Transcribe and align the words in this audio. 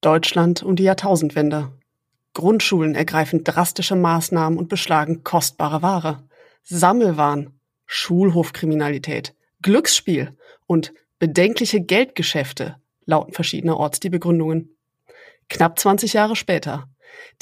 Deutschland 0.00 0.62
und 0.62 0.78
die 0.78 0.84
Jahrtausendwende. 0.84 1.72
Grundschulen 2.32 2.94
ergreifen 2.94 3.44
drastische 3.44 3.96
Maßnahmen 3.96 4.58
und 4.58 4.68
beschlagen 4.68 5.24
kostbare 5.24 5.82
Ware. 5.82 6.24
Sammelwahn, 6.62 7.58
Schulhofkriminalität, 7.86 9.34
Glücksspiel 9.62 10.36
und 10.66 10.92
bedenkliche 11.18 11.80
Geldgeschäfte 11.80 12.76
lauten 13.04 13.32
verschiedenerorts 13.32 14.00
die 14.00 14.10
Begründungen. 14.10 14.76
Knapp 15.48 15.78
20 15.78 16.12
Jahre 16.12 16.36
später. 16.36 16.88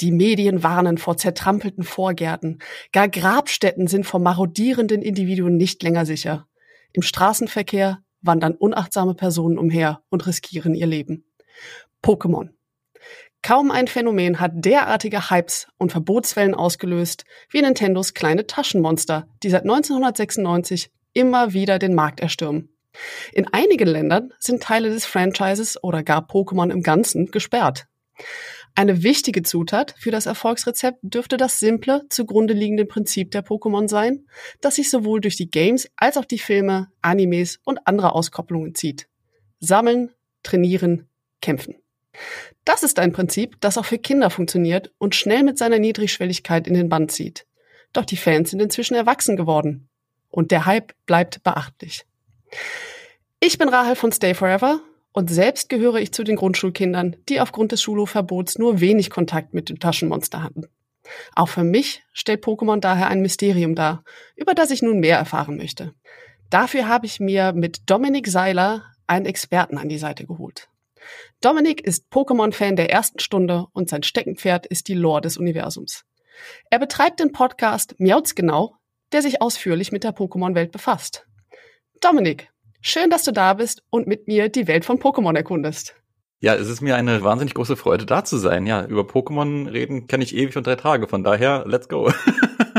Die 0.01 0.11
Medien 0.11 0.63
warnen 0.63 0.97
vor 0.97 1.15
zertrampelten 1.15 1.83
Vorgärten. 1.83 2.59
Gar 2.91 3.07
Grabstätten 3.07 3.87
sind 3.87 4.05
vor 4.05 4.19
marodierenden 4.19 5.01
Individuen 5.01 5.57
nicht 5.57 5.83
länger 5.83 6.05
sicher. 6.05 6.47
Im 6.91 7.03
Straßenverkehr 7.03 7.99
wandern 8.21 8.55
unachtsame 8.55 9.13
Personen 9.13 9.59
umher 9.59 10.01
und 10.09 10.25
riskieren 10.25 10.73
ihr 10.73 10.87
Leben. 10.87 11.23
Pokémon. 12.03 12.49
Kaum 13.41 13.71
ein 13.71 13.87
Phänomen 13.87 14.39
hat 14.39 14.51
derartige 14.55 15.29
Hypes 15.29 15.67
und 15.77 15.91
Verbotswellen 15.91 16.53
ausgelöst 16.53 17.23
wie 17.49 17.61
Nintendos 17.61 18.13
kleine 18.13 18.47
Taschenmonster, 18.47 19.27
die 19.43 19.49
seit 19.49 19.63
1996 19.63 20.91
immer 21.13 21.53
wieder 21.53 21.79
den 21.79 21.95
Markt 21.95 22.19
erstürmen. 22.19 22.75
In 23.31 23.47
einigen 23.47 23.87
Ländern 23.87 24.33
sind 24.39 24.63
Teile 24.63 24.89
des 24.89 25.05
Franchises 25.05 25.81
oder 25.83 26.03
gar 26.03 26.27
Pokémon 26.27 26.71
im 26.71 26.83
Ganzen 26.83 27.31
gesperrt. 27.31 27.87
Eine 28.75 29.03
wichtige 29.03 29.41
Zutat 29.41 29.95
für 29.97 30.11
das 30.11 30.25
Erfolgsrezept 30.25 30.99
dürfte 31.01 31.37
das 31.37 31.59
simple, 31.59 32.05
zugrunde 32.09 32.53
liegende 32.53 32.85
Prinzip 32.85 33.31
der 33.31 33.43
Pokémon 33.43 33.87
sein, 33.87 34.25
das 34.61 34.75
sich 34.75 34.89
sowohl 34.89 35.21
durch 35.21 35.37
die 35.37 35.49
Games 35.49 35.89
als 35.95 36.17
auch 36.17 36.25
die 36.25 36.39
Filme, 36.39 36.87
Animes 37.01 37.59
und 37.63 37.79
andere 37.85 38.13
Auskopplungen 38.13 38.75
zieht. 38.75 39.07
Sammeln, 39.59 40.11
trainieren, 40.43 41.09
kämpfen. 41.41 41.75
Das 42.65 42.83
ist 42.83 42.99
ein 42.99 43.11
Prinzip, 43.11 43.59
das 43.61 43.77
auch 43.77 43.85
für 43.85 43.97
Kinder 43.97 44.29
funktioniert 44.29 44.91
und 44.97 45.15
schnell 45.15 45.43
mit 45.43 45.57
seiner 45.57 45.79
Niedrigschwelligkeit 45.79 46.67
in 46.67 46.73
den 46.73 46.89
Bann 46.89 47.09
zieht. 47.09 47.45
Doch 47.93 48.05
die 48.05 48.17
Fans 48.17 48.51
sind 48.51 48.61
inzwischen 48.61 48.95
erwachsen 48.95 49.35
geworden. 49.35 49.89
Und 50.29 50.51
der 50.51 50.65
Hype 50.65 50.93
bleibt 51.05 51.43
beachtlich. 51.43 52.05
Ich 53.39 53.57
bin 53.57 53.69
Rahel 53.69 53.95
von 53.95 54.11
Stay 54.11 54.33
Forever 54.33 54.81
und 55.11 55.29
selbst 55.29 55.69
gehöre 55.69 55.95
ich 55.95 56.11
zu 56.11 56.23
den 56.23 56.35
Grundschulkindern, 56.35 57.15
die 57.29 57.41
aufgrund 57.41 57.71
des 57.71 57.81
Schulhofverbots 57.81 58.59
nur 58.59 58.79
wenig 58.79 59.09
Kontakt 59.09 59.53
mit 59.53 59.69
dem 59.69 59.79
Taschenmonster 59.79 60.43
hatten. 60.43 60.65
Auch 61.35 61.49
für 61.49 61.63
mich 61.63 62.03
stellt 62.13 62.43
Pokémon 62.43 62.79
daher 62.79 63.07
ein 63.07 63.21
Mysterium 63.21 63.73
dar, 63.73 64.03
über 64.35 64.53
das 64.53 64.69
ich 64.69 64.81
nun 64.81 64.99
mehr 64.99 65.17
erfahren 65.17 65.57
möchte. 65.57 65.93
Dafür 66.49 66.87
habe 66.87 67.05
ich 67.05 67.19
mir 67.19 67.53
mit 67.53 67.89
Dominik 67.89 68.27
Seiler 68.27 68.83
einen 69.07 69.25
Experten 69.25 69.77
an 69.77 69.89
die 69.89 69.97
Seite 69.97 70.25
geholt. 70.25 70.68
Dominik 71.41 71.79
ist 71.79 72.11
Pokémon-Fan 72.11 72.75
der 72.75 72.91
ersten 72.91 73.19
Stunde 73.19 73.67
und 73.71 73.87
sein 73.87 74.03
Steckenpferd 74.03 74.65
ist 74.65 74.89
die 74.89 74.93
Lore 74.93 75.21
des 75.21 75.37
Universums. 75.37 76.03
Er 76.69 76.79
betreibt 76.79 77.21
den 77.21 77.31
Podcast 77.31 77.95
Miauts 77.97 78.35
genau, 78.35 78.75
der 79.13 79.21
sich 79.21 79.41
ausführlich 79.41 79.93
mit 79.93 80.03
der 80.03 80.13
Pokémon-Welt 80.13 80.73
befasst. 80.73 81.25
Dominik, 82.01 82.51
schön, 82.81 83.09
dass 83.09 83.23
du 83.23 83.31
da 83.31 83.53
bist 83.53 83.83
und 83.89 84.05
mit 84.05 84.27
mir 84.27 84.49
die 84.49 84.67
Welt 84.67 84.83
von 84.83 84.99
Pokémon 84.99 85.33
erkundest. 85.33 85.95
Ja, 86.41 86.55
es 86.55 86.67
ist 86.67 86.81
mir 86.81 86.97
eine 86.97 87.23
wahnsinnig 87.23 87.53
große 87.53 87.77
Freude, 87.77 88.05
da 88.05 88.25
zu 88.25 88.35
sein. 88.35 88.67
Ja, 88.67 88.85
über 88.85 89.03
Pokémon 89.03 89.71
reden 89.71 90.07
kann 90.07 90.21
ich 90.21 90.35
ewig 90.35 90.57
und 90.57 90.67
drei 90.67 90.75
Tage. 90.75 91.07
Von 91.07 91.23
daher, 91.23 91.63
let's 91.65 91.87
go. 91.87 92.11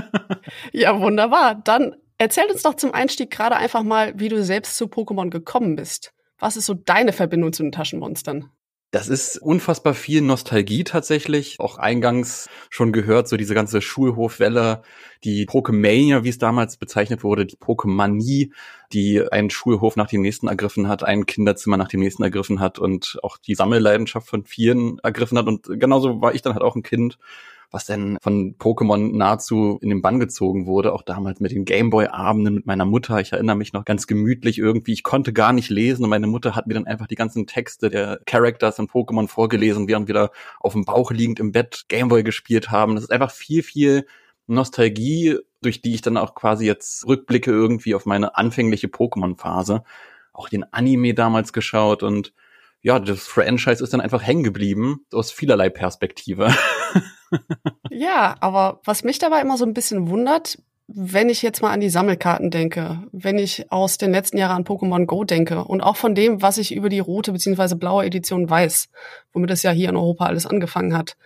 ja, 0.72 1.00
wunderbar. 1.00 1.54
Dann 1.64 1.96
erzähl 2.18 2.44
uns 2.50 2.62
doch 2.62 2.74
zum 2.74 2.92
Einstieg 2.92 3.30
gerade 3.30 3.56
einfach 3.56 3.82
mal, 3.82 4.12
wie 4.18 4.28
du 4.28 4.44
selbst 4.44 4.76
zu 4.76 4.84
Pokémon 4.84 5.30
gekommen 5.30 5.76
bist. 5.76 6.12
Was 6.40 6.56
ist 6.56 6.66
so 6.66 6.74
deine 6.74 7.12
Verbindung 7.12 7.52
zu 7.52 7.62
den 7.62 7.72
Taschenmonstern? 7.72 8.50
Das 8.92 9.08
ist 9.08 9.40
unfassbar 9.40 9.94
viel 9.94 10.20
Nostalgie 10.20 10.82
tatsächlich. 10.82 11.60
Auch 11.60 11.78
eingangs 11.78 12.48
schon 12.70 12.90
gehört, 12.92 13.28
so 13.28 13.36
diese 13.36 13.54
ganze 13.54 13.80
Schulhofwelle, 13.80 14.82
die 15.22 15.46
Pokemania, 15.46 16.24
wie 16.24 16.28
es 16.28 16.38
damals 16.38 16.76
bezeichnet 16.76 17.22
wurde, 17.22 17.46
die 17.46 17.54
Pokemanie, 17.54 18.52
die 18.92 19.22
einen 19.30 19.50
Schulhof 19.50 19.94
nach 19.94 20.08
dem 20.08 20.22
nächsten 20.22 20.48
ergriffen 20.48 20.88
hat, 20.88 21.04
ein 21.04 21.26
Kinderzimmer 21.26 21.76
nach 21.76 21.86
dem 21.86 22.00
nächsten 22.00 22.24
ergriffen 22.24 22.58
hat 22.58 22.80
und 22.80 23.20
auch 23.22 23.36
die 23.36 23.54
Sammelleidenschaft 23.54 24.26
von 24.26 24.44
vielen 24.44 24.98
ergriffen 25.04 25.38
hat. 25.38 25.46
Und 25.46 25.68
genauso 25.78 26.20
war 26.20 26.34
ich 26.34 26.42
dann 26.42 26.54
halt 26.54 26.64
auch 26.64 26.74
ein 26.74 26.82
Kind 26.82 27.16
was 27.70 27.86
denn 27.86 28.18
von 28.20 28.56
Pokémon 28.58 29.16
nahezu 29.16 29.78
in 29.80 29.90
den 29.90 30.02
Bann 30.02 30.18
gezogen 30.18 30.66
wurde, 30.66 30.92
auch 30.92 31.02
damals 31.02 31.38
mit 31.38 31.52
den 31.52 31.64
Gameboy-Abenden 31.64 32.54
mit 32.54 32.66
meiner 32.66 32.84
Mutter. 32.84 33.20
Ich 33.20 33.32
erinnere 33.32 33.56
mich 33.56 33.72
noch 33.72 33.84
ganz 33.84 34.08
gemütlich 34.08 34.58
irgendwie. 34.58 34.92
Ich 34.92 35.04
konnte 35.04 35.32
gar 35.32 35.52
nicht 35.52 35.70
lesen 35.70 36.02
und 36.02 36.10
meine 36.10 36.26
Mutter 36.26 36.56
hat 36.56 36.66
mir 36.66 36.74
dann 36.74 36.86
einfach 36.86 37.06
die 37.06 37.14
ganzen 37.14 37.46
Texte 37.46 37.88
der 37.88 38.20
Characters 38.26 38.78
in 38.80 38.88
Pokémon 38.88 39.28
vorgelesen, 39.28 39.86
während 39.86 40.08
wir 40.08 40.14
da 40.14 40.30
auf 40.58 40.72
dem 40.72 40.84
Bauch 40.84 41.12
liegend 41.12 41.38
im 41.38 41.52
Bett 41.52 41.84
Gameboy 41.88 42.24
gespielt 42.24 42.70
haben. 42.70 42.96
Das 42.96 43.04
ist 43.04 43.12
einfach 43.12 43.30
viel, 43.30 43.62
viel 43.62 44.06
Nostalgie, 44.48 45.38
durch 45.62 45.80
die 45.80 45.94
ich 45.94 46.02
dann 46.02 46.16
auch 46.16 46.34
quasi 46.34 46.66
jetzt 46.66 47.06
rückblicke 47.06 47.52
irgendwie 47.52 47.94
auf 47.94 48.04
meine 48.04 48.36
anfängliche 48.36 48.88
Pokémon-Phase. 48.88 49.84
Auch 50.32 50.48
den 50.48 50.64
Anime 50.72 51.14
damals 51.14 51.52
geschaut 51.52 52.02
und 52.02 52.32
ja, 52.82 52.98
das 52.98 53.26
Franchise 53.26 53.84
ist 53.84 53.92
dann 53.92 54.00
einfach 54.00 54.22
hängen 54.22 54.42
geblieben 54.42 55.04
aus 55.12 55.30
vielerlei 55.30 55.68
Perspektive. 55.68 56.52
ja, 57.90 58.36
aber 58.40 58.80
was 58.84 59.04
mich 59.04 59.18
dabei 59.18 59.40
immer 59.40 59.56
so 59.56 59.64
ein 59.64 59.74
bisschen 59.74 60.08
wundert, 60.08 60.58
wenn 60.92 61.28
ich 61.28 61.42
jetzt 61.42 61.62
mal 61.62 61.70
an 61.70 61.80
die 61.80 61.88
Sammelkarten 61.88 62.50
denke, 62.50 63.04
wenn 63.12 63.38
ich 63.38 63.70
aus 63.70 63.96
den 63.96 64.10
letzten 64.10 64.38
Jahren 64.38 64.56
an 64.56 64.64
Pokémon 64.64 65.06
Go 65.06 65.22
denke 65.22 65.64
und 65.64 65.82
auch 65.82 65.96
von 65.96 66.16
dem, 66.16 66.42
was 66.42 66.58
ich 66.58 66.74
über 66.74 66.88
die 66.88 66.98
rote 66.98 67.32
bzw. 67.32 67.76
blaue 67.76 68.04
Edition 68.04 68.50
weiß, 68.50 68.88
womit 69.32 69.50
es 69.50 69.62
ja 69.62 69.70
hier 69.70 69.88
in 69.88 69.96
Europa 69.96 70.26
alles 70.26 70.46
angefangen 70.46 70.96
hat. 70.96 71.16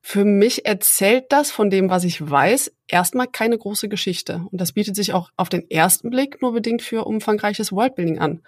Für 0.00 0.24
mich 0.24 0.66
erzählt 0.66 1.24
das 1.30 1.50
von 1.50 1.70
dem, 1.70 1.90
was 1.90 2.04
ich 2.04 2.30
weiß, 2.30 2.72
erstmal 2.86 3.26
keine 3.26 3.56
große 3.56 3.88
Geschichte. 3.88 4.42
Und 4.52 4.60
das 4.60 4.72
bietet 4.72 4.94
sich 4.96 5.14
auch 5.14 5.30
auf 5.36 5.48
den 5.48 5.68
ersten 5.70 6.10
Blick 6.10 6.42
nur 6.42 6.52
bedingt 6.52 6.82
für 6.82 7.06
umfangreiches 7.06 7.72
Worldbuilding 7.72 8.18
an. 8.18 8.42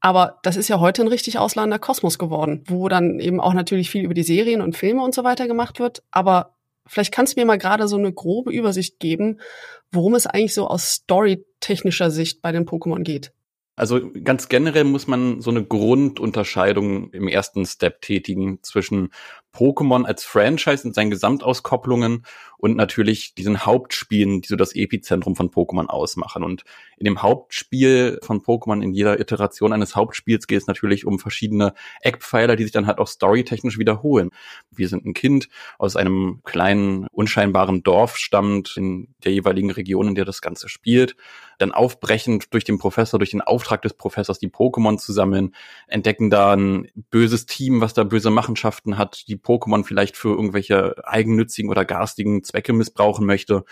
Aber 0.00 0.38
das 0.42 0.56
ist 0.56 0.68
ja 0.68 0.80
heute 0.80 1.02
ein 1.02 1.08
richtig 1.08 1.38
ausladender 1.38 1.78
Kosmos 1.78 2.18
geworden, 2.18 2.64
wo 2.66 2.88
dann 2.88 3.20
eben 3.20 3.40
auch 3.40 3.52
natürlich 3.52 3.90
viel 3.90 4.04
über 4.04 4.14
die 4.14 4.22
Serien 4.22 4.62
und 4.62 4.76
Filme 4.76 5.02
und 5.02 5.14
so 5.14 5.24
weiter 5.24 5.46
gemacht 5.46 5.78
wird. 5.78 6.02
Aber 6.10 6.56
vielleicht 6.86 7.12
kannst 7.12 7.36
du 7.36 7.40
mir 7.40 7.46
mal 7.46 7.58
gerade 7.58 7.86
so 7.86 7.96
eine 7.96 8.12
grobe 8.12 8.50
Übersicht 8.50 8.98
geben, 8.98 9.40
worum 9.92 10.14
es 10.14 10.26
eigentlich 10.26 10.54
so 10.54 10.66
aus 10.66 10.90
storytechnischer 10.90 12.10
Sicht 12.10 12.40
bei 12.40 12.50
den 12.52 12.66
Pokémon 12.66 13.02
geht. 13.02 13.32
Also 13.76 14.10
ganz 14.24 14.48
generell 14.48 14.84
muss 14.84 15.06
man 15.06 15.40
so 15.40 15.50
eine 15.50 15.64
Grundunterscheidung 15.64 17.10
im 17.12 17.28
ersten 17.28 17.64
Step 17.64 18.02
tätigen 18.02 18.58
zwischen 18.62 19.10
Pokémon 19.52 20.04
als 20.04 20.24
Franchise 20.24 20.86
und 20.86 20.94
seinen 20.94 21.10
Gesamtauskopplungen 21.10 22.24
und 22.60 22.76
natürlich 22.76 23.34
diesen 23.34 23.64
Hauptspielen, 23.64 24.42
die 24.42 24.48
so 24.48 24.56
das 24.56 24.74
Epizentrum 24.74 25.34
von 25.34 25.50
Pokémon 25.50 25.86
ausmachen. 25.86 26.44
Und 26.44 26.64
in 26.98 27.06
dem 27.06 27.22
Hauptspiel 27.22 28.18
von 28.22 28.42
Pokémon, 28.42 28.82
in 28.82 28.92
jeder 28.92 29.18
Iteration 29.18 29.72
eines 29.72 29.96
Hauptspiels 29.96 30.46
geht 30.46 30.60
es 30.60 30.66
natürlich 30.66 31.06
um 31.06 31.18
verschiedene 31.18 31.72
Eckpfeiler, 32.02 32.56
die 32.56 32.64
sich 32.64 32.72
dann 32.72 32.86
halt 32.86 32.98
auch 32.98 33.08
storytechnisch 33.08 33.78
wiederholen. 33.78 34.30
Wir 34.70 34.88
sind 34.88 35.06
ein 35.06 35.14
Kind 35.14 35.48
aus 35.78 35.96
einem 35.96 36.40
kleinen, 36.44 37.06
unscheinbaren 37.12 37.82
Dorf 37.82 38.18
stammt 38.18 38.76
in 38.76 39.08
der 39.24 39.32
jeweiligen 39.32 39.70
Region, 39.70 40.08
in 40.08 40.14
der 40.14 40.26
das 40.26 40.42
Ganze 40.42 40.68
spielt. 40.68 41.16
Dann 41.56 41.72
aufbrechend 41.72 42.52
durch 42.52 42.64
den 42.64 42.78
Professor, 42.78 43.18
durch 43.18 43.30
den 43.30 43.42
Auftrag 43.42 43.80
des 43.82 43.94
Professors 43.94 44.38
die 44.38 44.48
Pokémon 44.48 44.98
zu 44.98 45.14
sammeln, 45.14 45.54
entdecken 45.88 46.28
da 46.28 46.52
ein 46.52 46.88
böses 47.10 47.46
Team, 47.46 47.80
was 47.80 47.94
da 47.94 48.04
böse 48.04 48.30
Machenschaften 48.30 48.98
hat, 48.98 49.24
die 49.28 49.36
Pokémon 49.42 49.84
vielleicht 49.84 50.16
für 50.16 50.30
irgendwelche 50.30 50.96
eigennützigen 51.06 51.70
oder 51.70 51.84
garstigen 51.84 52.44
Zwecke 52.44 52.72
missbrauchen 52.72 53.26
möchte. 53.26 53.64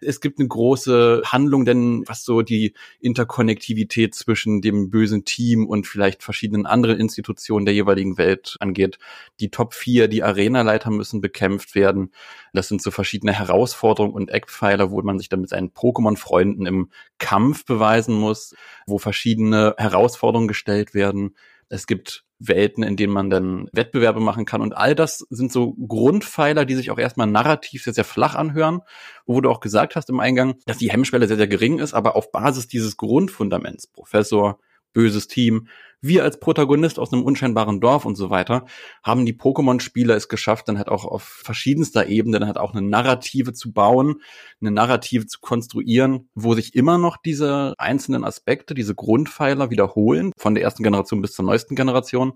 Es 0.00 0.20
gibt 0.20 0.38
eine 0.38 0.48
große 0.48 1.22
Handlung, 1.24 1.64
denn 1.64 2.04
was 2.06 2.24
so 2.24 2.42
die 2.42 2.74
Interkonnektivität 3.00 4.14
zwischen 4.14 4.60
dem 4.60 4.90
bösen 4.90 5.24
Team 5.24 5.66
und 5.66 5.86
vielleicht 5.86 6.22
verschiedenen 6.22 6.66
anderen 6.66 6.98
Institutionen 6.98 7.64
der 7.64 7.74
jeweiligen 7.74 8.18
Welt 8.18 8.56
angeht. 8.60 8.98
Die 9.40 9.50
Top 9.50 9.74
4, 9.74 10.08
die 10.08 10.22
Arenaleiter 10.22 10.90
müssen 10.90 11.20
bekämpft 11.20 11.74
werden. 11.74 12.12
Das 12.52 12.68
sind 12.68 12.82
so 12.82 12.90
verschiedene 12.90 13.32
Herausforderungen 13.32 14.14
und 14.14 14.30
Eckpfeiler, 14.30 14.90
wo 14.90 15.00
man 15.02 15.18
sich 15.18 15.28
dann 15.28 15.40
mit 15.40 15.50
seinen 15.50 15.70
Pokémon-Freunden 15.70 16.66
im 16.66 16.90
Kampf 17.18 17.64
beweisen 17.64 18.14
muss, 18.14 18.54
wo 18.86 18.98
verschiedene 18.98 19.74
Herausforderungen 19.78 20.48
gestellt 20.48 20.94
werden. 20.94 21.36
Es 21.72 21.86
gibt 21.86 22.24
Welten, 22.38 22.82
in 22.82 22.96
denen 22.96 23.14
man 23.14 23.30
dann 23.30 23.70
Wettbewerbe 23.72 24.20
machen 24.20 24.44
kann. 24.44 24.60
Und 24.60 24.76
all 24.76 24.94
das 24.94 25.24
sind 25.30 25.50
so 25.50 25.72
Grundpfeiler, 25.74 26.66
die 26.66 26.74
sich 26.74 26.90
auch 26.90 26.98
erstmal 26.98 27.26
narrativ 27.26 27.84
sehr, 27.84 27.94
sehr 27.94 28.04
flach 28.04 28.34
anhören, 28.34 28.80
wo 29.24 29.40
du 29.40 29.48
auch 29.48 29.60
gesagt 29.60 29.96
hast 29.96 30.10
im 30.10 30.20
Eingang, 30.20 30.56
dass 30.66 30.76
die 30.76 30.90
Hemmschwelle 30.90 31.26
sehr, 31.26 31.38
sehr 31.38 31.48
gering 31.48 31.78
ist, 31.78 31.94
aber 31.94 32.14
auf 32.14 32.30
Basis 32.30 32.68
dieses 32.68 32.98
Grundfundaments, 32.98 33.86
Professor, 33.86 34.58
böses 34.92 35.28
Team, 35.28 35.68
wir 36.02 36.24
als 36.24 36.40
Protagonist 36.40 36.98
aus 36.98 37.12
einem 37.12 37.22
unscheinbaren 37.22 37.80
Dorf 37.80 38.04
und 38.04 38.16
so 38.16 38.28
weiter, 38.28 38.66
haben 39.02 39.24
die 39.24 39.32
Pokémon-Spieler 39.32 40.16
es 40.16 40.28
geschafft, 40.28 40.68
dann 40.68 40.76
halt 40.76 40.88
auch 40.88 41.04
auf 41.04 41.22
verschiedenster 41.22 42.08
Ebene 42.08 42.40
dann 42.40 42.48
halt 42.48 42.58
auch 42.58 42.74
eine 42.74 42.82
Narrative 42.82 43.52
zu 43.52 43.72
bauen, 43.72 44.20
eine 44.60 44.72
Narrative 44.72 45.26
zu 45.26 45.40
konstruieren, 45.40 46.28
wo 46.34 46.54
sich 46.54 46.74
immer 46.74 46.98
noch 46.98 47.16
diese 47.16 47.74
einzelnen 47.78 48.24
Aspekte, 48.24 48.74
diese 48.74 48.96
Grundpfeiler 48.96 49.70
wiederholen, 49.70 50.32
von 50.36 50.54
der 50.54 50.64
ersten 50.64 50.82
Generation 50.82 51.22
bis 51.22 51.32
zur 51.32 51.44
neuesten 51.44 51.76
Generation, 51.76 52.32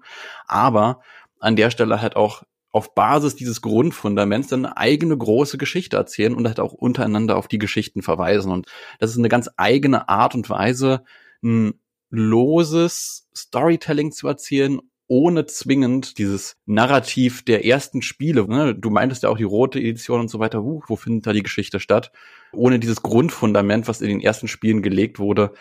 aber 0.46 1.00
an 1.40 1.56
der 1.56 1.70
Stelle 1.70 2.00
halt 2.00 2.14
auch 2.14 2.44
auf 2.70 2.94
Basis 2.94 3.34
dieses 3.34 3.62
Grundfundaments 3.62 4.48
dann 4.48 4.66
eine 4.66 4.76
eigene 4.76 5.16
große 5.16 5.58
Geschichte 5.58 5.96
erzählen 5.96 6.34
und 6.34 6.46
halt 6.46 6.60
auch 6.60 6.72
untereinander 6.72 7.36
auf 7.36 7.48
die 7.48 7.58
Geschichten 7.58 8.02
verweisen. 8.02 8.52
Und 8.52 8.66
das 8.98 9.10
ist 9.10 9.18
eine 9.18 9.30
ganz 9.30 9.48
eigene 9.56 10.10
Art 10.10 10.34
und 10.34 10.50
Weise, 10.50 11.02
ein 11.42 11.80
loses 12.10 13.28
Storytelling 13.36 14.12
zu 14.12 14.28
erzählen, 14.28 14.80
ohne 15.08 15.46
zwingend 15.46 16.18
dieses 16.18 16.56
Narrativ 16.66 17.44
der 17.44 17.64
ersten 17.64 18.02
Spiele. 18.02 18.46
Ne? 18.46 18.74
Du 18.74 18.90
meintest 18.90 19.22
ja 19.22 19.28
auch 19.28 19.36
die 19.36 19.44
rote 19.44 19.78
Edition 19.78 20.20
und 20.20 20.28
so 20.28 20.38
weiter. 20.38 20.62
Uh, 20.62 20.82
wo 20.88 20.96
findet 20.96 21.26
da 21.26 21.32
die 21.32 21.42
Geschichte 21.42 21.78
statt? 21.80 22.10
Ohne 22.52 22.78
dieses 22.78 23.02
Grundfundament, 23.02 23.88
was 23.88 24.00
in 24.00 24.08
den 24.08 24.20
ersten 24.20 24.48
Spielen 24.48 24.82
gelegt 24.82 25.18
wurde, 25.18 25.52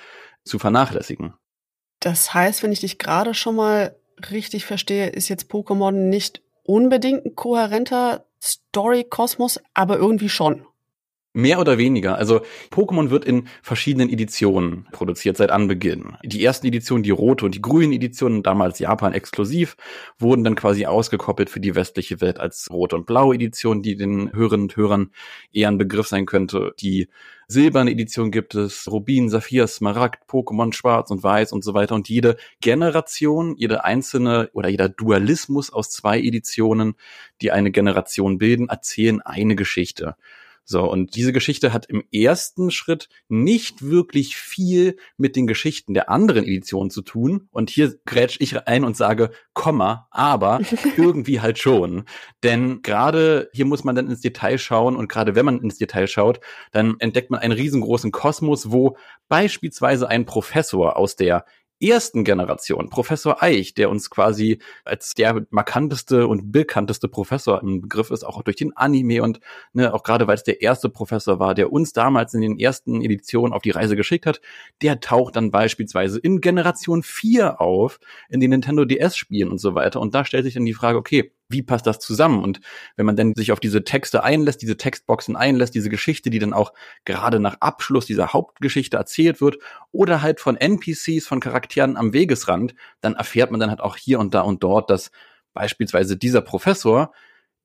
zu 0.43 0.59
vernachlässigen. 0.59 1.33
Das 1.99 2.33
heißt, 2.33 2.63
wenn 2.63 2.71
ich 2.71 2.81
dich 2.81 2.97
gerade 2.97 3.33
schon 3.33 3.55
mal 3.55 3.95
richtig 4.31 4.65
verstehe, 4.65 5.07
ist 5.07 5.29
jetzt 5.29 5.51
Pokémon 5.51 5.91
nicht 5.91 6.41
unbedingt 6.63 7.25
ein 7.25 7.35
kohärenter 7.35 8.25
Story-Kosmos, 8.41 9.59
aber 9.73 9.97
irgendwie 9.97 10.29
schon. 10.29 10.65
Mehr 11.37 11.59
oder 11.59 11.77
weniger. 11.77 12.17
Also 12.17 12.43
Pokémon 12.71 13.09
wird 13.09 13.25
in 13.25 13.49
verschiedenen 13.61 14.09
Editionen 14.09 14.87
produziert 14.93 15.35
seit 15.35 15.51
Anbeginn. 15.51 16.15
Die 16.23 16.41
ersten 16.41 16.65
Editionen, 16.65 17.03
die 17.03 17.09
rote 17.09 17.43
und 17.43 17.53
die 17.53 17.61
grüne 17.61 17.93
Editionen, 17.93 18.41
damals 18.41 18.79
Japan 18.79 19.11
exklusiv, 19.11 19.75
wurden 20.17 20.45
dann 20.45 20.55
quasi 20.55 20.85
ausgekoppelt 20.85 21.49
für 21.49 21.59
die 21.59 21.75
westliche 21.75 22.21
Welt 22.21 22.39
als 22.39 22.71
rote 22.71 22.95
und 22.95 23.05
blaue 23.05 23.35
Edition, 23.35 23.81
die 23.81 23.97
den 23.97 24.31
Hörerinnen 24.31 24.67
und 24.67 24.77
Hörern 24.77 25.11
eher 25.51 25.67
ein 25.67 25.77
Begriff 25.77 26.07
sein 26.07 26.25
könnte. 26.25 26.73
Die 26.79 27.09
silberne 27.49 27.91
Edition 27.91 28.31
gibt 28.31 28.55
es 28.55 28.89
Rubin, 28.89 29.27
Saphir, 29.27 29.67
Smaragd, 29.67 30.29
Pokémon 30.29 30.71
Schwarz 30.71 31.11
und 31.11 31.21
Weiß 31.21 31.51
und 31.51 31.65
so 31.65 31.73
weiter. 31.73 31.95
Und 31.95 32.07
jede 32.07 32.37
Generation, 32.61 33.57
jede 33.57 33.83
einzelne 33.83 34.49
oder 34.53 34.69
jeder 34.69 34.87
Dualismus 34.87 35.69
aus 35.69 35.89
zwei 35.89 36.17
Editionen, 36.17 36.93
die 37.41 37.51
eine 37.51 37.71
Generation 37.71 38.37
bilden, 38.37 38.69
erzählen 38.69 39.19
eine 39.19 39.57
Geschichte. 39.57 40.15
So, 40.67 40.89
und 40.89 41.15
diese 41.15 41.31
Geschichte 41.31 41.73
hat 41.73 41.85
im 41.85 42.03
ersten 42.11 42.71
Schritt 42.71 43.07
nicht 43.29 43.83
wirklich 43.83 44.35
viel 44.35 44.97
mit 45.15 45.35
den 45.35 45.45
Geschichten 45.45 45.93
der 45.93 46.09
anderen 46.09 46.43
Editionen 46.43 46.89
zu 46.89 47.03
tun. 47.03 47.47
Und 47.51 47.69
hier 47.69 47.95
grätsch 48.05 48.37
ich 48.39 48.67
ein 48.67 48.83
und 48.83 48.97
sage, 48.97 49.29
Komma, 49.53 50.07
aber 50.09 50.59
irgendwie 50.97 51.39
halt 51.39 51.59
schon. 51.59 52.05
Denn 52.43 52.81
gerade 52.81 53.49
hier 53.53 53.65
muss 53.65 53.83
man 53.83 53.95
dann 53.95 54.09
ins 54.09 54.21
Detail 54.21 54.57
schauen 54.57 54.95
und 54.95 55.07
gerade 55.07 55.35
wenn 55.35 55.45
man 55.45 55.61
ins 55.61 55.77
Detail 55.77 56.07
schaut, 56.07 56.39
dann 56.71 56.95
entdeckt 56.97 57.29
man 57.29 57.41
einen 57.41 57.53
riesengroßen 57.53 58.11
Kosmos, 58.11 58.71
wo 58.71 58.97
beispielsweise 59.27 60.09
ein 60.09 60.25
Professor 60.25 60.97
aus 60.97 61.15
der 61.15 61.45
ersten 61.81 62.23
Generation, 62.23 62.89
Professor 62.89 63.43
Eich, 63.43 63.73
der 63.73 63.89
uns 63.89 64.09
quasi 64.09 64.59
als 64.83 65.13
der 65.13 65.45
markanteste 65.49 66.27
und 66.27 66.51
bekannteste 66.51 67.07
Professor 67.07 67.61
im 67.61 67.81
Begriff 67.81 68.11
ist, 68.11 68.23
auch 68.23 68.41
durch 68.43 68.55
den 68.55 68.75
Anime 68.77 69.21
und 69.23 69.39
ne, 69.73 69.93
auch 69.93 70.03
gerade 70.03 70.27
weil 70.27 70.35
es 70.35 70.43
der 70.43 70.61
erste 70.61 70.89
Professor 70.89 71.39
war, 71.39 71.53
der 71.53 71.71
uns 71.71 71.93
damals 71.93 72.33
in 72.33 72.41
den 72.41 72.57
ersten 72.59 73.01
Editionen 73.01 73.53
auf 73.53 73.61
die 73.61 73.71
Reise 73.71 73.95
geschickt 73.95 74.25
hat, 74.25 74.41
der 74.81 74.99
taucht 74.99 75.35
dann 75.35 75.51
beispielsweise 75.51 76.19
in 76.19 76.41
Generation 76.41 77.03
4 77.03 77.59
auf, 77.61 77.99
in 78.29 78.39
den 78.39 78.51
Nintendo 78.51 78.85
DS-Spielen 78.85 79.49
und 79.49 79.59
so 79.59 79.75
weiter. 79.75 79.99
Und 79.99 80.15
da 80.15 80.25
stellt 80.25 80.45
sich 80.45 80.53
dann 80.53 80.65
die 80.65 80.73
Frage, 80.73 80.97
okay, 80.97 81.31
wie 81.49 81.61
passt 81.61 81.85
das 81.87 81.99
zusammen? 81.99 82.43
Und 82.43 82.59
wenn 82.95 83.05
man 83.05 83.15
dann 83.15 83.33
sich 83.35 83.51
auf 83.51 83.59
diese 83.59 83.83
Texte 83.83 84.23
einlässt, 84.23 84.61
diese 84.61 84.77
Textboxen 84.77 85.35
einlässt, 85.35 85.75
diese 85.75 85.89
Geschichte, 85.89 86.29
die 86.29 86.39
dann 86.39 86.53
auch 86.53 86.73
gerade 87.05 87.39
nach 87.39 87.57
Abschluss 87.59 88.05
dieser 88.05 88.33
Hauptgeschichte 88.33 88.97
erzählt 88.97 89.41
wird, 89.41 89.57
oder 89.91 90.21
halt 90.21 90.39
von 90.39 90.57
NPCs, 90.57 91.27
von 91.27 91.39
Charakteren 91.39 91.97
am 91.97 92.13
Wegesrand, 92.13 92.75
dann 93.01 93.13
erfährt 93.13 93.51
man 93.51 93.59
dann 93.59 93.69
halt 93.69 93.81
auch 93.81 93.97
hier 93.97 94.19
und 94.19 94.33
da 94.33 94.41
und 94.41 94.63
dort, 94.63 94.89
dass 94.89 95.11
beispielsweise 95.53 96.17
dieser 96.17 96.41
Professor 96.41 97.13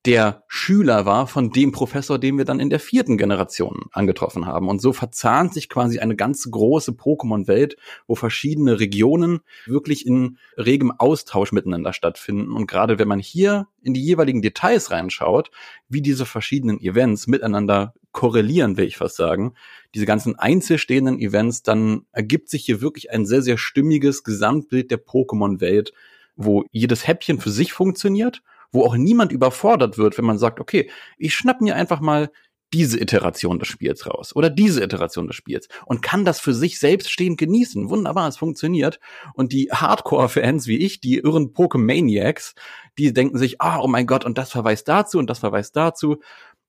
der 0.06 0.44
Schüler 0.48 1.04
war 1.04 1.26
von 1.26 1.50
dem 1.50 1.72
Professor, 1.72 2.18
den 2.18 2.38
wir 2.38 2.46
dann 2.46 2.58
in 2.58 2.70
der 2.70 2.80
vierten 2.80 3.18
Generation 3.18 3.84
angetroffen 3.92 4.46
haben. 4.46 4.68
Und 4.68 4.80
so 4.80 4.94
verzahnt 4.94 5.52
sich 5.52 5.68
quasi 5.68 5.98
eine 5.98 6.16
ganz 6.16 6.50
große 6.50 6.92
Pokémon-Welt, 6.92 7.76
wo 8.06 8.14
verschiedene 8.14 8.80
Regionen 8.80 9.40
wirklich 9.66 10.06
in 10.06 10.38
regem 10.56 10.90
Austausch 10.90 11.52
miteinander 11.52 11.92
stattfinden. 11.92 12.52
Und 12.52 12.66
gerade 12.66 12.98
wenn 12.98 13.08
man 13.08 13.18
hier 13.18 13.66
in 13.82 13.92
die 13.92 14.02
jeweiligen 14.02 14.40
Details 14.40 14.90
reinschaut, 14.90 15.50
wie 15.90 16.00
diese 16.00 16.24
verschiedenen 16.24 16.80
Events 16.80 17.26
miteinander 17.26 17.92
korrelieren, 18.12 18.78
will 18.78 18.86
ich 18.86 18.96
fast 18.96 19.16
sagen, 19.16 19.52
diese 19.94 20.06
ganzen 20.06 20.34
einzelstehenden 20.34 21.18
Events, 21.18 21.62
dann 21.62 22.06
ergibt 22.12 22.48
sich 22.48 22.64
hier 22.64 22.80
wirklich 22.80 23.10
ein 23.10 23.26
sehr, 23.26 23.42
sehr 23.42 23.58
stimmiges 23.58 24.24
Gesamtbild 24.24 24.90
der 24.90 25.04
Pokémon-Welt, 25.04 25.92
wo 26.36 26.64
jedes 26.70 27.06
Häppchen 27.06 27.38
für 27.38 27.50
sich 27.50 27.74
funktioniert 27.74 28.42
wo 28.72 28.84
auch 28.84 28.96
niemand 28.96 29.32
überfordert 29.32 29.98
wird, 29.98 30.16
wenn 30.18 30.24
man 30.24 30.38
sagt, 30.38 30.60
okay, 30.60 30.90
ich 31.18 31.34
schnapp 31.34 31.60
mir 31.60 31.76
einfach 31.76 32.00
mal 32.00 32.30
diese 32.72 33.00
Iteration 33.00 33.58
des 33.58 33.68
Spiels 33.68 34.06
raus 34.06 34.34
oder 34.34 34.48
diese 34.48 34.82
Iteration 34.82 35.26
des 35.26 35.36
Spiels 35.36 35.68
und 35.86 36.02
kann 36.02 36.24
das 36.24 36.40
für 36.40 36.54
sich 36.54 36.78
selbst 36.78 37.10
stehend 37.10 37.38
genießen. 37.38 37.90
Wunderbar, 37.90 38.28
es 38.28 38.36
funktioniert. 38.36 39.00
Und 39.34 39.52
die 39.52 39.70
Hardcore-Fans 39.72 40.66
wie 40.68 40.78
ich, 40.78 41.00
die 41.00 41.18
irren 41.18 41.52
Pokemaniacs, 41.52 42.54
die 42.96 43.12
denken 43.12 43.38
sich, 43.38 43.60
ah, 43.60 43.80
oh 43.80 43.88
mein 43.88 44.06
Gott, 44.06 44.24
und 44.24 44.38
das 44.38 44.52
verweist 44.52 44.86
dazu 44.88 45.18
und 45.18 45.28
das 45.28 45.40
verweist 45.40 45.74
dazu. 45.74 46.20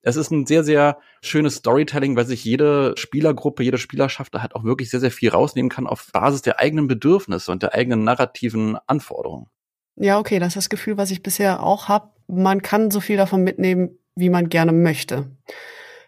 Es 0.02 0.16
ist 0.16 0.32
ein 0.32 0.48
sehr, 0.48 0.64
sehr 0.64 0.98
schönes 1.22 1.58
Storytelling, 1.58 2.16
weil 2.16 2.26
sich 2.26 2.44
jede 2.44 2.96
Spielergruppe, 2.98 3.62
jede 3.62 3.78
Spielerschaft 3.78 4.34
da 4.34 4.42
halt 4.42 4.56
auch 4.56 4.64
wirklich 4.64 4.90
sehr, 4.90 5.00
sehr 5.00 5.12
viel 5.12 5.30
rausnehmen 5.30 5.70
kann 5.70 5.86
auf 5.86 6.08
Basis 6.12 6.42
der 6.42 6.58
eigenen 6.58 6.88
Bedürfnisse 6.88 7.52
und 7.52 7.62
der 7.62 7.76
eigenen 7.76 8.04
narrativen 8.04 8.78
Anforderungen. 8.88 9.52
Ja, 9.96 10.20
okay, 10.20 10.40
das 10.40 10.50
ist 10.50 10.58
das 10.58 10.70
Gefühl, 10.70 10.98
was 10.98 11.12
ich 11.12 11.24
bisher 11.24 11.64
auch 11.64 11.88
habe. 11.88 12.10
Man 12.28 12.62
kann 12.62 12.92
so 12.92 13.00
viel 13.00 13.18
davon 13.18 13.44
mitnehmen, 13.44 13.98
wie 14.16 14.30
man 14.30 14.50
gerne 14.50 14.72
möchte. 14.72 15.32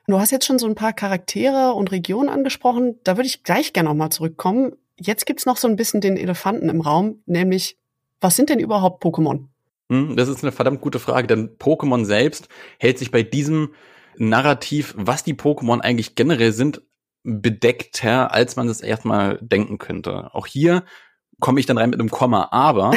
Du 0.08 0.20
hast 0.20 0.32
jetzt 0.32 0.46
schon 0.46 0.60
so 0.60 0.68
ein 0.68 0.76
paar 0.76 0.94
Charaktere 0.94 1.74
und 1.74 1.92
Regionen 1.92 2.30
angesprochen. 2.30 3.00
Da 3.04 3.18
würde 3.18 3.28
ich 3.28 3.44
gleich 3.44 3.74
gerne 3.74 3.90
nochmal 3.90 4.10
zurückkommen. 4.10 4.74
Jetzt 5.00 5.26
gibt's 5.26 5.46
noch 5.46 5.58
so 5.58 5.68
ein 5.68 5.76
bisschen 5.76 6.02
den 6.02 6.18
Elefanten 6.18 6.70
im 6.70 6.82
Raum, 6.82 7.22
nämlich, 7.26 7.78
was 8.22 8.36
sind 8.36 8.50
denn 8.50 8.60
überhaupt 8.60 9.04
Pokémon? 9.04 9.48
Hm, 9.90 10.16
das 10.16 10.30
ist 10.30 10.44
eine 10.44 10.52
verdammt 10.52 10.82
gute 10.82 11.00
Frage, 11.00 11.28
denn 11.28 11.58
Pokémon 11.58 12.06
selbst 12.06 12.48
hält 12.80 13.00
sich 13.00 13.12
bei 13.12 13.24
diesem 13.24 13.74
Narrativ, 14.18 14.94
was 14.98 15.24
die 15.24 15.34
Pokémon 15.34 15.80
eigentlich 15.80 16.16
generell 16.16 16.52
sind, 16.52 16.82
bedeckter, 17.24 18.34
als 18.34 18.56
man 18.56 18.68
es 18.68 18.82
erstmal 18.82 19.40
denken 19.42 19.78
könnte. 19.78 20.34
Auch 20.34 20.46
hier 20.46 20.84
komme 21.44 21.60
ich 21.60 21.66
dann 21.66 21.78
rein 21.78 21.90
mit 21.90 22.00
einem 22.00 22.10
Komma, 22.10 22.48
aber. 22.52 22.94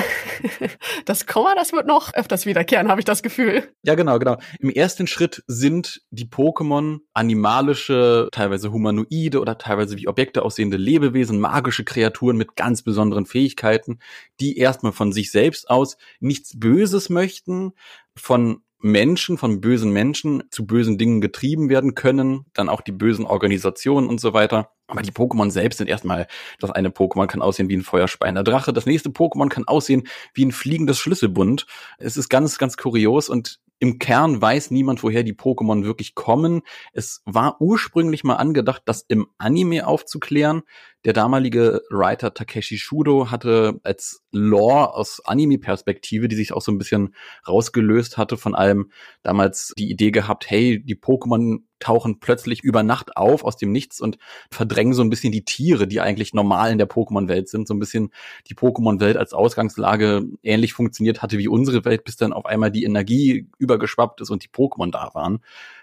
das 1.05 1.27
Komma, 1.27 1.57
das 1.57 1.73
wird 1.73 1.89
noch 1.89 2.15
öfters 2.15 2.47
wiederkehren, 2.47 2.87
habe 2.89 3.01
ich 3.01 3.05
das 3.05 3.25
Gefühl. 3.25 3.65
Ja, 3.83 3.97
genau, 3.97 4.21
genau. 4.21 4.37
Im 4.61 4.71
ersten 4.71 5.09
Schritt 5.09 5.43
sind 5.49 6.03
die 6.11 6.27
Pokémon 6.27 7.01
animalische, 7.13 8.29
teilweise 8.31 8.71
humanoide 8.71 9.41
oder 9.41 9.59
teilweise 9.59 9.97
wie 9.97 10.07
Objekte 10.07 10.43
aussehende 10.43 10.77
Lebewesen, 10.77 11.41
magische 11.41 11.83
Kreaturen 11.83 12.37
mit 12.37 12.55
ganz 12.55 12.83
besonderen 12.83 13.27
Fähigkeiten, 13.27 13.99
die 14.39 14.57
erstmal 14.59 14.93
von 14.93 15.11
sich 15.11 15.33
selbst 15.33 15.69
aus 15.69 15.97
nichts 16.21 16.57
Böses 16.57 17.11
möchten, 17.11 17.73
von 18.15 18.63
Menschen, 18.79 19.39
von 19.39 19.61
bösen 19.61 19.93
Menschen 19.93 20.45
zu 20.51 20.67
bösen 20.67 20.99
Dingen 20.99 21.21
getrieben 21.21 21.69
werden 21.69 21.95
können, 21.95 22.47
dann 22.53 22.69
auch 22.69 22.81
die 22.81 22.93
bösen 22.93 23.25
Organisationen 23.25 24.09
und 24.09 24.21
so 24.21 24.33
weiter. 24.33 24.71
Aber 24.87 25.03
die 25.03 25.13
Pokémon 25.13 25.51
selbst 25.51 25.79
sind 25.79 25.89
erstmal, 25.89 26.27
das 26.61 26.71
eine 26.71 26.91
Pokémon 26.91 27.27
kann 27.27 27.43
aussehen 27.43 27.69
wie 27.69 27.77
ein 27.77 27.83
feuerspeiender 27.83 28.45
Drache, 28.45 28.73
das 28.73 28.87
nächste 28.87 29.09
Pokémon 29.09 29.49
kann 29.49 29.67
aussehen 29.67 30.07
wie 30.35 30.45
ein 30.45 30.53
fliegendes 30.53 30.99
Schlüsselbund. 30.99 31.67
Es 31.99 32.17
ist 32.17 32.29
ganz, 32.29 32.59
ganz 32.59 32.77
kurios 32.77 33.29
und 33.29 33.61
im 33.79 33.99
Kern 33.99 34.41
weiß 34.41 34.71
niemand, 34.71 35.03
woher 35.03 35.23
die 35.23 35.35
Pokémon 35.35 35.85
wirklich 35.85 36.15
kommen. 36.15 36.63
Es 36.93 37.23
war 37.27 37.61
ursprünglich 37.61 38.25
mal 38.25 38.37
angedacht, 38.37 38.83
das 38.87 39.05
im 39.07 39.27
Anime 39.39 39.87
aufzuklären. 39.87 40.63
Der 41.07 41.13
damalige 41.13 41.83
Writer 41.89 42.35
Takeshi 42.35 42.79
Shudo 42.79 43.31
hatte 43.31 43.79
als 43.85 44.25
Lore 44.33 44.93
aus 44.93 45.23
Anime-Perspektive, 45.25 46.27
die 46.27 46.35
sich 46.35 46.53
auch 46.53 46.61
so 46.61 46.73
ein 46.73 46.79
bisschen 46.79 47.15
rausgelöst 47.47 48.19
hatte 48.19 48.37
von 48.37 48.57
allem, 48.57 48.91
damals 49.23 49.73
die 49.79 49.89
Idee 49.89 50.11
gehabt, 50.11 50.51
hey, 50.51 50.83
die 50.83 50.97
Pokémon 50.97 51.61
tauchen 51.79 52.19
plötzlich 52.19 52.65
über 52.65 52.83
Nacht 52.83 53.17
auf 53.17 53.45
aus 53.45 53.57
dem 53.57 53.71
Nichts 53.71 54.01
und 54.01 54.19
verdrängen 54.51 54.95
so 54.95 55.03
ein 55.03 55.11
bisschen 55.11 55.31
die 55.31 55.45
Tiere, 55.45 55.87
die 55.87 56.01
eigentlich 56.01 56.35
normal 56.35 56.73
in 56.73 56.79
der 56.79 56.89
Pokémon-Welt 56.89 57.49
sind. 57.49 57.69
So 57.69 57.75
ein 57.75 57.79
bisschen 57.79 58.11
die 58.49 58.55
Pokémon-Welt 58.55 59.17
als 59.17 59.33
Ausgangslage 59.33 60.25
ähnlich 60.43 60.73
funktioniert 60.73 61.23
hatte 61.23 61.39
wie 61.39 61.47
unsere 61.47 61.85
Welt, 61.85 62.03
bis 62.03 62.17
dann 62.17 62.33
auf 62.33 62.47
einmal 62.47 62.73
die 62.73 62.83
Energie 62.83 63.49
übergeschwappt 63.59 64.21
ist 64.23 64.31
und 64.31 64.43
die 64.43 64.49
Pokémon 64.49 64.91
da 64.91 65.11
waren. 65.15 65.39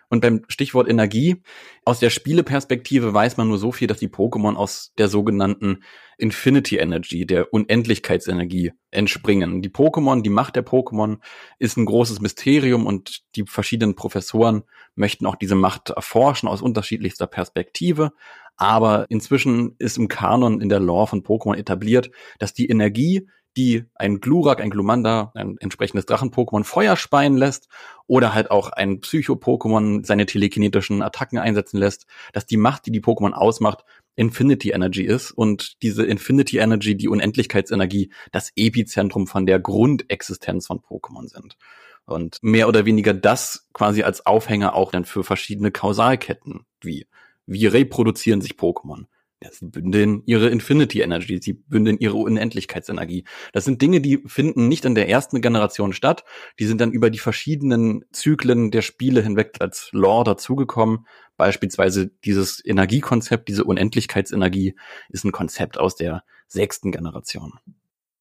Und 0.10 0.22
beim 0.22 0.44
Stichwort 0.48 0.90
Energie, 0.90 1.42
aus 1.86 2.00
der 2.00 2.10
Spieleperspektive 2.10 3.14
weiß 3.14 3.38
man 3.38 3.48
nur 3.48 3.58
so 3.58 3.72
viel, 3.72 3.88
dass 3.88 3.98
die 3.98 4.10
Pokémon 4.10 4.56
aus 4.56 4.94
der 4.98 5.08
sogenannten 5.08 5.84
Infinity 6.18 6.78
Energy, 6.78 7.26
der 7.26 7.54
Unendlichkeitsenergie 7.54 8.72
entspringen. 8.92 9.62
Die 9.62 9.70
Pokémon, 9.70 10.22
die 10.22 10.30
Macht 10.30 10.56
der 10.56 10.66
Pokémon 10.66 11.18
ist 11.60 11.78
ein 11.78 11.86
großes 11.86 12.22
Mysterium 12.22 12.86
und 12.86 13.24
die 13.36 13.46
verschiedenen 13.48 13.96
Professoren 13.96 14.64
möchten 14.96 15.26
auch 15.26 15.36
diese 15.36 15.56
Macht 15.56 15.90
erforschen 15.90 16.48
aus 16.48 16.62
unterschiedlichster 16.62 17.28
Perspektive. 17.28 18.12
Aber 18.56 19.08
inzwischen 19.10 19.76
ist 19.80 19.98
im 19.98 20.08
Kanon 20.08 20.62
in 20.62 20.70
der 20.70 20.80
Lore 20.80 21.08
von 21.08 21.24
Pokémon 21.24 21.56
etabliert, 21.56 22.12
dass 22.40 22.54
die 22.54 22.68
Energie, 22.68 23.28
die 23.58 23.86
ein 23.96 24.20
Glurak, 24.20 24.62
ein 24.62 24.70
Glumanda, 24.70 25.32
ein 25.36 25.58
entsprechendes 25.60 26.06
Drachen-Pokémon 26.06 26.64
Feuer 26.64 26.96
speien 26.96 27.38
lässt 27.38 27.68
oder 28.08 28.34
halt 28.34 28.52
auch 28.52 28.70
ein 28.70 29.00
Psycho-Pokémon 29.00 30.06
seine 30.06 30.26
telekinetischen 30.26 31.02
Attacken 31.02 31.40
einsetzen 31.40 31.78
lässt, 31.78 32.06
dass 32.34 32.46
die 32.46 32.58
Macht, 32.58 32.86
die 32.86 32.92
die 32.92 33.02
Pokémon 33.02 33.32
ausmacht, 33.32 33.84
Infinity 34.16 34.72
Energy 34.72 35.04
ist 35.04 35.32
und 35.32 35.82
diese 35.82 36.06
Infinity 36.06 36.58
Energy, 36.58 36.96
die 36.96 37.08
Unendlichkeitsenergie, 37.08 38.12
das 38.32 38.52
Epizentrum 38.56 39.28
von 39.28 39.46
der 39.46 39.60
Grundexistenz 39.60 40.68
von 40.68 40.80
Pokémon 40.80 41.28
sind. 41.28 41.58
Und 42.06 42.38
mehr 42.42 42.68
oder 42.68 42.86
weniger 42.86 43.14
das 43.14 43.68
quasi 43.74 44.04
als 44.04 44.26
Aufhänger 44.26 44.76
auch 44.76 44.92
dann 44.92 45.06
für 45.06 45.24
verschiedene 45.24 45.72
Kausalketten, 45.72 46.66
wie 46.82 47.08
wie 47.46 47.66
reproduzieren 47.66 48.42
sich 48.42 48.54
Pokémon? 48.54 49.06
Sie 49.52 49.66
bündeln 49.66 50.24
ihre 50.26 50.50
Infinity 50.50 51.02
Energy, 51.02 51.40
sie 51.42 51.54
bündeln 51.54 51.98
ihre 52.00 52.16
Unendlichkeitsenergie. 52.18 53.26
Das 53.52 53.66
sind 53.66 53.82
Dinge, 53.82 54.02
die 54.02 54.24
finden 54.26 54.68
nicht 54.68 54.86
in 54.86 54.96
der 54.96 55.10
ersten 55.10 55.42
Generation 55.42 55.94
statt. 55.94 56.24
Die 56.60 56.66
sind 56.66 56.80
dann 56.82 56.92
über 56.92 57.10
die 57.10 57.20
verschiedenen 57.20 58.06
Zyklen 58.12 58.72
der 58.72 58.82
Spiele 58.82 59.22
hinweg 59.22 59.58
als 59.60 59.90
Lore 59.92 60.24
dazugekommen. 60.24 61.08
Beispielsweise 61.38 62.12
dieses 62.24 62.64
Energiekonzept, 62.66 63.48
diese 63.48 63.64
Unendlichkeitsenergie 63.64 64.76
ist 65.10 65.26
ein 65.26 65.32
Konzept 65.32 65.78
aus 65.78 65.96
der 65.96 66.24
sechsten 66.48 66.92
Generation. 66.92 67.54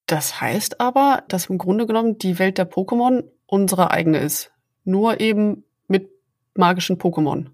Das 0.07 0.41
heißt 0.41 0.81
aber, 0.81 1.25
dass 1.29 1.47
im 1.47 1.59
Grunde 1.59 1.87
genommen 1.87 2.19
die 2.19 2.39
Welt 2.39 2.59
der 2.59 2.71
Pokémon 2.71 3.25
unsere 3.47 3.91
eigene 3.91 4.19
ist. 4.19 4.51
Nur 4.85 5.21
eben 5.21 5.65
mit 5.87 6.11
magischen 6.55 6.99
Pokémon. 6.99 7.47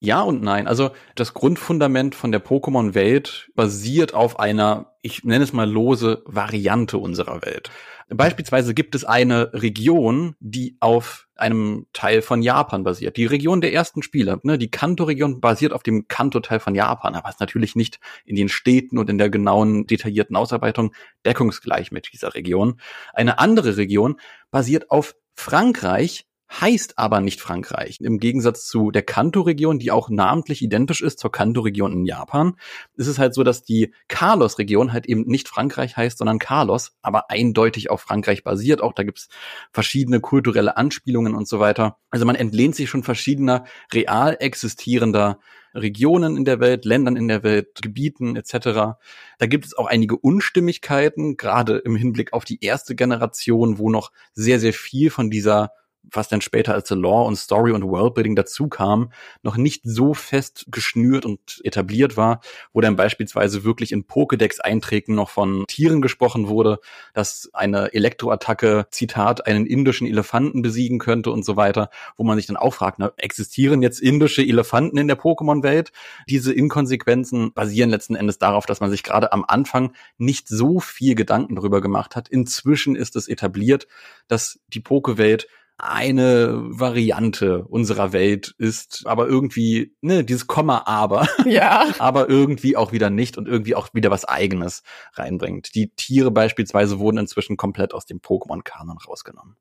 Ja 0.00 0.22
und 0.22 0.42
nein. 0.42 0.68
Also 0.68 0.90
das 1.16 1.34
Grundfundament 1.34 2.14
von 2.14 2.30
der 2.30 2.44
Pokémon-Welt 2.44 3.50
basiert 3.56 4.14
auf 4.14 4.38
einer, 4.38 4.94
ich 5.02 5.24
nenne 5.24 5.42
es 5.42 5.52
mal 5.52 5.68
lose, 5.68 6.22
Variante 6.24 6.98
unserer 6.98 7.42
Welt. 7.42 7.70
Beispielsweise 8.08 8.74
gibt 8.74 8.94
es 8.94 9.04
eine 9.04 9.52
Region, 9.52 10.36
die 10.38 10.76
auf 10.80 11.26
einem 11.34 11.86
Teil 11.92 12.22
von 12.22 12.42
Japan 12.42 12.84
basiert. 12.84 13.16
Die 13.16 13.26
Region 13.26 13.60
der 13.60 13.72
ersten 13.72 14.02
Spiele, 14.02 14.40
ne, 14.44 14.56
die 14.56 14.70
Kanto-Region 14.70 15.40
basiert 15.40 15.72
auf 15.72 15.82
dem 15.82 16.06
Kanto-Teil 16.08 16.60
von 16.60 16.74
Japan, 16.74 17.14
aber 17.14 17.28
ist 17.28 17.40
natürlich 17.40 17.74
nicht 17.76 17.98
in 18.24 18.36
den 18.36 18.48
Städten 18.48 18.98
und 18.98 19.10
in 19.10 19.18
der 19.18 19.30
genauen, 19.30 19.86
detaillierten 19.86 20.36
Ausarbeitung 20.36 20.94
deckungsgleich 21.26 21.90
mit 21.90 22.08
dieser 22.12 22.34
Region. 22.34 22.80
Eine 23.12 23.40
andere 23.40 23.76
Region 23.76 24.18
basiert 24.50 24.90
auf 24.90 25.14
Frankreich, 25.34 26.26
heißt 26.50 26.98
aber 26.98 27.20
nicht 27.20 27.40
Frankreich. 27.40 27.98
Im 28.00 28.18
Gegensatz 28.18 28.66
zu 28.66 28.90
der 28.90 29.02
Kanto-Region, 29.02 29.78
die 29.78 29.90
auch 29.90 30.08
namentlich 30.08 30.62
identisch 30.62 31.02
ist 31.02 31.18
zur 31.18 31.30
Kanto-Region 31.30 31.92
in 31.92 32.04
Japan, 32.04 32.56
ist 32.96 33.06
es 33.06 33.18
halt 33.18 33.34
so, 33.34 33.42
dass 33.42 33.62
die 33.62 33.92
Carlos-Region 34.08 34.92
halt 34.92 35.06
eben 35.06 35.22
nicht 35.26 35.48
Frankreich 35.48 35.96
heißt, 35.96 36.18
sondern 36.18 36.38
Carlos, 36.38 36.92
aber 37.02 37.30
eindeutig 37.30 37.90
auf 37.90 38.00
Frankreich 38.00 38.44
basiert. 38.44 38.80
Auch 38.80 38.92
da 38.94 39.02
gibt's 39.02 39.28
verschiedene 39.72 40.20
kulturelle 40.20 40.76
Anspielungen 40.76 41.34
und 41.34 41.46
so 41.46 41.60
weiter. 41.60 41.98
Also 42.10 42.24
man 42.24 42.36
entlehnt 42.36 42.74
sich 42.74 42.88
schon 42.88 43.02
verschiedener 43.02 43.64
real 43.92 44.36
existierender 44.40 45.38
Regionen 45.74 46.36
in 46.36 46.44
der 46.44 46.60
Welt, 46.60 46.86
Ländern 46.86 47.16
in 47.16 47.28
der 47.28 47.42
Welt, 47.42 47.82
Gebieten 47.82 48.36
etc. 48.36 48.96
Da 49.38 49.46
gibt 49.46 49.66
es 49.66 49.76
auch 49.76 49.86
einige 49.86 50.16
Unstimmigkeiten, 50.16 51.36
gerade 51.36 51.78
im 51.78 51.94
Hinblick 51.94 52.32
auf 52.32 52.44
die 52.44 52.64
erste 52.64 52.94
Generation, 52.94 53.78
wo 53.78 53.90
noch 53.90 54.10
sehr, 54.32 54.60
sehr 54.60 54.72
viel 54.72 55.10
von 55.10 55.30
dieser 55.30 55.72
was 56.12 56.28
dann 56.28 56.40
später 56.40 56.74
als 56.74 56.88
The 56.88 56.94
Law 56.94 57.26
und 57.26 57.36
Story 57.36 57.72
und 57.72 57.82
Worldbuilding 57.82 58.36
dazu 58.36 58.68
kam, 58.68 59.12
noch 59.42 59.56
nicht 59.56 59.82
so 59.84 60.14
fest 60.14 60.66
geschnürt 60.70 61.24
und 61.24 61.60
etabliert 61.64 62.16
war, 62.16 62.40
wo 62.72 62.80
dann 62.80 62.96
beispielsweise 62.96 63.64
wirklich 63.64 63.92
in 63.92 64.04
Pokédex-Einträgen 64.04 65.14
noch 65.14 65.30
von 65.30 65.64
Tieren 65.68 66.02
gesprochen 66.02 66.48
wurde, 66.48 66.80
dass 67.14 67.50
eine 67.52 67.92
Elektroattacke, 67.92 68.86
Zitat, 68.90 69.46
einen 69.46 69.66
indischen 69.66 70.06
Elefanten 70.06 70.62
besiegen 70.62 70.98
könnte 70.98 71.30
und 71.30 71.44
so 71.44 71.56
weiter, 71.56 71.90
wo 72.16 72.24
man 72.24 72.36
sich 72.36 72.46
dann 72.46 72.56
auch 72.56 72.74
fragt, 72.74 72.98
na, 72.98 73.12
existieren 73.16 73.82
jetzt 73.82 74.00
indische 74.00 74.42
Elefanten 74.42 74.98
in 74.98 75.08
der 75.08 75.18
Pokémon-Welt? 75.18 75.92
Diese 76.28 76.52
Inkonsequenzen 76.52 77.52
basieren 77.52 77.90
letzten 77.90 78.14
Endes 78.14 78.38
darauf, 78.38 78.66
dass 78.66 78.80
man 78.80 78.90
sich 78.90 79.02
gerade 79.02 79.32
am 79.32 79.44
Anfang 79.46 79.92
nicht 80.16 80.48
so 80.48 80.80
viel 80.80 81.14
Gedanken 81.14 81.56
darüber 81.56 81.80
gemacht 81.80 82.16
hat. 82.16 82.28
Inzwischen 82.28 82.96
ist 82.96 83.16
es 83.16 83.28
etabliert, 83.28 83.86
dass 84.28 84.60
die 84.68 84.80
Poké-Welt 84.80 85.48
eine 85.78 86.60
Variante 86.64 87.64
unserer 87.64 88.12
Welt 88.12 88.54
ist, 88.58 89.02
aber 89.06 89.28
irgendwie, 89.28 89.94
ne, 90.00 90.24
dieses 90.24 90.46
Komma 90.46 90.82
aber. 90.86 91.26
Ja. 91.46 91.86
aber 91.98 92.28
irgendwie 92.28 92.76
auch 92.76 92.92
wieder 92.92 93.10
nicht 93.10 93.38
und 93.38 93.48
irgendwie 93.48 93.74
auch 93.74 93.88
wieder 93.94 94.10
was 94.10 94.24
eigenes 94.24 94.82
reinbringt. 95.14 95.74
Die 95.74 95.90
Tiere 95.90 96.30
beispielsweise 96.30 96.98
wurden 96.98 97.18
inzwischen 97.18 97.56
komplett 97.56 97.94
aus 97.94 98.04
dem 98.06 98.18
Pokémon-Kanon 98.18 98.98
rausgenommen. 98.98 99.56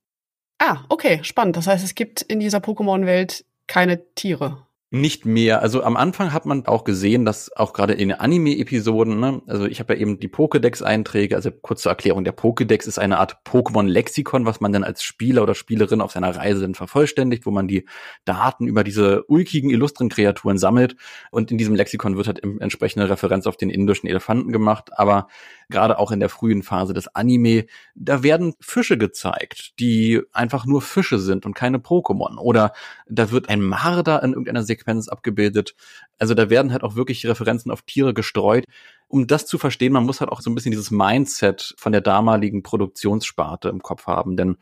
Ah, 0.59 0.83
okay, 0.89 1.19
spannend. 1.24 1.55
Das 1.55 1.67
heißt, 1.67 1.83
es 1.83 1.95
gibt 1.95 2.24
in 2.24 2.39
dieser 2.39 2.57
Pokémon-Welt 2.57 3.45
keine 3.67 4.13
Tiere. 4.15 4.66
Nicht 4.89 5.25
mehr. 5.25 5.62
Also 5.62 5.84
am 5.84 5.98
Anfang 5.98 6.32
hat 6.32 6.46
man 6.46 6.65
auch 6.65 6.86
gesehen, 6.86 7.25
dass 7.25 7.53
auch 7.53 7.74
gerade 7.74 7.91
in 7.91 8.13
Anime-Episoden, 8.13 9.20
ne, 9.20 9.41
also 9.46 9.65
ich 9.65 9.82
habe 9.82 9.94
ja 9.94 10.00
eben 10.00 10.17
die 10.17 10.29
Pokédex-Einträge, 10.29 11.36
also 11.36 11.51
kurze 11.51 11.89
Erklärung, 11.89 12.24
der 12.24 12.34
Pokédex 12.34 12.88
ist 12.88 12.98
eine 12.98 13.20
Art 13.20 13.39
Pokémon-Lexikon, 13.44 14.46
was 14.46 14.62
man 14.62 14.72
dann 14.72 14.86
als 14.86 15.03
Spieler 15.03 15.44
oder 15.44 15.56
Spielerin 15.56 16.00
auf 16.00 16.13
seiner 16.13 16.34
Reise 16.34 16.62
dann 16.62 16.74
vervollständigt, 16.74 17.46
wo 17.46 17.51
man 17.51 17.67
die 17.67 17.86
Daten 18.24 18.65
über 18.65 18.86
diese 18.86 19.25
ulkigen, 19.25 19.70
illustren 19.72 20.08
Kreaturen 20.08 20.58
sammelt. 20.58 20.96
Und 21.32 21.51
in 21.51 21.58
diesem 21.58 21.75
Lexikon 21.75 22.15
wird 22.15 22.27
halt 22.27 22.41
entsprechende 22.62 23.10
Referenz 23.10 23.46
auf 23.46 23.58
den 23.58 23.70
indischen 23.70 24.08
Elefanten 24.08 24.53
gemacht. 24.53 24.91
Aber 24.98 25.27
gerade 25.69 26.00
auch 26.00 26.12
in 26.12 26.19
der 26.19 26.29
frühen 26.29 26.63
Phase 26.63 26.93
des 26.93 27.07
Anime, 27.15 27.65
da 27.95 28.24
werden 28.24 28.53
Fische 28.59 28.97
gezeigt, 28.97 29.79
die 29.79 30.21
einfach 30.31 30.65
nur 30.65 30.81
Fische 30.81 31.19
sind 31.19 31.45
und 31.45 31.53
keine 31.53 31.77
Pokémon. 31.79 32.38
Oder 32.38 32.74
da 33.07 33.31
wird 33.31 33.50
ein 33.50 33.62
Marder 33.62 34.24
in 34.24 34.31
irgendeiner 34.31 34.63
Sequenz 34.63 35.07
abgebildet. 35.07 35.75
Also 36.17 36.33
da 36.33 36.50
werden 36.50 36.71
halt 36.71 36.83
auch 36.83 36.95
wirklich 36.95 37.25
Referenzen 37.25 37.71
auf 37.71 37.81
Tiere 37.81 38.13
gestreut. 38.13 38.65
Um 39.07 39.27
das 39.27 39.45
zu 39.45 39.57
verstehen, 39.57 39.93
man 39.93 40.05
muss 40.05 40.19
halt 40.19 40.31
auch 40.31 40.41
so 40.41 40.50
ein 40.50 40.55
bisschen 40.55 40.71
dieses 40.71 40.91
Mindset 40.91 41.75
von 41.77 41.91
der 41.91 42.01
damaligen 42.01 42.63
Produktionssparte 42.63 43.69
im 43.69 43.81
Kopf 43.81 44.07
haben, 44.07 44.36
denn 44.36 44.57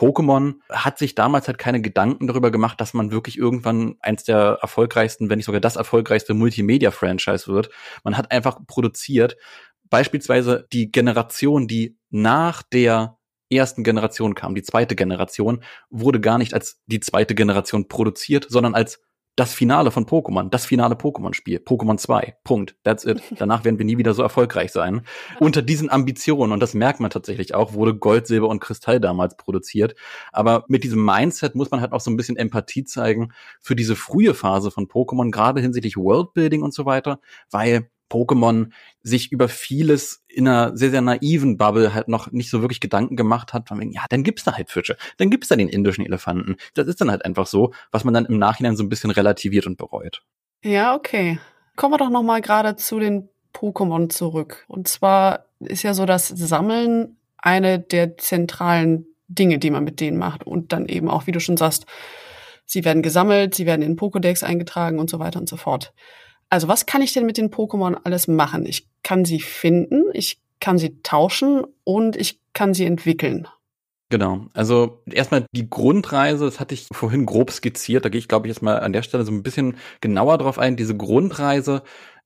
Pokémon 0.00 0.54
hat 0.70 0.98
sich 0.98 1.14
damals 1.14 1.46
halt 1.46 1.58
keine 1.58 1.82
Gedanken 1.82 2.26
darüber 2.26 2.50
gemacht, 2.50 2.80
dass 2.80 2.94
man 2.94 3.10
wirklich 3.10 3.36
irgendwann 3.36 3.96
eins 4.00 4.24
der 4.24 4.58
erfolgreichsten, 4.62 5.28
wenn 5.28 5.36
nicht 5.36 5.44
sogar 5.44 5.60
das 5.60 5.76
erfolgreichste 5.76 6.32
Multimedia-Franchise 6.32 7.48
wird. 7.48 7.68
Man 8.02 8.16
hat 8.16 8.30
einfach 8.32 8.60
produziert, 8.66 9.36
beispielsweise 9.90 10.66
die 10.72 10.90
Generation, 10.90 11.68
die 11.68 11.98
nach 12.10 12.62
der 12.62 13.18
ersten 13.52 13.84
Generation 13.84 14.34
kam, 14.34 14.54
die 14.54 14.62
zweite 14.62 14.94
Generation, 14.94 15.62
wurde 15.90 16.20
gar 16.20 16.38
nicht 16.38 16.54
als 16.54 16.80
die 16.86 17.00
zweite 17.00 17.34
Generation 17.34 17.88
produziert, 17.88 18.46
sondern 18.48 18.74
als 18.74 19.00
das 19.36 19.54
Finale 19.54 19.90
von 19.90 20.06
Pokémon, 20.06 20.50
das 20.50 20.66
finale 20.66 20.96
Pokémon-Spiel, 20.96 21.58
Pokémon 21.58 21.96
2, 21.96 22.36
Punkt, 22.44 22.76
that's 22.84 23.04
it. 23.04 23.22
Danach 23.38 23.64
werden 23.64 23.78
wir 23.78 23.86
nie 23.86 23.96
wieder 23.96 24.12
so 24.12 24.22
erfolgreich 24.22 24.70
sein. 24.70 25.02
Unter 25.38 25.62
diesen 25.62 25.88
Ambitionen, 25.88 26.52
und 26.52 26.60
das 26.60 26.74
merkt 26.74 27.00
man 27.00 27.10
tatsächlich 27.10 27.54
auch, 27.54 27.72
wurde 27.72 27.94
Gold, 27.94 28.26
Silber 28.26 28.48
und 28.48 28.60
Kristall 28.60 29.00
damals 29.00 29.36
produziert. 29.36 29.94
Aber 30.32 30.64
mit 30.68 30.84
diesem 30.84 31.04
Mindset 31.04 31.54
muss 31.54 31.70
man 31.70 31.80
halt 31.80 31.92
auch 31.92 32.00
so 32.00 32.10
ein 32.10 32.16
bisschen 32.16 32.36
Empathie 32.36 32.84
zeigen 32.84 33.32
für 33.60 33.76
diese 33.76 33.96
frühe 33.96 34.34
Phase 34.34 34.70
von 34.70 34.88
Pokémon, 34.88 35.30
gerade 35.30 35.60
hinsichtlich 35.60 35.96
Worldbuilding 35.96 36.62
und 36.62 36.74
so 36.74 36.84
weiter, 36.84 37.20
weil 37.50 37.88
Pokémon 38.10 38.70
sich 39.02 39.32
über 39.32 39.48
vieles 39.48 40.24
in 40.28 40.46
einer 40.46 40.76
sehr, 40.76 40.90
sehr 40.90 41.00
naiven 41.00 41.56
Bubble 41.56 41.94
halt 41.94 42.08
noch 42.08 42.30
nicht 42.32 42.50
so 42.50 42.60
wirklich 42.60 42.80
Gedanken 42.80 43.16
gemacht 43.16 43.52
hat, 43.52 43.68
von 43.68 43.80
wegen, 43.80 43.92
ja, 43.92 44.04
dann 44.10 44.22
gibt's 44.22 44.44
da 44.44 44.52
halt 44.52 44.70
Fische, 44.70 44.96
dann 45.16 45.30
gibt's 45.30 45.48
da 45.48 45.56
den 45.56 45.68
indischen 45.68 46.04
Elefanten. 46.04 46.56
Das 46.74 46.86
ist 46.86 47.00
dann 47.00 47.10
halt 47.10 47.24
einfach 47.24 47.46
so, 47.46 47.72
was 47.90 48.04
man 48.04 48.12
dann 48.12 48.26
im 48.26 48.38
Nachhinein 48.38 48.76
so 48.76 48.82
ein 48.82 48.88
bisschen 48.88 49.10
relativiert 49.10 49.66
und 49.66 49.78
bereut. 49.78 50.22
Ja, 50.62 50.94
okay. 50.94 51.38
Kommen 51.76 51.94
wir 51.94 51.98
doch 51.98 52.10
noch 52.10 52.22
mal 52.22 52.42
gerade 52.42 52.76
zu 52.76 52.98
den 52.98 53.28
Pokémon 53.54 54.10
zurück. 54.10 54.64
Und 54.68 54.88
zwar 54.88 55.46
ist 55.60 55.82
ja 55.82 55.94
so 55.94 56.04
das 56.04 56.28
Sammeln 56.28 57.16
eine 57.38 57.78
der 57.78 58.18
zentralen 58.18 59.06
Dinge, 59.28 59.58
die 59.58 59.70
man 59.70 59.84
mit 59.84 60.00
denen 60.00 60.18
macht. 60.18 60.44
Und 60.44 60.72
dann 60.72 60.86
eben 60.86 61.08
auch, 61.08 61.26
wie 61.26 61.32
du 61.32 61.40
schon 61.40 61.56
sagst, 61.56 61.86
sie 62.66 62.84
werden 62.84 63.02
gesammelt, 63.02 63.54
sie 63.54 63.66
werden 63.66 63.82
in 63.82 63.96
Pokédex 63.96 64.44
eingetragen 64.44 64.98
und 64.98 65.08
so 65.08 65.18
weiter 65.18 65.40
und 65.40 65.48
so 65.48 65.56
fort. 65.56 65.92
Also 66.50 66.68
was 66.68 66.84
kann 66.84 67.00
ich 67.00 67.12
denn 67.12 67.26
mit 67.26 67.38
den 67.38 67.50
Pokémon 67.50 67.96
alles 68.04 68.28
machen? 68.28 68.66
Ich 68.66 68.88
kann 69.02 69.24
sie 69.24 69.40
finden, 69.40 70.04
ich 70.12 70.40
kann 70.60 70.78
sie 70.78 71.00
tauschen 71.02 71.64
und 71.84 72.16
ich 72.16 72.40
kann 72.52 72.74
sie 72.74 72.84
entwickeln. 72.84 73.48
Genau. 74.10 74.46
Also 74.54 75.02
erstmal 75.06 75.46
die 75.52 75.70
Grundreise, 75.70 76.44
das 76.44 76.58
hatte 76.58 76.74
ich 76.74 76.88
vorhin 76.92 77.26
grob 77.26 77.52
skizziert, 77.52 78.04
da 78.04 78.08
gehe 78.08 78.18
ich, 78.18 78.26
glaube 78.26 78.48
ich, 78.48 78.54
jetzt 78.54 78.62
mal 78.62 78.80
an 78.80 78.92
der 78.92 79.02
Stelle 79.02 79.24
so 79.24 79.30
ein 79.30 79.44
bisschen 79.44 79.76
genauer 80.00 80.38
drauf 80.38 80.58
ein. 80.58 80.76
Diese 80.76 80.96
Grundreise 80.96 81.82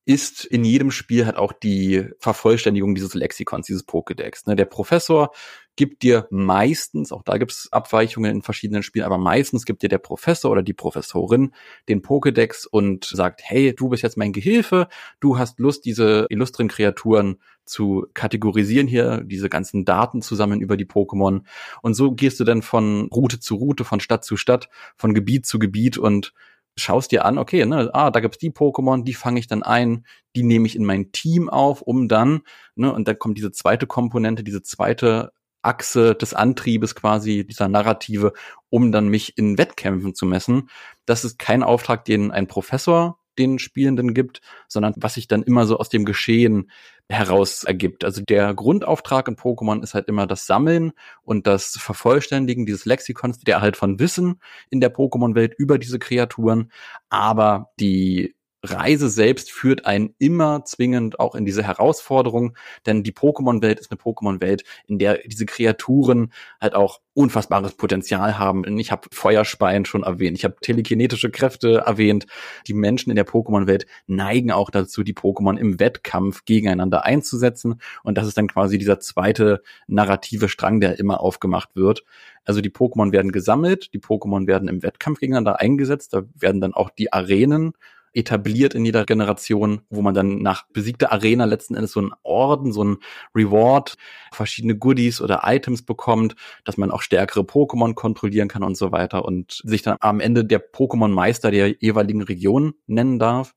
ist 0.06 0.44
in 0.44 0.64
jedem 0.64 0.90
Spiel 0.90 1.24
halt 1.24 1.36
auch 1.36 1.52
die 1.52 2.06
Vervollständigung 2.18 2.94
dieses 2.94 3.14
Lexikons, 3.14 3.66
dieses 3.66 3.86
Pokédex. 3.88 4.46
Ne? 4.46 4.54
Der 4.54 4.66
Professor 4.66 5.32
gibt 5.76 6.02
dir 6.02 6.28
meistens, 6.30 7.10
auch 7.10 7.22
da 7.22 7.38
gibt 7.38 7.52
es 7.52 7.68
Abweichungen 7.72 8.30
in 8.30 8.42
verschiedenen 8.42 8.82
Spielen, 8.82 9.06
aber 9.06 9.18
meistens 9.18 9.64
gibt 9.64 9.82
dir 9.82 9.88
der 9.88 9.98
Professor 9.98 10.50
oder 10.50 10.62
die 10.62 10.74
Professorin 10.74 11.52
den 11.88 12.02
Pokédex 12.02 12.66
und 12.66 13.04
sagt, 13.06 13.40
hey, 13.44 13.74
du 13.74 13.88
bist 13.88 14.02
jetzt 14.02 14.16
mein 14.16 14.32
Gehilfe, 14.32 14.88
du 15.20 15.38
hast 15.38 15.58
Lust, 15.58 15.84
diese 15.84 16.26
illustren 16.28 16.68
Kreaturen 16.68 17.40
zu 17.64 18.06
kategorisieren 18.12 18.86
hier, 18.86 19.22
diese 19.24 19.48
ganzen 19.48 19.84
Daten 19.86 20.20
zusammen 20.20 20.60
über 20.60 20.76
die 20.76 20.86
Pokémon. 20.86 21.42
Und 21.80 21.94
so 21.94 22.12
gehst 22.12 22.38
du 22.38 22.44
dann 22.44 22.62
von 22.62 23.08
Route 23.08 23.40
zu 23.40 23.56
Route, 23.56 23.84
von 23.84 24.00
Stadt 24.00 24.24
zu 24.24 24.36
Stadt, 24.36 24.68
von 24.96 25.14
Gebiet 25.14 25.46
zu 25.46 25.58
Gebiet 25.58 25.96
und 25.96 26.34
schaust 26.76 27.12
dir 27.12 27.24
an, 27.24 27.38
okay, 27.38 27.64
ne, 27.66 27.90
ah, 27.92 28.10
da 28.10 28.20
gibt's 28.20 28.38
die 28.38 28.50
Pokémon, 28.50 29.04
die 29.04 29.14
fange 29.14 29.38
ich 29.38 29.46
dann 29.46 29.62
ein, 29.62 30.06
die 30.34 30.42
nehme 30.42 30.66
ich 30.66 30.76
in 30.76 30.84
mein 30.84 31.12
Team 31.12 31.48
auf, 31.48 31.82
um 31.82 32.08
dann, 32.08 32.42
ne, 32.74 32.92
und 32.92 33.06
dann 33.08 33.18
kommt 33.18 33.38
diese 33.38 33.52
zweite 33.52 33.86
Komponente, 33.86 34.44
diese 34.44 34.62
zweite 34.62 35.32
Achse 35.62 36.14
des 36.14 36.34
Antriebes 36.34 36.94
quasi, 36.94 37.46
dieser 37.46 37.68
Narrative, 37.68 38.32
um 38.70 38.92
dann 38.92 39.08
mich 39.08 39.38
in 39.38 39.56
Wettkämpfen 39.56 40.14
zu 40.14 40.26
messen. 40.26 40.68
Das 41.06 41.24
ist 41.24 41.38
kein 41.38 41.62
Auftrag, 41.62 42.04
den 42.04 42.30
ein 42.30 42.46
Professor 42.46 43.18
den 43.38 43.58
Spielenden 43.58 44.14
gibt, 44.14 44.40
sondern 44.68 44.94
was 44.96 45.14
sich 45.14 45.26
dann 45.26 45.42
immer 45.42 45.66
so 45.66 45.78
aus 45.78 45.88
dem 45.88 46.04
Geschehen 46.04 46.70
heraus 47.10 47.64
ergibt. 47.64 48.04
Also 48.04 48.22
der 48.22 48.54
Grundauftrag 48.54 49.28
in 49.28 49.36
Pokémon 49.36 49.82
ist 49.82 49.94
halt 49.94 50.08
immer 50.08 50.26
das 50.26 50.46
Sammeln 50.46 50.92
und 51.22 51.46
das 51.46 51.76
Vervollständigen 51.78 52.66
dieses 52.66 52.86
Lexikons, 52.86 53.38
der 53.40 53.60
halt 53.60 53.76
von 53.76 53.98
Wissen 53.98 54.40
in 54.70 54.80
der 54.80 54.94
Pokémon-Welt 54.94 55.54
über 55.58 55.78
diese 55.78 55.98
Kreaturen, 55.98 56.72
aber 57.10 57.72
die 57.78 58.33
Reise 58.64 59.08
selbst 59.08 59.52
führt 59.52 59.86
einen 59.86 60.14
immer 60.18 60.64
zwingend 60.64 61.20
auch 61.20 61.34
in 61.34 61.44
diese 61.44 61.62
Herausforderung, 61.62 62.56
denn 62.86 63.02
die 63.02 63.12
Pokémon-Welt 63.12 63.78
ist 63.78 63.90
eine 63.90 64.00
Pokémon-Welt, 64.00 64.64
in 64.86 64.98
der 64.98 65.18
diese 65.26 65.46
Kreaturen 65.46 66.32
halt 66.60 66.74
auch 66.74 67.00
unfassbares 67.12 67.74
Potenzial 67.74 68.38
haben. 68.38 68.78
Ich 68.78 68.90
habe 68.90 69.08
Feuerspeien 69.12 69.84
schon 69.84 70.02
erwähnt, 70.02 70.36
ich 70.36 70.44
habe 70.44 70.56
telekinetische 70.60 71.30
Kräfte 71.30 71.84
erwähnt. 71.86 72.26
Die 72.66 72.74
Menschen 72.74 73.10
in 73.10 73.16
der 73.16 73.26
Pokémon-Welt 73.26 73.86
neigen 74.06 74.50
auch 74.50 74.70
dazu, 74.70 75.04
die 75.04 75.14
Pokémon 75.14 75.56
im 75.56 75.78
Wettkampf 75.78 76.44
gegeneinander 76.44 77.04
einzusetzen. 77.04 77.80
Und 78.02 78.18
das 78.18 78.26
ist 78.26 78.36
dann 78.36 78.48
quasi 78.48 78.78
dieser 78.78 78.98
zweite 78.98 79.62
narrative 79.86 80.48
Strang, 80.48 80.80
der 80.80 80.98
immer 80.98 81.20
aufgemacht 81.20 81.76
wird. 81.76 82.04
Also 82.44 82.60
die 82.60 82.70
Pokémon 82.70 83.12
werden 83.12 83.32
gesammelt, 83.32 83.94
die 83.94 84.00
Pokémon 84.00 84.46
werden 84.46 84.68
im 84.68 84.82
Wettkampf 84.82 85.20
gegeneinander 85.20 85.60
eingesetzt, 85.60 86.12
da 86.12 86.22
werden 86.34 86.60
dann 86.60 86.74
auch 86.74 86.90
die 86.90 87.12
Arenen 87.12 87.72
etabliert 88.14 88.74
in 88.74 88.84
jeder 88.84 89.04
Generation, 89.04 89.82
wo 89.90 90.02
man 90.02 90.14
dann 90.14 90.38
nach 90.38 90.64
besiegter 90.72 91.12
Arena 91.12 91.44
letzten 91.44 91.74
Endes 91.74 91.92
so 91.92 92.00
einen 92.00 92.12
Orden, 92.22 92.72
so 92.72 92.82
einen 92.82 92.98
Reward, 93.34 93.96
verschiedene 94.32 94.76
Goodies 94.76 95.20
oder 95.20 95.42
Items 95.44 95.82
bekommt, 95.82 96.36
dass 96.64 96.76
man 96.76 96.90
auch 96.90 97.02
stärkere 97.02 97.42
Pokémon 97.42 97.94
kontrollieren 97.94 98.48
kann 98.48 98.62
und 98.62 98.76
so 98.76 98.92
weiter 98.92 99.24
und 99.24 99.60
sich 99.64 99.82
dann 99.82 99.96
am 100.00 100.20
Ende 100.20 100.44
der 100.44 100.60
Pokémon-Meister 100.60 101.50
der 101.50 101.74
jeweiligen 101.80 102.22
Region 102.22 102.74
nennen 102.86 103.18
darf. 103.18 103.54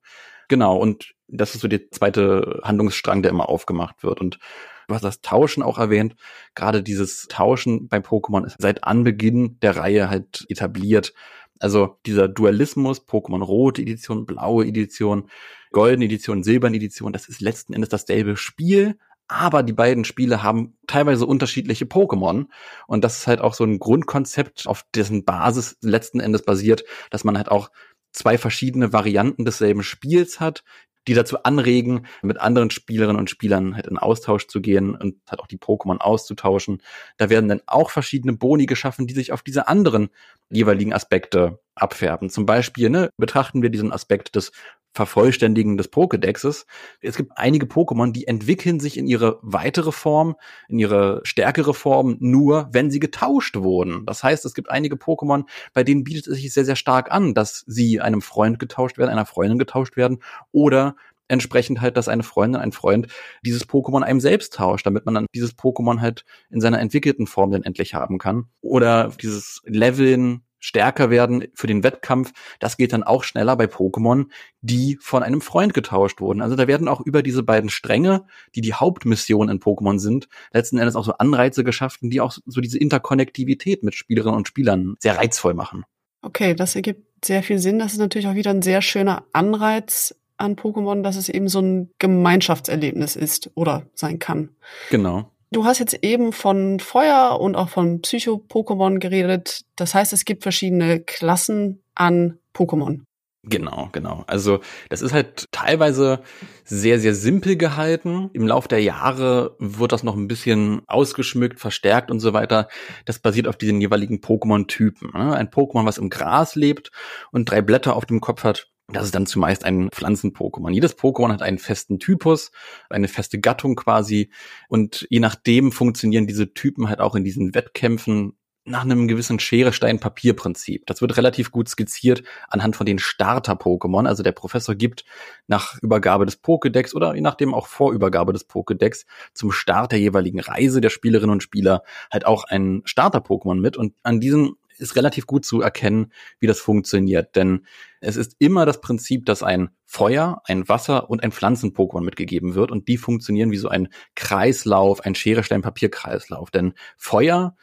Genau, 0.47 0.77
und 0.77 1.13
das 1.27 1.55
ist 1.55 1.61
so 1.61 1.67
der 1.67 1.91
zweite 1.91 2.61
Handlungsstrang, 2.63 3.21
der 3.21 3.31
immer 3.31 3.49
aufgemacht 3.49 4.03
wird. 4.03 4.21
Und 4.21 4.39
du 4.87 4.95
hast 4.95 5.03
das 5.03 5.21
Tauschen 5.21 5.61
auch 5.61 5.77
erwähnt. 5.77 6.15
Gerade 6.55 6.81
dieses 6.81 7.27
Tauschen 7.27 7.89
bei 7.89 7.97
Pokémon 7.97 8.45
ist 8.45 8.55
seit 8.59 8.83
Anbeginn 8.83 9.59
der 9.61 9.75
Reihe 9.75 10.09
halt 10.09 10.45
etabliert. 10.49 11.13
Also 11.59 11.97
dieser 12.05 12.27
Dualismus, 12.27 13.07
Pokémon 13.07 13.43
Rot 13.43 13.79
Edition, 13.79 14.25
blaue 14.25 14.65
Edition, 14.65 15.29
goldene 15.71 16.05
Edition, 16.05 16.43
silberne 16.43 16.77
Edition, 16.77 17.13
das 17.13 17.27
ist 17.27 17.41
letzten 17.41 17.73
Endes 17.73 17.89
dasselbe 17.89 18.37
Spiel, 18.37 18.97
aber 19.27 19.63
die 19.63 19.73
beiden 19.73 20.05
Spiele 20.05 20.41
haben 20.41 20.77
teilweise 20.87 21.25
unterschiedliche 21.25 21.85
Pokémon. 21.85 22.45
Und 22.87 23.03
das 23.03 23.19
ist 23.19 23.27
halt 23.27 23.41
auch 23.41 23.53
so 23.53 23.65
ein 23.65 23.79
Grundkonzept, 23.79 24.67
auf 24.67 24.85
dessen 24.95 25.25
Basis 25.25 25.77
letzten 25.81 26.19
Endes 26.19 26.43
basiert, 26.43 26.85
dass 27.11 27.23
man 27.23 27.37
halt 27.37 27.49
auch 27.49 27.69
zwei 28.13 28.37
verschiedene 28.37 28.93
Varianten 28.93 29.43
desselben 29.43 29.83
Spiels 29.83 30.39
hat, 30.39 30.63
die 31.07 31.13
dazu 31.13 31.43
anregen, 31.43 32.05
mit 32.21 32.39
anderen 32.39 32.69
Spielerinnen 32.69 33.17
und 33.17 33.29
Spielern 33.29 33.75
halt 33.75 33.87
in 33.87 33.97
Austausch 33.97 34.47
zu 34.47 34.61
gehen 34.61 34.95
und 34.95 35.15
halt 35.29 35.39
auch 35.39 35.47
die 35.47 35.57
Pokémon 35.57 35.97
auszutauschen. 35.97 36.81
Da 37.17 37.29
werden 37.29 37.49
dann 37.49 37.61
auch 37.65 37.89
verschiedene 37.89 38.33
Boni 38.33 38.65
geschaffen, 38.65 39.07
die 39.07 39.13
sich 39.13 39.31
auf 39.31 39.41
diese 39.41 39.67
anderen 39.67 40.09
jeweiligen 40.49 40.93
Aspekte 40.93 41.59
abfärben. 41.75 42.29
Zum 42.29 42.45
Beispiel 42.45 42.89
ne, 42.89 43.09
betrachten 43.17 43.61
wir 43.61 43.69
diesen 43.69 43.91
Aspekt 43.91 44.35
des 44.35 44.51
Vervollständigen 44.97 45.77
des 45.77 45.91
Pokédexes. 45.91 46.65
Es 47.01 47.15
gibt 47.15 47.31
einige 47.35 47.67
Pokémon, 47.67 48.11
die 48.11 48.27
entwickeln 48.27 48.79
sich 48.79 48.97
in 48.97 49.07
ihre 49.07 49.39
weitere 49.43 49.91
Form, 49.91 50.35
in 50.67 50.79
ihre 50.79 51.21
stärkere 51.23 51.75
Form, 51.75 52.17
nur 52.19 52.67
wenn 52.71 52.89
sie 52.89 52.99
getauscht 52.99 53.57
wurden. 53.57 54.05
Das 54.07 54.23
heißt, 54.23 54.43
es 54.43 54.55
gibt 54.55 54.71
einige 54.71 54.95
Pokémon, 54.95 55.43
bei 55.73 55.83
denen 55.83 56.03
bietet 56.03 56.27
es 56.27 56.37
sich 56.39 56.51
sehr, 56.51 56.65
sehr 56.65 56.75
stark 56.75 57.11
an, 57.11 57.35
dass 57.35 57.63
sie 57.67 58.01
einem 58.01 58.21
Freund 58.21 58.57
getauscht 58.57 58.97
werden, 58.97 59.11
einer 59.11 59.27
Freundin 59.27 59.59
getauscht 59.59 59.97
werden 59.97 60.17
oder 60.51 60.95
entsprechend 61.27 61.81
halt, 61.81 61.95
dass 61.97 62.07
eine 62.07 62.23
Freundin, 62.23 62.59
ein 62.59 62.71
Freund 62.71 63.07
dieses 63.45 63.67
Pokémon 63.67 64.01
einem 64.01 64.19
selbst 64.19 64.53
tauscht, 64.53 64.85
damit 64.85 65.05
man 65.05 65.13
dann 65.13 65.27
dieses 65.35 65.55
Pokémon 65.55 66.01
halt 66.01 66.25
in 66.49 66.61
seiner 66.61 66.79
entwickelten 66.79 67.27
Form 67.27 67.51
dann 67.51 67.63
endlich 67.63 67.93
haben 67.93 68.17
kann. 68.17 68.45
Oder 68.61 69.11
dieses 69.21 69.61
Leveln 69.65 70.46
stärker 70.59 71.09
werden 71.09 71.45
für 71.53 71.67
den 71.67 71.83
Wettkampf. 71.83 72.33
Das 72.59 72.77
geht 72.77 72.93
dann 72.93 73.03
auch 73.03 73.23
schneller 73.23 73.55
bei 73.55 73.65
Pokémon, 73.65 74.25
die 74.61 74.97
von 75.01 75.23
einem 75.23 75.41
Freund 75.41 75.73
getauscht 75.73 76.19
wurden. 76.21 76.41
Also 76.41 76.55
da 76.55 76.67
werden 76.67 76.87
auch 76.87 77.01
über 77.01 77.23
diese 77.23 77.43
beiden 77.43 77.69
Stränge, 77.69 78.25
die 78.55 78.61
die 78.61 78.73
Hauptmission 78.73 79.49
in 79.49 79.59
Pokémon 79.59 79.99
sind, 79.99 80.27
letzten 80.51 80.77
Endes 80.77 80.95
auch 80.95 81.05
so 81.05 81.13
Anreize 81.13 81.63
geschaffen, 81.63 82.09
die 82.09 82.21
auch 82.21 82.37
so 82.45 82.61
diese 82.61 82.77
Interkonnektivität 82.77 83.83
mit 83.83 83.95
Spielerinnen 83.95 84.37
und 84.37 84.47
Spielern 84.47 84.95
sehr 84.99 85.17
reizvoll 85.17 85.53
machen. 85.53 85.83
Okay, 86.21 86.55
das 86.55 86.75
ergibt 86.75 87.25
sehr 87.25 87.43
viel 87.43 87.59
Sinn. 87.59 87.79
Das 87.79 87.93
ist 87.93 87.99
natürlich 87.99 88.27
auch 88.27 88.35
wieder 88.35 88.51
ein 88.51 88.61
sehr 88.61 88.81
schöner 88.81 89.25
Anreiz 89.33 90.15
an 90.37 90.55
Pokémon, 90.55 91.01
dass 91.01 91.15
es 91.15 91.29
eben 91.29 91.47
so 91.47 91.59
ein 91.59 91.91
Gemeinschaftserlebnis 91.99 93.15
ist 93.15 93.51
oder 93.55 93.87
sein 93.93 94.19
kann. 94.19 94.49
Genau. 94.89 95.31
Du 95.51 95.63
hast 95.63 95.79
jetzt 95.79 96.03
eben 96.03 96.33
von 96.33 96.79
Feuer 96.79 97.39
und 97.39 97.55
auch 97.55 97.69
von 97.69 98.01
Psycho-Pokémon 98.01 98.99
geredet. 98.99 99.61
Das 99.75 99.93
heißt, 99.93 100.11
es 100.11 100.25
gibt 100.25 100.43
verschiedene 100.43 100.99
Klassen 100.99 101.81
an 101.95 102.37
Pokémon. 102.53 103.01
Genau, 103.49 103.87
genau. 103.93 104.25
Also 104.27 104.59
das 104.89 105.01
ist 105.01 105.13
halt 105.13 105.45
teilweise 105.51 106.21
sehr, 106.65 106.99
sehr 106.99 107.15
simpel 107.15 107.55
gehalten. 107.55 108.29
Im 108.33 108.45
Laufe 108.45 108.67
der 108.67 108.81
Jahre 108.81 109.55
wird 109.59 109.93
das 109.93 110.03
noch 110.03 110.17
ein 110.17 110.27
bisschen 110.27 110.81
ausgeschmückt, 110.87 111.59
verstärkt 111.59 112.11
und 112.11 112.19
so 112.19 112.33
weiter. 112.33 112.67
Das 113.05 113.19
basiert 113.19 113.47
auf 113.47 113.55
diesen 113.55 113.79
jeweiligen 113.79 114.17
Pokémon-Typen. 114.17 115.11
Ne? 115.13 115.33
Ein 115.33 115.47
Pokémon, 115.47 115.85
was 115.85 115.97
im 115.97 116.09
Gras 116.09 116.55
lebt 116.55 116.91
und 117.31 117.49
drei 117.49 117.61
Blätter 117.61 117.95
auf 117.95 118.05
dem 118.05 118.19
Kopf 118.19 118.43
hat, 118.43 118.67
das 118.89 119.05
ist 119.05 119.15
dann 119.15 119.25
zumeist 119.25 119.65
ein 119.65 119.89
Pflanzen-Pokémon. 119.91 120.71
Jedes 120.71 120.97
Pokémon 120.97 121.31
hat 121.31 121.41
einen 121.41 121.57
festen 121.57 121.99
Typus, 121.99 122.51
eine 122.89 123.09
feste 123.09 123.39
Gattung 123.39 123.75
quasi. 123.75 124.29
Und 124.69 125.05
je 125.09 125.19
nachdem 125.19 125.73
funktionieren 125.73 126.25
diese 126.25 126.53
Typen 126.53 126.87
halt 126.87 127.01
auch 127.01 127.15
in 127.15 127.25
diesen 127.25 127.53
Wettkämpfen 127.53 128.37
nach 128.67 128.83
einem 128.83 129.07
gewissen 129.07 129.39
Schere-Stein-Papier-Prinzip. 129.39 130.85
Das 130.85 131.01
wird 131.01 131.15
relativ 131.17 131.51
gut 131.51 131.69
skizziert 131.69 132.23
anhand 132.49 132.75
von 132.75 132.85
den 132.85 132.99
Starter-Pokémon. 132.99 134.07
Also 134.07 134.23
der 134.23 134.33
Professor 134.33 134.75
gibt 134.75 135.05
nach 135.47 135.81
Übergabe 135.81 136.25
des 136.25 136.43
Pokédex 136.43 136.93
oder 136.93 137.15
je 137.15 137.21
nachdem 137.21 137.53
auch 137.53 137.67
vor 137.67 137.93
Übergabe 137.93 138.33
des 138.33 138.49
Pokédex 138.49 139.05
zum 139.33 139.51
Start 139.51 139.93
der 139.93 139.99
jeweiligen 139.99 140.39
Reise 140.39 140.81
der 140.81 140.89
Spielerinnen 140.89 141.31
und 141.31 141.43
Spieler 141.43 141.83
halt 142.11 142.25
auch 142.25 142.43
ein 142.43 142.81
Starter-Pokémon 142.85 143.59
mit. 143.59 143.77
Und 143.77 143.95
an 144.03 144.19
diesen 144.19 144.55
ist 144.79 144.95
relativ 144.95 145.25
gut 145.25 145.45
zu 145.45 145.61
erkennen, 145.61 146.11
wie 146.39 146.47
das 146.47 146.59
funktioniert. 146.59 147.35
Denn 147.35 147.65
es 148.01 148.15
ist 148.15 148.35
immer 148.39 148.65
das 148.65 148.81
Prinzip, 148.81 149.25
dass 149.25 149.43
ein 149.43 149.69
Feuer, 149.85 150.41
ein 150.45 150.67
Wasser 150.69 151.09
und 151.09 151.23
ein 151.23 151.31
Pflanzen-Pokémon 151.31 152.01
mitgegeben 152.01 152.55
wird. 152.55 152.71
Und 152.71 152.87
die 152.87 152.97
funktionieren 152.97 153.51
wie 153.51 153.57
so 153.57 153.69
ein 153.69 153.89
Kreislauf, 154.15 155.01
ein 155.01 155.15
Schere-Stein-Papier-Kreislauf. 155.15 156.51
Denn 156.51 156.73
Feuer 156.97 157.55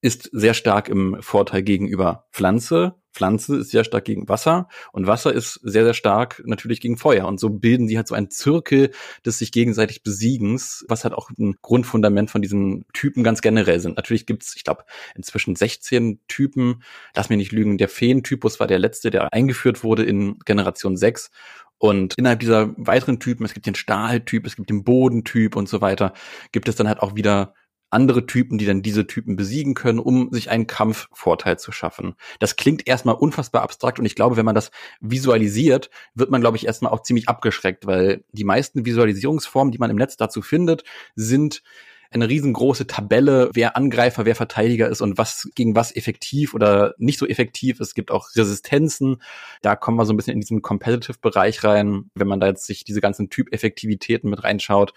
ist 0.00 0.30
sehr 0.32 0.54
stark 0.54 0.88
im 0.88 1.18
Vorteil 1.20 1.62
gegenüber 1.62 2.26
Pflanze. 2.32 3.01
Pflanze 3.12 3.56
ist 3.56 3.70
sehr 3.70 3.84
stark 3.84 4.04
gegen 4.04 4.28
Wasser 4.28 4.68
und 4.92 5.06
Wasser 5.06 5.32
ist 5.32 5.60
sehr, 5.62 5.84
sehr 5.84 5.94
stark 5.94 6.42
natürlich 6.44 6.80
gegen 6.80 6.96
Feuer. 6.96 7.26
Und 7.26 7.38
so 7.38 7.50
bilden 7.50 7.86
die 7.86 7.96
halt 7.96 8.08
so 8.08 8.14
einen 8.14 8.30
Zirkel 8.30 8.90
des 9.24 9.38
sich 9.38 9.52
gegenseitig 9.52 10.02
Besiegens, 10.02 10.84
was 10.88 11.04
halt 11.04 11.14
auch 11.14 11.30
ein 11.38 11.56
Grundfundament 11.62 12.30
von 12.30 12.42
diesen 12.42 12.86
Typen 12.92 13.22
ganz 13.22 13.42
generell 13.42 13.80
sind. 13.80 13.96
Natürlich 13.96 14.26
gibt's, 14.26 14.56
ich 14.56 14.64
glaube, 14.64 14.84
inzwischen 15.14 15.56
16 15.56 16.20
Typen. 16.28 16.82
Lass 17.14 17.28
mich 17.28 17.38
nicht 17.38 17.52
lügen, 17.52 17.78
der 17.78 17.88
Feentypus 17.88 18.60
war 18.60 18.66
der 18.66 18.78
letzte, 18.78 19.10
der 19.10 19.32
eingeführt 19.32 19.84
wurde 19.84 20.04
in 20.04 20.38
Generation 20.44 20.96
6. 20.96 21.30
Und 21.78 22.14
innerhalb 22.16 22.38
dieser 22.38 22.74
weiteren 22.76 23.18
Typen, 23.18 23.44
es 23.44 23.54
gibt 23.54 23.66
den 23.66 23.74
Stahltyp, 23.74 24.46
es 24.46 24.54
gibt 24.54 24.70
den 24.70 24.84
Bodentyp 24.84 25.56
und 25.56 25.68
so 25.68 25.80
weiter, 25.80 26.12
gibt 26.52 26.68
es 26.68 26.76
dann 26.76 26.86
halt 26.86 27.00
auch 27.00 27.16
wieder 27.16 27.54
andere 27.92 28.26
Typen, 28.26 28.58
die 28.58 28.66
dann 28.66 28.82
diese 28.82 29.06
Typen 29.06 29.36
besiegen 29.36 29.74
können, 29.74 29.98
um 29.98 30.32
sich 30.32 30.50
einen 30.50 30.66
Kampfvorteil 30.66 31.58
zu 31.58 31.72
schaffen. 31.72 32.14
Das 32.38 32.56
klingt 32.56 32.86
erstmal 32.86 33.14
unfassbar 33.14 33.62
abstrakt 33.62 33.98
und 33.98 34.06
ich 34.06 34.14
glaube, 34.14 34.36
wenn 34.36 34.46
man 34.46 34.54
das 34.54 34.70
visualisiert, 35.00 35.90
wird 36.14 36.30
man, 36.30 36.40
glaube 36.40 36.56
ich, 36.56 36.66
erstmal 36.66 36.92
auch 36.92 37.02
ziemlich 37.02 37.28
abgeschreckt, 37.28 37.86
weil 37.86 38.24
die 38.32 38.44
meisten 38.44 38.86
Visualisierungsformen, 38.86 39.72
die 39.72 39.78
man 39.78 39.90
im 39.90 39.96
Netz 39.96 40.16
dazu 40.16 40.42
findet, 40.42 40.84
sind 41.14 41.62
eine 42.14 42.28
riesengroße 42.28 42.86
Tabelle, 42.86 43.50
wer 43.54 43.76
Angreifer, 43.76 44.24
wer 44.24 44.34
Verteidiger 44.34 44.88
ist 44.88 45.00
und 45.00 45.18
was 45.18 45.48
gegen 45.54 45.74
was 45.74 45.94
effektiv 45.94 46.54
oder 46.54 46.94
nicht 46.98 47.18
so 47.18 47.26
effektiv. 47.26 47.80
Es 47.80 47.94
gibt 47.94 48.10
auch 48.10 48.28
Resistenzen. 48.36 49.22
Da 49.62 49.76
kommen 49.76 49.96
wir 49.96 50.04
so 50.04 50.12
ein 50.12 50.16
bisschen 50.16 50.34
in 50.34 50.40
diesen 50.40 50.62
Competitive-Bereich 50.62 51.64
rein, 51.64 52.10
wenn 52.14 52.28
man 52.28 52.40
da 52.40 52.48
jetzt 52.48 52.66
sich 52.66 52.84
diese 52.84 53.00
ganzen 53.00 53.30
Typ-Effektivitäten 53.30 54.28
mit 54.28 54.44
reinschaut. 54.44 54.92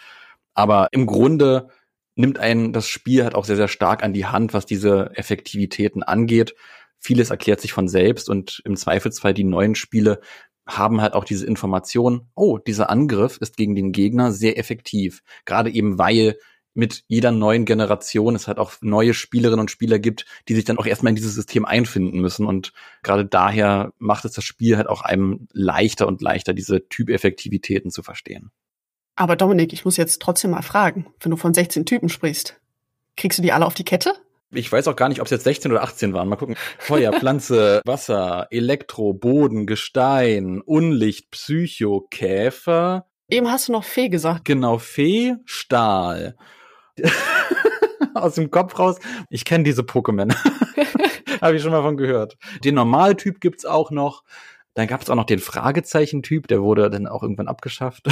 Aber 0.53 0.89
im 0.91 1.05
Grunde 1.05 1.69
nimmt 2.15 2.39
einen 2.39 2.73
das 2.73 2.87
Spiel 2.87 3.23
halt 3.23 3.35
auch 3.35 3.45
sehr, 3.45 3.55
sehr 3.55 3.67
stark 3.67 4.03
an 4.03 4.13
die 4.13 4.25
Hand, 4.25 4.53
was 4.53 4.65
diese 4.65 5.11
Effektivitäten 5.15 6.03
angeht. 6.03 6.55
Vieles 6.97 7.29
erklärt 7.29 7.61
sich 7.61 7.73
von 7.73 7.87
selbst 7.87 8.29
und 8.29 8.61
im 8.65 8.75
Zweifelsfall 8.75 9.33
die 9.33 9.43
neuen 9.43 9.75
Spiele 9.75 10.21
haben 10.67 11.01
halt 11.01 11.13
auch 11.13 11.25
diese 11.25 11.45
Information, 11.45 12.27
oh, 12.33 12.57
dieser 12.57 12.89
Angriff 12.89 13.37
ist 13.37 13.55
gegen 13.55 13.75
den 13.75 13.91
Gegner 13.91 14.31
sehr 14.31 14.57
effektiv. 14.57 15.21
Gerade 15.45 15.69
eben, 15.69 15.99
weil 15.99 16.37
mit 16.73 17.03
jeder 17.07 17.31
neuen 17.31 17.65
Generation 17.65 18.35
es 18.35 18.47
halt 18.47 18.57
auch 18.57 18.73
neue 18.81 19.13
Spielerinnen 19.13 19.61
und 19.61 19.71
Spieler 19.71 19.97
gibt, 19.97 20.25
die 20.49 20.55
sich 20.55 20.65
dann 20.65 20.77
auch 20.77 20.85
erstmal 20.85 21.11
in 21.11 21.15
dieses 21.15 21.33
System 21.33 21.65
einfinden 21.65 22.19
müssen. 22.19 22.45
Und 22.45 22.73
gerade 23.01 23.25
daher 23.25 23.93
macht 23.97 24.25
es 24.25 24.33
das 24.33 24.43
Spiel 24.43 24.75
halt 24.75 24.87
auch 24.87 25.01
einem 25.01 25.47
leichter 25.53 26.07
und 26.07 26.21
leichter, 26.21 26.53
diese 26.53 26.87
Typeffektivitäten 26.89 27.91
zu 27.91 28.03
verstehen. 28.03 28.51
Aber 29.15 29.35
Dominik, 29.35 29.71
ich 29.71 29.85
muss 29.85 29.97
jetzt 29.97 30.21
trotzdem 30.21 30.51
mal 30.51 30.61
fragen, 30.61 31.07
wenn 31.21 31.31
du 31.31 31.37
von 31.37 31.53
16 31.53 31.85
Typen 31.85 32.09
sprichst, 32.09 32.59
kriegst 33.15 33.39
du 33.39 33.43
die 33.43 33.53
alle 33.53 33.65
auf 33.65 33.73
die 33.73 33.85
Kette? 33.85 34.13
Ich 34.51 34.71
weiß 34.71 34.87
auch 34.87 34.95
gar 34.95 35.09
nicht, 35.09 35.19
ob 35.21 35.25
es 35.25 35.31
jetzt 35.31 35.43
16 35.45 35.71
oder 35.71 35.83
18 35.83 36.13
waren. 36.13 36.27
Mal 36.29 36.35
gucken. 36.35 36.55
Feuer, 36.77 37.11
Pflanze, 37.13 37.81
Wasser, 37.85 38.47
Elektro, 38.51 39.13
Boden, 39.13 39.65
Gestein, 39.65 40.61
Unlicht, 40.61 41.31
Psycho, 41.31 42.07
Käfer. 42.11 43.07
Eben 43.29 43.49
hast 43.49 43.69
du 43.69 43.71
noch 43.71 43.83
Fee 43.83 44.09
gesagt. 44.09 44.45
Genau, 44.45 44.77
Fee, 44.77 45.35
Stahl. 45.45 46.35
Aus 48.13 48.35
dem 48.35 48.51
Kopf 48.51 48.77
raus. 48.77 48.97
Ich 49.29 49.45
kenne 49.45 49.63
diese 49.63 49.81
Pokémon. 49.81 50.33
Habe 51.41 51.55
ich 51.55 51.61
schon 51.61 51.71
mal 51.71 51.81
von 51.81 51.97
gehört. 51.97 52.37
Den 52.63 52.75
Normaltyp 52.75 53.41
gibt's 53.41 53.65
auch 53.65 53.91
noch. 53.91 54.23
Dann 54.73 54.87
gab's 54.87 55.09
auch 55.09 55.15
noch 55.15 55.25
den 55.25 55.39
Fragezeichen-Typ, 55.39 56.47
der 56.47 56.61
wurde 56.61 56.89
dann 56.89 57.07
auch 57.07 57.23
irgendwann 57.23 57.47
abgeschafft. 57.47 58.07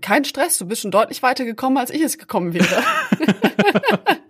Kein 0.00 0.24
Stress, 0.24 0.58
du 0.58 0.66
bist 0.66 0.82
schon 0.82 0.90
deutlich 0.90 1.22
weiter 1.22 1.44
gekommen, 1.44 1.78
als 1.78 1.90
ich 1.90 2.02
es 2.02 2.18
gekommen 2.18 2.54
wäre. 2.54 2.66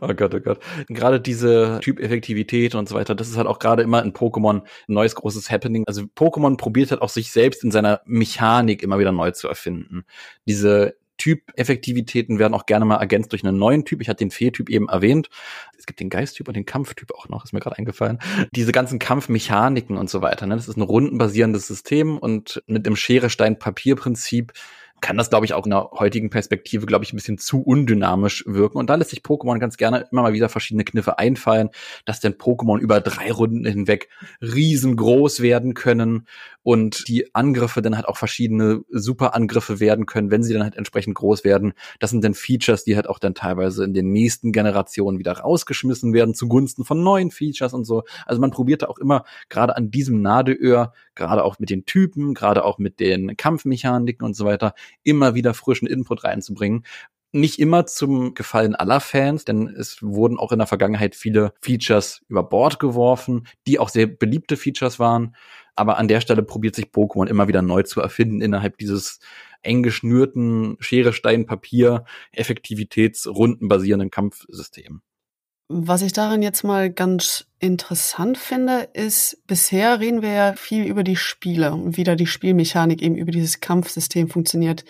oh 0.00 0.14
Gott, 0.14 0.34
oh 0.34 0.40
Gott. 0.40 0.60
Gerade 0.88 1.20
diese 1.20 1.80
Typeffektivität 1.82 2.74
und 2.74 2.88
so 2.88 2.94
weiter, 2.94 3.14
das 3.14 3.28
ist 3.28 3.36
halt 3.36 3.46
auch 3.46 3.58
gerade 3.58 3.82
immer 3.82 4.02
in 4.02 4.12
Pokémon 4.12 4.62
ein 4.62 4.64
neues 4.86 5.14
großes 5.14 5.50
Happening. 5.50 5.84
Also 5.86 6.02
Pokémon 6.02 6.56
probiert 6.56 6.90
halt 6.90 7.02
auch 7.02 7.08
sich 7.08 7.32
selbst 7.32 7.64
in 7.64 7.70
seiner 7.70 8.00
Mechanik 8.04 8.82
immer 8.82 8.98
wieder 8.98 9.12
neu 9.12 9.30
zu 9.30 9.48
erfinden. 9.48 10.04
Diese 10.46 10.96
Typ-Effektivitäten 11.18 12.38
werden 12.38 12.54
auch 12.54 12.66
gerne 12.66 12.84
mal 12.84 12.96
ergänzt 12.96 13.32
durch 13.32 13.44
einen 13.44 13.58
neuen 13.58 13.84
Typ. 13.84 14.00
Ich 14.00 14.08
hatte 14.08 14.24
den 14.24 14.30
Fee-Typ 14.30 14.70
eben 14.70 14.88
erwähnt. 14.88 15.28
Es 15.76 15.86
gibt 15.86 16.00
den 16.00 16.10
Geist-Typ 16.10 16.48
und 16.48 16.54
den 16.54 16.64
Kampftyp 16.64 17.12
auch 17.14 17.28
noch, 17.28 17.44
ist 17.44 17.52
mir 17.52 17.60
gerade 17.60 17.76
eingefallen. 17.76 18.18
Diese 18.52 18.72
ganzen 18.72 18.98
Kampfmechaniken 18.98 19.96
und 19.96 20.08
so 20.08 20.22
weiter. 20.22 20.46
Ne? 20.46 20.54
Das 20.54 20.68
ist 20.68 20.76
ein 20.76 20.82
rundenbasierendes 20.82 21.66
System 21.66 22.18
und 22.18 22.62
mit 22.66 22.86
dem 22.86 22.96
Schere-Stein-Papier-Prinzip 22.96 24.52
kann 25.00 25.16
das, 25.16 25.30
glaube 25.30 25.46
ich, 25.46 25.54
auch 25.54 25.64
in 25.64 25.70
der 25.70 25.90
heutigen 25.92 26.30
Perspektive, 26.30 26.86
glaube 26.86 27.04
ich, 27.04 27.12
ein 27.12 27.16
bisschen 27.16 27.38
zu 27.38 27.62
undynamisch 27.62 28.44
wirken. 28.46 28.78
Und 28.78 28.90
da 28.90 28.94
lässt 28.94 29.10
sich 29.10 29.20
Pokémon 29.20 29.58
ganz 29.58 29.76
gerne 29.76 30.06
immer 30.10 30.22
mal 30.22 30.32
wieder 30.32 30.48
verschiedene 30.48 30.84
Kniffe 30.84 31.18
einfallen, 31.18 31.70
dass 32.04 32.20
denn 32.20 32.34
Pokémon 32.34 32.78
über 32.78 33.00
drei 33.00 33.30
Runden 33.32 33.64
hinweg 33.64 34.08
riesengroß 34.40 35.40
werden 35.40 35.74
können 35.74 36.26
und 36.62 37.08
die 37.08 37.34
Angriffe 37.34 37.80
dann 37.80 37.96
halt 37.96 38.06
auch 38.06 38.18
verschiedene 38.18 38.82
Superangriffe 38.90 39.80
werden 39.80 40.04
können, 40.04 40.30
wenn 40.30 40.42
sie 40.42 40.52
dann 40.52 40.62
halt 40.62 40.76
entsprechend 40.76 41.14
groß 41.14 41.42
werden. 41.42 41.72
Das 41.98 42.10
sind 42.10 42.22
dann 42.22 42.34
Features, 42.34 42.84
die 42.84 42.94
halt 42.94 43.08
auch 43.08 43.18
dann 43.18 43.34
teilweise 43.34 43.84
in 43.84 43.94
den 43.94 44.12
nächsten 44.12 44.52
Generationen 44.52 45.18
wieder 45.18 45.32
rausgeschmissen 45.32 46.12
werden 46.12 46.34
zugunsten 46.34 46.84
von 46.84 47.02
neuen 47.02 47.30
Features 47.30 47.72
und 47.72 47.84
so. 47.84 48.02
Also 48.26 48.40
man 48.40 48.50
probierte 48.50 48.90
auch 48.90 48.98
immer 48.98 49.24
gerade 49.48 49.76
an 49.76 49.90
diesem 49.90 50.20
Nadeöhr, 50.20 50.92
gerade 51.14 51.42
auch 51.42 51.58
mit 51.58 51.70
den 51.70 51.86
Typen, 51.86 52.34
gerade 52.34 52.64
auch 52.64 52.76
mit 52.76 53.00
den 53.00 53.36
Kampfmechaniken 53.36 54.26
und 54.26 54.36
so 54.36 54.44
weiter, 54.44 54.74
immer 55.02 55.34
wieder 55.34 55.54
frischen 55.54 55.88
Input 55.88 56.24
reinzubringen 56.24 56.84
nicht 57.32 57.58
immer 57.58 57.86
zum 57.86 58.34
Gefallen 58.34 58.74
aller 58.74 59.00
Fans, 59.00 59.44
denn 59.44 59.68
es 59.68 60.02
wurden 60.02 60.38
auch 60.38 60.52
in 60.52 60.58
der 60.58 60.66
Vergangenheit 60.66 61.14
viele 61.14 61.52
Features 61.60 62.22
über 62.28 62.42
Bord 62.42 62.78
geworfen, 62.78 63.46
die 63.66 63.78
auch 63.78 63.90
sehr 63.90 64.06
beliebte 64.06 64.56
Features 64.56 64.98
waren. 64.98 65.36
Aber 65.76 65.98
an 65.98 66.08
der 66.08 66.20
Stelle 66.20 66.42
probiert 66.42 66.74
sich 66.74 66.86
Pokémon 66.86 67.26
immer 67.26 67.46
wieder 67.46 67.62
neu 67.62 67.82
zu 67.82 68.00
erfinden 68.00 68.40
innerhalb 68.40 68.78
dieses 68.78 69.20
eng 69.62 69.82
geschnürten 69.82 70.76
Schere, 70.80 71.12
Stein, 71.12 71.46
Papier, 71.46 72.04
effektivitätsrundenbasierenden 72.32 74.10
Kampfsystem. 74.10 75.02
Was 75.70 76.00
ich 76.00 76.14
daran 76.14 76.40
jetzt 76.40 76.64
mal 76.64 76.90
ganz 76.90 77.46
interessant 77.58 78.38
finde, 78.38 78.88
ist, 78.94 79.46
bisher 79.46 80.00
reden 80.00 80.22
wir 80.22 80.30
ja 80.30 80.52
viel 80.54 80.84
über 80.86 81.04
die 81.04 81.16
Spiele 81.16 81.72
und 81.72 81.98
wie 81.98 82.04
da 82.04 82.14
die 82.14 82.26
Spielmechanik 82.26 83.02
eben 83.02 83.16
über 83.16 83.32
dieses 83.32 83.60
Kampfsystem 83.60 84.28
funktioniert. 84.28 84.86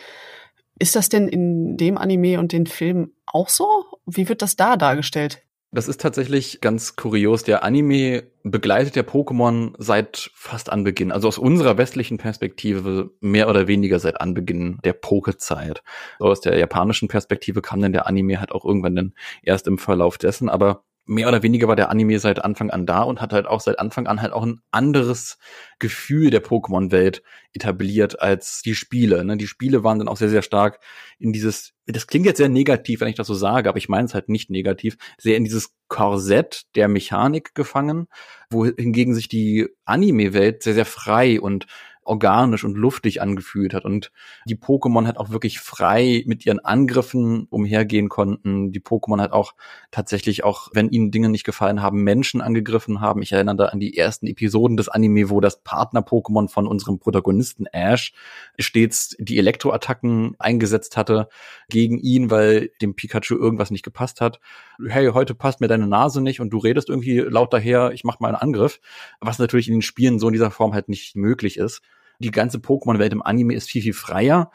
Ist 0.79 0.95
das 0.95 1.09
denn 1.09 1.27
in 1.27 1.77
dem 1.77 1.99
Anime 1.99 2.39
und 2.39 2.53
den 2.53 2.67
Filmen 2.67 3.13
auch 3.27 3.49
so? 3.49 3.87
Wie 4.07 4.29
wird 4.29 4.41
das 4.41 4.55
da 4.55 4.77
dargestellt? 4.77 5.43
Das 5.71 5.87
ist 5.87 6.01
tatsächlich 6.01 6.63
ganz 6.63 6.97
kurios. 6.97 7.43
Der 7.43 7.63
Anime 7.63 8.23
begleitet 8.43 8.97
der 8.97 9.07
Pokémon 9.07 9.75
seit 9.77 10.31
fast 10.35 10.71
Anbeginn, 10.73 11.13
also 11.13 11.29
aus 11.29 11.37
unserer 11.37 11.77
westlichen 11.77 12.17
Perspektive 12.17 13.11
mehr 13.21 13.51
oder 13.51 13.67
weniger 13.67 13.99
seit 13.99 14.19
Anbeginn 14.19 14.79
der 14.83 14.95
Pokezeit. 14.95 15.83
Aus 16.21 16.41
der 16.41 16.57
japanischen 16.57 17.09
Perspektive 17.09 17.61
kam 17.61 17.83
dann 17.83 17.93
der 17.93 18.07
Anime 18.07 18.41
halt 18.41 18.53
auch 18.53 18.65
irgendwann 18.65 18.97
dann 18.97 19.15
erst 19.43 19.67
im 19.67 19.77
Verlauf 19.77 20.17
dessen, 20.17 20.49
aber 20.49 20.85
mehr 21.09 21.27
oder 21.27 21.43
weniger 21.43 21.69
war 21.69 21.77
der 21.77 21.91
Anime 21.91 22.19
seit 22.19 22.45
Anfang 22.45 22.71
an 22.71 22.85
da 22.85 23.03
und 23.03 23.21
hat 23.21 23.33
halt 23.33 23.47
auch 23.47 23.61
seit 23.61 23.79
Anfang 23.79 24.07
an 24.07 24.21
halt 24.21 24.33
auch 24.33 24.45
ein 24.45 24.61
anderes 24.71 25.39
Gefühl 25.79 26.31
der 26.31 26.45
Pokémon-Welt 26.45 27.23
etabliert 27.55 28.21
als 28.21 28.61
die 28.63 28.75
Spiele. 28.75 29.25
Ne? 29.25 29.39
Die 29.39 29.47
Spiele 29.47 29.83
waren 29.83 29.99
dann 29.99 30.09
auch 30.09 30.19
sehr, 30.19 30.29
sehr 30.29 30.43
stark 30.43 30.81
in 31.19 31.33
dieses, 31.33 31.73
das 31.87 32.07
klingt 32.07 32.27
jetzt 32.27 32.37
sehr 32.37 32.51
negativ, 32.51 33.01
wenn 33.01 33.09
ich 33.09 33.17
das 33.17 33.27
so 33.27 33.35
sage, 33.35 33.71
aber 33.71 33.79
ich 33.79 33.89
meine 33.89 34.05
es 34.05 34.15
halt 34.15 34.29
nicht 34.29 34.51
negativ, 34.51 34.99
sehr 35.17 35.39
in 35.39 35.45
dieses 35.45 35.75
Korsett 35.89 36.67
der 36.75 36.89
Mechanik 36.89 37.55
gefangen, 37.55 38.09
wohingegen 38.51 39.15
sich 39.15 39.29
die 39.29 39.67
Anime-Welt 39.87 40.63
sehr, 40.63 40.75
sehr 40.75 40.85
frei 40.85 41.41
und 41.41 41.67
organisch 42.09 42.65
und 42.65 42.77
luftig 42.77 43.21
angefühlt 43.23 43.75
hat 43.75 43.85
und 43.85 44.11
die 44.47 44.57
Pokémon 44.57 45.07
halt 45.07 45.19
auch 45.19 45.31
wirklich 45.31 45.61
frei 45.61 46.25
mit 46.27 46.45
ihren 46.47 46.59
Angriffen 46.59 47.47
umhergehen 47.51 48.09
konnten. 48.09 48.73
Die 48.73 48.81
Pokémon 48.81 49.21
halt 49.21 49.33
auch 49.33 49.55
tatsächlich 49.91 50.45
auch, 50.45 50.69
wenn 50.73 50.89
ihnen 50.89 51.11
Dinge 51.11 51.29
nicht 51.29 51.45
gefallen 51.45 51.83
haben, 51.83 52.03
Menschen 52.03 52.41
angegriffen 52.41 53.01
haben. 53.01 53.23
Ich 53.23 53.33
erinnere 53.33 53.57
da 53.57 53.65
an 53.67 53.81
die 53.81 53.97
ersten 53.97 54.27
Episoden 54.27 54.77
des 54.77 54.89
Anime, 54.89 55.31
wo 55.31 55.41
das 55.41 55.63
Partner-Pokémon 55.63 56.49
von 56.49 56.67
unserem 56.67 56.99
Protagonisten 56.99 57.67
Ash 57.67 58.13
stets 58.59 59.15
die 59.19 59.39
Elektroattacken 59.39 60.35
eingesetzt 60.39 60.97
hatte 60.97 61.29
gegen 61.69 61.99
ihn, 61.99 62.31
weil 62.31 62.71
dem 62.81 62.95
Pikachu 62.95 63.37
irgendwas 63.37 63.71
nicht 63.71 63.85
gepasst 63.85 64.21
hat. 64.21 64.41
Hey, 64.87 65.11
heute 65.13 65.35
passt 65.35 65.61
mir 65.61 65.69
deine 65.69 65.87
Nase 65.87 66.21
nicht 66.21 66.41
und 66.41 66.51
du 66.51 66.59
redest 66.59 66.89
irgendwie 66.89 67.19
laut 67.19 67.53
daher, 67.53 67.93
ich 67.93 68.05
mach 68.05 68.21
mal 68.21 68.29
einen 68.29 68.37
Angriff, 68.37 68.81
was 69.21 69.39
natürlich 69.39 69.69
in 69.69 69.75
den 69.75 69.83
Spielen 69.83 70.19
so 70.19 70.29
in 70.29 70.33
dieser 70.33 70.51
Form 70.51 70.73
halt 70.73 70.89
nicht 70.89 71.17
möglich 71.17 71.57
ist. 71.59 71.83
Die 72.19 72.31
ganze 72.31 72.59
Pokémon-Welt 72.59 73.13
im 73.13 73.23
Anime 73.23 73.55
ist 73.55 73.69
viel, 73.69 73.83
viel 73.83 73.93
freier, 73.93 74.51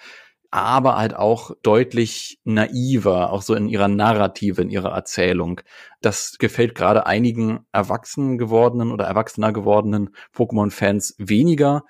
aber 0.51 0.97
halt 0.97 1.15
auch 1.15 1.51
deutlich 1.63 2.39
naiver, 2.43 3.31
auch 3.31 3.41
so 3.41 3.55
in 3.55 3.67
ihrer 3.67 3.87
Narrative, 3.87 4.61
in 4.61 4.69
ihrer 4.69 4.91
Erzählung. 4.91 5.61
Das 6.01 6.37
gefällt 6.37 6.75
gerade 6.75 7.07
einigen 7.07 7.65
erwachsen 7.71 8.37
gewordenen 8.37 8.91
oder 8.91 9.05
erwachsener 9.05 9.51
gewordenen 9.51 10.09
Pokémon-Fans 10.35 11.15
weniger, 11.17 11.83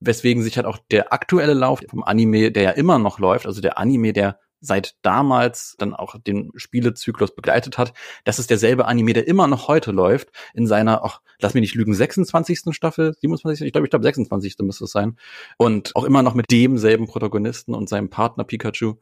weswegen 0.00 0.42
sich 0.42 0.56
halt 0.56 0.66
auch 0.66 0.78
der 0.90 1.12
aktuelle 1.12 1.54
Lauf 1.54 1.80
vom 1.88 2.02
Anime, 2.02 2.50
der 2.50 2.62
ja 2.62 2.70
immer 2.70 2.98
noch 2.98 3.18
läuft, 3.18 3.46
also 3.46 3.60
der 3.60 3.76
Anime, 3.76 4.12
der 4.12 4.38
seit 4.60 4.94
damals 5.02 5.76
dann 5.78 5.94
auch 5.94 6.16
den 6.18 6.50
Spielezyklus 6.56 7.34
begleitet 7.34 7.78
hat. 7.78 7.92
Das 8.24 8.38
ist 8.38 8.50
derselbe 8.50 8.86
Anime, 8.86 9.12
der 9.12 9.28
immer 9.28 9.46
noch 9.46 9.68
heute 9.68 9.92
läuft, 9.92 10.30
in 10.54 10.66
seiner, 10.66 11.04
ach, 11.04 11.20
lass 11.40 11.54
mich 11.54 11.62
nicht 11.62 11.74
lügen, 11.74 11.94
26. 11.94 12.74
Staffel, 12.74 13.14
27. 13.20 13.66
Ich 13.66 13.72
glaube, 13.72 13.86
ich 13.86 13.90
glaube 13.90 14.04
26. 14.04 14.56
müsste 14.60 14.84
es 14.84 14.90
sein. 14.90 15.16
Und 15.56 15.94
auch 15.96 16.04
immer 16.04 16.22
noch 16.22 16.34
mit 16.34 16.50
demselben 16.50 17.06
Protagonisten 17.06 17.74
und 17.74 17.88
seinem 17.88 18.10
Partner 18.10 18.44
Pikachu. 18.44 18.96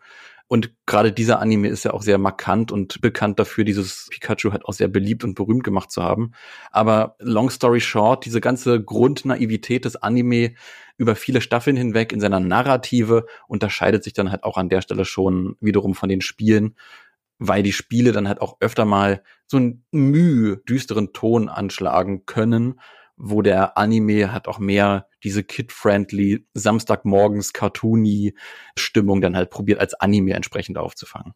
Und 0.48 0.72
gerade 0.86 1.12
dieser 1.12 1.40
Anime 1.40 1.68
ist 1.68 1.84
ja 1.84 1.92
auch 1.92 2.02
sehr 2.02 2.18
markant 2.18 2.70
und 2.70 3.00
bekannt 3.00 3.40
dafür, 3.40 3.64
dieses 3.64 4.08
Pikachu 4.10 4.52
halt 4.52 4.64
auch 4.64 4.74
sehr 4.74 4.86
beliebt 4.86 5.24
und 5.24 5.34
berühmt 5.34 5.64
gemacht 5.64 5.90
zu 5.90 6.04
haben. 6.04 6.32
Aber 6.70 7.16
long 7.18 7.50
story 7.50 7.80
short, 7.80 8.24
diese 8.24 8.40
ganze 8.40 8.80
Grundnaivität 8.80 9.84
des 9.84 9.96
Anime 9.96 10.54
über 10.96 11.16
viele 11.16 11.40
Staffeln 11.40 11.76
hinweg 11.76 12.12
in 12.12 12.20
seiner 12.20 12.40
Narrative 12.40 13.26
unterscheidet 13.48 14.04
sich 14.04 14.12
dann 14.12 14.30
halt 14.30 14.44
auch 14.44 14.56
an 14.56 14.68
der 14.68 14.80
Stelle 14.80 15.04
schon 15.04 15.56
wiederum 15.60 15.94
von 15.94 16.08
den 16.08 16.20
Spielen. 16.20 16.74
weil 17.38 17.62
die 17.62 17.72
Spiele 17.72 18.12
dann 18.12 18.28
halt 18.28 18.40
auch 18.40 18.56
öfter 18.60 18.84
mal 18.84 19.22
so 19.46 19.56
einen 19.58 19.84
müh 19.90 20.56
düsteren 20.68 21.12
Ton 21.12 21.48
anschlagen 21.48 22.24
können, 22.26 22.80
wo 23.16 23.42
der 23.42 23.78
Anime 23.78 24.32
hat 24.32 24.48
auch 24.48 24.58
mehr 24.58 25.08
diese 25.22 25.42
kid-friendly, 25.42 26.46
Samstagmorgens 26.54 27.52
cartoony 27.52 28.34
Stimmung 28.76 29.20
dann 29.20 29.36
halt 29.36 29.50
probiert 29.50 29.80
als 29.80 29.94
Anime 29.94 30.34
entsprechend 30.34 30.78
aufzufangen. 30.78 31.32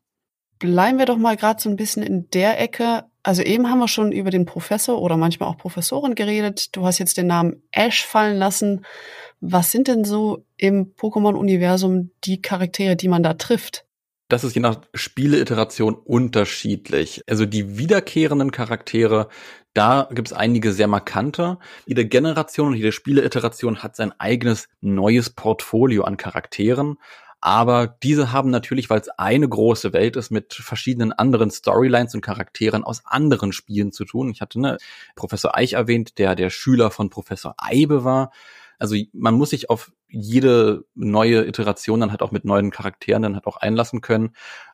Bleiben 0.59 0.99
wir 0.99 1.07
doch 1.07 1.17
mal 1.17 1.37
gerade 1.37 1.61
so 1.61 1.71
ein 1.71 1.77
bisschen 1.77 2.03
in 2.03 2.29
der 2.31 2.61
Ecke. 2.61 3.05
Also 3.23 3.43
eben 3.43 3.71
haben 3.71 3.79
wir 3.79 3.89
schon 3.89 4.13
über 4.13 4.31
den 4.31 4.45
Professor 4.45 5.01
oder 5.01 5.17
manchmal 5.17 5.49
auch 5.49 5.57
Professorin 5.57 6.15
geredet. 6.15 6.77
Du 6.77 6.85
hast 6.85 6.99
jetzt 6.99 7.17
den 7.17 7.29
Namen 7.29 7.63
Ash 7.73 8.05
fallen 8.05 8.37
lassen. 8.37 8.85
Was 9.41 9.71
sind 9.71 9.89
denn 9.89 10.05
so 10.05 10.45
im 10.57 10.95
Pokémon-Universum 10.95 12.11
die 12.25 12.43
Charaktere, 12.43 12.97
die 12.97 13.09
man 13.09 13.23
da 13.23 13.35
trifft? 13.35 13.87
Das 14.29 14.45
ist 14.45 14.55
je 14.55 14.61
nach 14.61 14.81
Spieleiteration 14.95 15.95
unterschiedlich. 15.95 17.25
Also 17.29 17.47
die 17.47 17.79
wiederkehrenden 17.79 18.53
Charaktere, 18.53 19.29
da 19.75 20.09
gibt 20.13 20.29
es 20.29 20.33
einige 20.33 20.73
sehr 20.73 20.87
markante. 20.87 21.59
Jede 21.87 22.07
Generation 22.07 22.69
und 22.69 22.75
jede 22.75 22.93
Spieleiteration 22.93 23.83
hat 23.83 23.97
sein 23.97 24.13
eigenes 24.19 24.69
neues 24.81 25.31
Portfolio 25.31 26.05
an 26.05 26.17
Charakteren. 26.17 26.97
Aber 27.41 27.97
diese 28.03 28.33
haben 28.33 28.51
natürlich, 28.51 28.91
weil 28.91 29.01
es 29.01 29.09
eine 29.09 29.49
große 29.49 29.93
Welt 29.95 30.17
ist, 30.17 30.31
mit 30.31 30.53
verschiedenen 30.53 31.13
anderen 31.13 31.51
Storylines 31.51 32.15
und 32.15 32.21
Charakteren 32.21 32.85
aus 32.85 33.03
anderen 33.07 33.53
Spielen 33.53 33.93
zu 33.93 34.05
tun. 34.05 34.31
Ich 34.31 34.43
hatte 34.43 34.61
ne, 34.61 34.77
Professor 35.17 35.57
Eich 35.57 35.73
erwähnt, 35.73 36.19
der 36.19 36.35
der 36.35 36.51
Schüler 36.51 36.91
von 36.91 37.09
Professor 37.09 37.55
Eibe 37.57 38.05
war. 38.05 38.31
Also 38.81 38.97
man 39.13 39.35
muss 39.35 39.51
sich 39.51 39.71
auf 39.71 39.93
jede 40.09 40.85
neue 40.95 41.47
Iteration 41.47 42.01
dann 42.01 42.11
halt 42.11 42.23
auch 42.23 42.33
mit 42.33 42.45
neuen 42.45 42.71
Charakteren 42.71 43.23
dann 43.23 43.35
halt 43.35 43.47
auch 43.47 43.59
einlassen 43.59 44.01
können. 44.01 44.33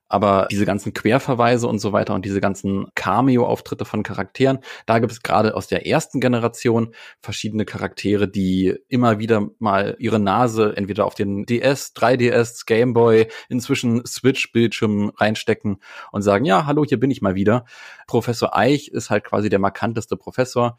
Aber 0.08 0.46
diese 0.52 0.64
ganzen 0.64 0.92
Querverweise 0.94 1.66
und 1.66 1.80
so 1.80 1.92
weiter 1.92 2.14
und 2.14 2.24
diese 2.24 2.40
ganzen 2.40 2.86
Cameo-Auftritte 2.94 3.84
von 3.84 4.04
Charakteren, 4.04 4.60
da 4.86 5.00
gibt 5.00 5.10
es 5.10 5.20
gerade 5.20 5.56
aus 5.56 5.66
der 5.66 5.84
ersten 5.84 6.20
Generation 6.20 6.94
verschiedene 7.20 7.64
Charaktere, 7.64 8.28
die 8.28 8.76
immer 8.86 9.18
wieder 9.18 9.48
mal 9.58 9.96
ihre 9.98 10.20
Nase 10.20 10.74
entweder 10.76 11.06
auf 11.06 11.16
den 11.16 11.44
DS, 11.44 11.92
3DS, 11.96 12.66
Gameboy, 12.66 13.26
inzwischen 13.48 14.06
Switch-Bildschirm 14.06 15.10
reinstecken 15.16 15.78
und 16.12 16.22
sagen, 16.22 16.44
ja, 16.44 16.66
hallo, 16.66 16.84
hier 16.84 17.00
bin 17.00 17.10
ich 17.10 17.20
mal 17.20 17.34
wieder. 17.34 17.64
Professor 18.06 18.56
Eich 18.56 18.88
ist 18.88 19.10
halt 19.10 19.24
quasi 19.24 19.48
der 19.48 19.58
markanteste 19.58 20.16
Professor. 20.16 20.78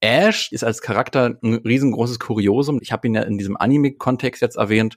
Ash 0.00 0.50
ist 0.52 0.64
als 0.64 0.80
Charakter 0.80 1.38
ein 1.42 1.54
riesengroßes 1.54 2.18
Kuriosum. 2.18 2.78
Ich 2.82 2.92
habe 2.92 3.06
ihn 3.06 3.14
ja 3.14 3.22
in 3.22 3.38
diesem 3.38 3.56
Anime-Kontext 3.56 4.40
jetzt 4.42 4.56
erwähnt. 4.56 4.96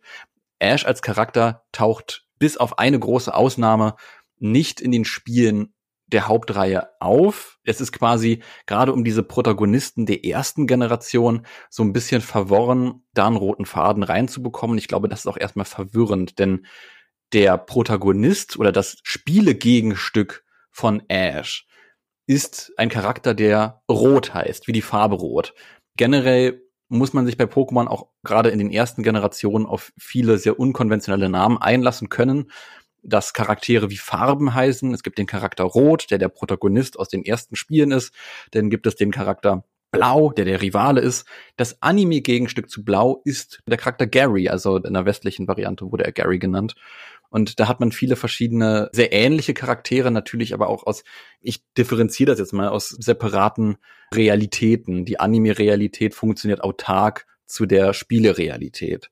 Ash 0.60 0.86
als 0.86 1.02
Charakter 1.02 1.66
taucht 1.72 2.26
bis 2.40 2.58
auf 2.58 2.80
eine 2.80 3.00
große 3.00 3.34
Ausnahme 3.34 3.96
nicht 4.40 4.82
in 4.82 4.92
den 4.92 5.06
Spielen 5.06 5.74
der 6.08 6.28
Hauptreihe 6.28 6.90
auf. 7.00 7.60
Es 7.64 7.82
ist 7.82 7.92
quasi 7.92 8.42
gerade 8.66 8.94
um 8.94 9.04
diese 9.04 9.24
Protagonisten 9.24 10.06
der 10.06 10.26
ersten 10.26 10.68
Generation 10.68 11.46
so 11.70 11.84
ein 11.84 11.94
bisschen 11.94 12.22
verworren, 12.22 13.04
da 13.14 13.28
einen 13.28 13.36
roten 13.36 13.66
Faden 13.66 14.04
reinzubekommen. 14.04 14.78
Ich 14.78 14.88
glaube, 14.88 15.10
das 15.10 15.22
ist 15.22 15.28
auch 15.28 15.38
erstmal 15.38 15.66
verwirrend, 15.66 16.40
denn 16.40 16.66
der 17.34 17.58
Protagonist 17.58 18.58
oder 18.58 18.72
das 18.72 18.98
Spielegegenstück 19.04 20.46
von 20.72 21.02
Ash 21.10 21.66
ist 22.28 22.74
ein 22.78 22.90
Charakter, 22.90 23.34
der 23.34 23.82
rot 23.90 24.34
heißt, 24.34 24.68
wie 24.68 24.72
die 24.72 24.82
Farbe 24.82 25.16
rot. 25.16 25.54
Generell 25.98 26.62
muss 26.90 27.14
man 27.14 27.26
sich 27.26 27.38
bei 27.38 27.46
Pokémon 27.46 27.88
auch 27.88 28.08
gerade 28.24 28.50
in 28.50 28.60
den 28.60 28.72
ersten 28.72 29.04
Generationen 29.04 29.66
auf 29.66 29.92
viele 29.98 30.38
sehr 30.38 30.60
unkonventionelle 30.60 31.30
Namen 31.30 31.58
einlassen 31.58 32.10
können, 32.10 32.52
dass 33.02 33.34
Charaktere 33.34 33.90
wie 33.90 33.98
Farben 33.98 34.54
heißen. 34.54 34.94
Es 34.94 35.04
gibt 35.04 35.18
den 35.18 35.26
Charakter 35.26 35.64
Rot, 35.64 36.10
der 36.12 36.20
der 36.20 36.30
Protagonist 36.30 36.98
aus 36.98 37.10
den 37.10 37.26
ersten 37.26 37.56
Spielen 37.56 37.92
ist. 37.92 38.14
Dann 38.52 38.70
gibt 38.70 38.88
es 38.88 38.96
den 38.96 39.12
Charakter 39.12 39.66
Blau, 39.92 40.32
der 40.32 40.46
der 40.46 40.62
Rivale 40.62 41.02
ist. 41.02 41.26
Das 41.56 41.82
Anime-Gegenstück 41.82 42.70
zu 42.70 42.84
Blau 42.84 43.22
ist 43.26 43.62
der 43.68 43.78
Charakter 43.78 44.08
Gary, 44.08 44.50
also 44.50 44.78
in 44.78 44.94
der 44.94 45.06
westlichen 45.06 45.48
Variante 45.48 45.92
wurde 45.92 46.04
er 46.04 46.12
Gary 46.12 46.40
genannt. 46.40 46.76
Und 47.34 47.60
da 47.60 47.68
hat 47.68 47.80
man 47.80 47.92
viele 47.92 48.16
verschiedene, 48.16 48.92
sehr 48.92 49.12
ähnliche 49.12 49.56
Charaktere, 49.56 50.12
natürlich 50.12 50.54
aber 50.54 50.68
auch 50.68 50.86
aus, 50.86 51.04
ich 51.42 51.64
differenziere 51.74 52.30
das 52.30 52.38
jetzt 52.38 52.54
mal, 52.54 52.70
aus 52.70 52.90
separaten 52.90 53.78
Realitäten. 54.14 55.04
Die 55.04 55.20
Anime-Realität 55.20 56.14
funktioniert 56.14 56.64
autark 56.64 57.26
zu 57.48 57.66
der 57.66 57.94
Spielerealität. 57.94 59.10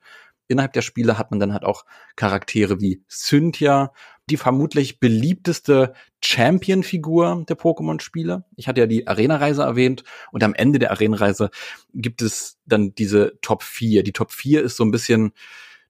Innerhalb 0.48 0.74
der 0.74 0.84
Spiele 0.84 1.18
hat 1.18 1.32
man 1.32 1.40
dann 1.40 1.52
halt 1.52 1.64
auch 1.64 1.84
Charaktere 2.16 2.80
wie 2.80 3.04
Cynthia, 3.10 3.92
die 4.30 4.38
vermutlich 4.38 5.00
beliebteste 5.00 5.94
Champion-Figur 6.24 7.46
der 7.50 7.58
Pokémon-Spiele. 7.58 8.46
Ich 8.56 8.68
hatte 8.68 8.82
ja 8.82 8.88
die 8.88 9.08
Arena-Reise 9.08 9.64
erwähnt 9.64 10.04
und 10.32 10.44
am 10.44 10.54
Ende 10.54 10.78
der 10.78 10.92
Arena-Reise 10.92 11.50
gibt 11.96 12.22
es 12.22 12.60
dann 12.68 12.94
diese 12.94 13.40
Top 13.42 13.64
4. 13.64 14.04
Die 14.04 14.14
Top 14.14 14.32
4 14.32 14.62
ist 14.62 14.78
so 14.78 14.86
ein 14.86 14.92
bisschen 14.92 15.34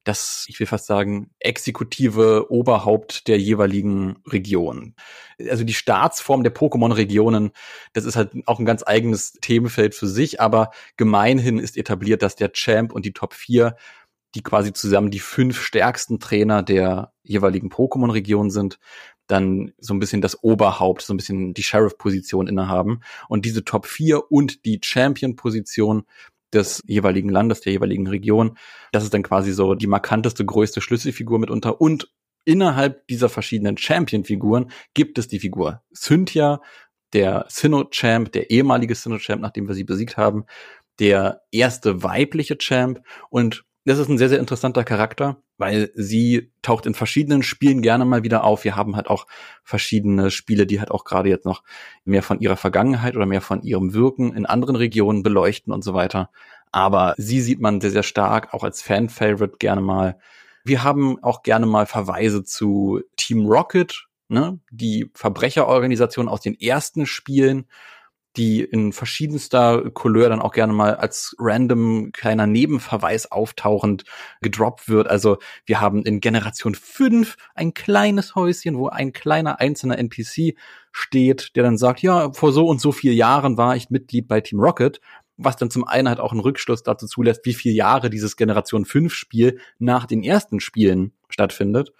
das, 0.04 0.46
ich 0.48 0.58
will 0.58 0.66
fast 0.66 0.86
sagen, 0.86 1.30
exekutive 1.38 2.50
Oberhaupt 2.50 3.28
der 3.28 3.38
jeweiligen 3.38 4.16
Region. 4.26 4.94
Also 5.48 5.64
die 5.64 5.74
Staatsform 5.74 6.42
der 6.42 6.54
Pokémon-Regionen, 6.54 7.52
das 7.92 8.04
ist 8.04 8.16
halt 8.16 8.32
auch 8.46 8.58
ein 8.58 8.64
ganz 8.64 8.82
eigenes 8.86 9.32
Themenfeld 9.32 9.94
für 9.94 10.08
sich, 10.08 10.40
aber 10.40 10.70
gemeinhin 10.96 11.58
ist 11.58 11.76
etabliert, 11.76 12.22
dass 12.22 12.36
der 12.36 12.52
Champ 12.52 12.92
und 12.92 13.04
die 13.04 13.12
Top 13.12 13.34
4 13.34 13.76
die 14.34 14.42
quasi 14.42 14.72
zusammen 14.72 15.10
die 15.10 15.20
fünf 15.20 15.60
stärksten 15.60 16.18
Trainer 16.18 16.62
der 16.62 17.12
jeweiligen 17.22 17.68
Pokémon-Region 17.68 18.50
sind, 18.50 18.78
dann 19.26 19.72
so 19.78 19.94
ein 19.94 20.00
bisschen 20.00 20.20
das 20.20 20.42
Oberhaupt, 20.42 21.02
so 21.02 21.14
ein 21.14 21.16
bisschen 21.16 21.54
die 21.54 21.62
Sheriff-Position 21.62 22.48
innehaben. 22.48 23.00
Und 23.28 23.44
diese 23.44 23.64
Top 23.64 23.86
4 23.86 24.30
und 24.30 24.64
die 24.64 24.80
Champion-Position 24.82 26.04
des 26.52 26.82
jeweiligen 26.86 27.28
Landes, 27.28 27.60
der 27.60 27.72
jeweiligen 27.72 28.06
Region. 28.06 28.56
Das 28.92 29.04
ist 29.04 29.14
dann 29.14 29.22
quasi 29.22 29.52
so 29.52 29.74
die 29.74 29.86
markanteste, 29.86 30.44
größte 30.44 30.80
Schlüsselfigur 30.80 31.38
mitunter. 31.38 31.80
Und 31.80 32.12
innerhalb 32.44 33.06
dieser 33.06 33.28
verschiedenen 33.28 33.76
Champion-Figuren 33.76 34.70
gibt 34.94 35.18
es 35.18 35.28
die 35.28 35.38
Figur 35.38 35.82
Cynthia, 35.94 36.60
der 37.12 37.44
Sinnoh-Champ, 37.48 38.32
der 38.32 38.50
ehemalige 38.50 38.94
Sinnoh-Champ, 38.94 39.42
nachdem 39.42 39.68
wir 39.68 39.74
sie 39.74 39.84
besiegt 39.84 40.16
haben, 40.16 40.44
der 40.98 41.42
erste 41.50 42.02
weibliche 42.02 42.58
Champ 42.58 43.00
und 43.30 43.64
das 43.84 43.98
ist 43.98 44.08
ein 44.08 44.18
sehr, 44.18 44.28
sehr 44.28 44.38
interessanter 44.38 44.84
Charakter, 44.84 45.42
weil 45.58 45.90
sie 45.94 46.52
taucht 46.62 46.86
in 46.86 46.94
verschiedenen 46.94 47.42
Spielen 47.42 47.82
gerne 47.82 48.04
mal 48.04 48.22
wieder 48.22 48.44
auf. 48.44 48.64
Wir 48.64 48.76
haben 48.76 48.94
halt 48.94 49.08
auch 49.08 49.26
verschiedene 49.64 50.30
Spiele, 50.30 50.66
die 50.66 50.78
halt 50.78 50.92
auch 50.92 51.04
gerade 51.04 51.28
jetzt 51.28 51.46
noch 51.46 51.62
mehr 52.04 52.22
von 52.22 52.38
ihrer 52.38 52.56
Vergangenheit 52.56 53.16
oder 53.16 53.26
mehr 53.26 53.40
von 53.40 53.62
ihrem 53.62 53.92
Wirken 53.92 54.34
in 54.34 54.46
anderen 54.46 54.76
Regionen 54.76 55.22
beleuchten 55.22 55.72
und 55.72 55.82
so 55.82 55.94
weiter. 55.94 56.30
Aber 56.70 57.14
sie 57.18 57.40
sieht 57.40 57.60
man 57.60 57.80
sehr, 57.80 57.90
sehr 57.90 58.02
stark, 58.04 58.54
auch 58.54 58.62
als 58.62 58.82
Fan-Favorite 58.82 59.56
gerne 59.58 59.80
mal. 59.80 60.18
Wir 60.64 60.84
haben 60.84 61.22
auch 61.22 61.42
gerne 61.42 61.66
mal 61.66 61.86
Verweise 61.86 62.44
zu 62.44 63.00
Team 63.16 63.46
Rocket, 63.46 64.06
ne? 64.28 64.60
die 64.70 65.10
Verbrecherorganisation 65.14 66.28
aus 66.28 66.40
den 66.40 66.58
ersten 66.58 67.04
Spielen 67.04 67.66
die 68.36 68.62
in 68.62 68.92
verschiedenster 68.92 69.90
Couleur 69.90 70.28
dann 70.28 70.40
auch 70.40 70.52
gerne 70.52 70.72
mal 70.72 70.94
als 70.94 71.34
random 71.38 72.12
kleiner 72.12 72.46
Nebenverweis 72.46 73.30
auftauchend 73.30 74.04
gedroppt 74.40 74.88
wird. 74.88 75.08
Also 75.08 75.38
wir 75.66 75.80
haben 75.80 76.04
in 76.04 76.20
Generation 76.20 76.74
5 76.74 77.36
ein 77.54 77.74
kleines 77.74 78.34
Häuschen, 78.34 78.78
wo 78.78 78.88
ein 78.88 79.12
kleiner 79.12 79.60
einzelner 79.60 79.98
NPC 79.98 80.56
steht, 80.92 81.56
der 81.56 81.62
dann 81.62 81.76
sagt, 81.76 82.00
ja, 82.02 82.32
vor 82.32 82.52
so 82.52 82.66
und 82.66 82.80
so 82.80 82.92
vier 82.92 83.14
Jahren 83.14 83.56
war 83.56 83.76
ich 83.76 83.90
Mitglied 83.90 84.28
bei 84.28 84.40
Team 84.40 84.60
Rocket, 84.60 85.00
was 85.36 85.56
dann 85.56 85.70
zum 85.70 85.86
einen 85.86 86.08
halt 86.08 86.20
auch 86.20 86.32
einen 86.32 86.40
Rückschluss 86.40 86.82
dazu 86.82 87.06
zulässt, 87.06 87.44
wie 87.44 87.54
viele 87.54 87.74
Jahre 87.74 88.10
dieses 88.10 88.36
Generation 88.36 88.84
5 88.84 89.12
Spiel 89.12 89.58
nach 89.78 90.06
den 90.06 90.22
ersten 90.22 90.60
Spielen 90.60 91.12
stattfindet 91.28 91.92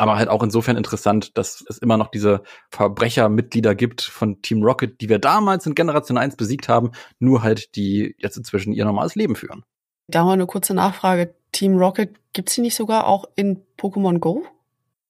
aber 0.00 0.16
halt 0.16 0.28
auch 0.30 0.42
insofern 0.42 0.78
interessant, 0.78 1.36
dass 1.36 1.62
es 1.68 1.76
immer 1.78 1.98
noch 1.98 2.08
diese 2.08 2.42
Verbrechermitglieder 2.70 3.74
gibt 3.74 4.00
von 4.00 4.40
Team 4.40 4.62
Rocket, 4.62 5.00
die 5.00 5.10
wir 5.10 5.18
damals 5.18 5.66
in 5.66 5.74
Generation 5.74 6.16
1 6.16 6.36
besiegt 6.36 6.70
haben, 6.70 6.92
nur 7.18 7.42
halt 7.42 7.76
die 7.76 8.14
jetzt 8.18 8.38
inzwischen 8.38 8.72
ihr 8.72 8.86
normales 8.86 9.14
Leben 9.14 9.36
führen. 9.36 9.62
Da 10.08 10.24
mal 10.24 10.32
eine 10.32 10.46
kurze 10.46 10.72
Nachfrage. 10.72 11.34
Team 11.52 11.76
Rocket, 11.76 12.16
gibt's 12.32 12.54
die 12.54 12.62
nicht 12.62 12.76
sogar 12.76 13.06
auch 13.06 13.26
in 13.36 13.62
Pokémon 13.76 14.18
Go? 14.20 14.44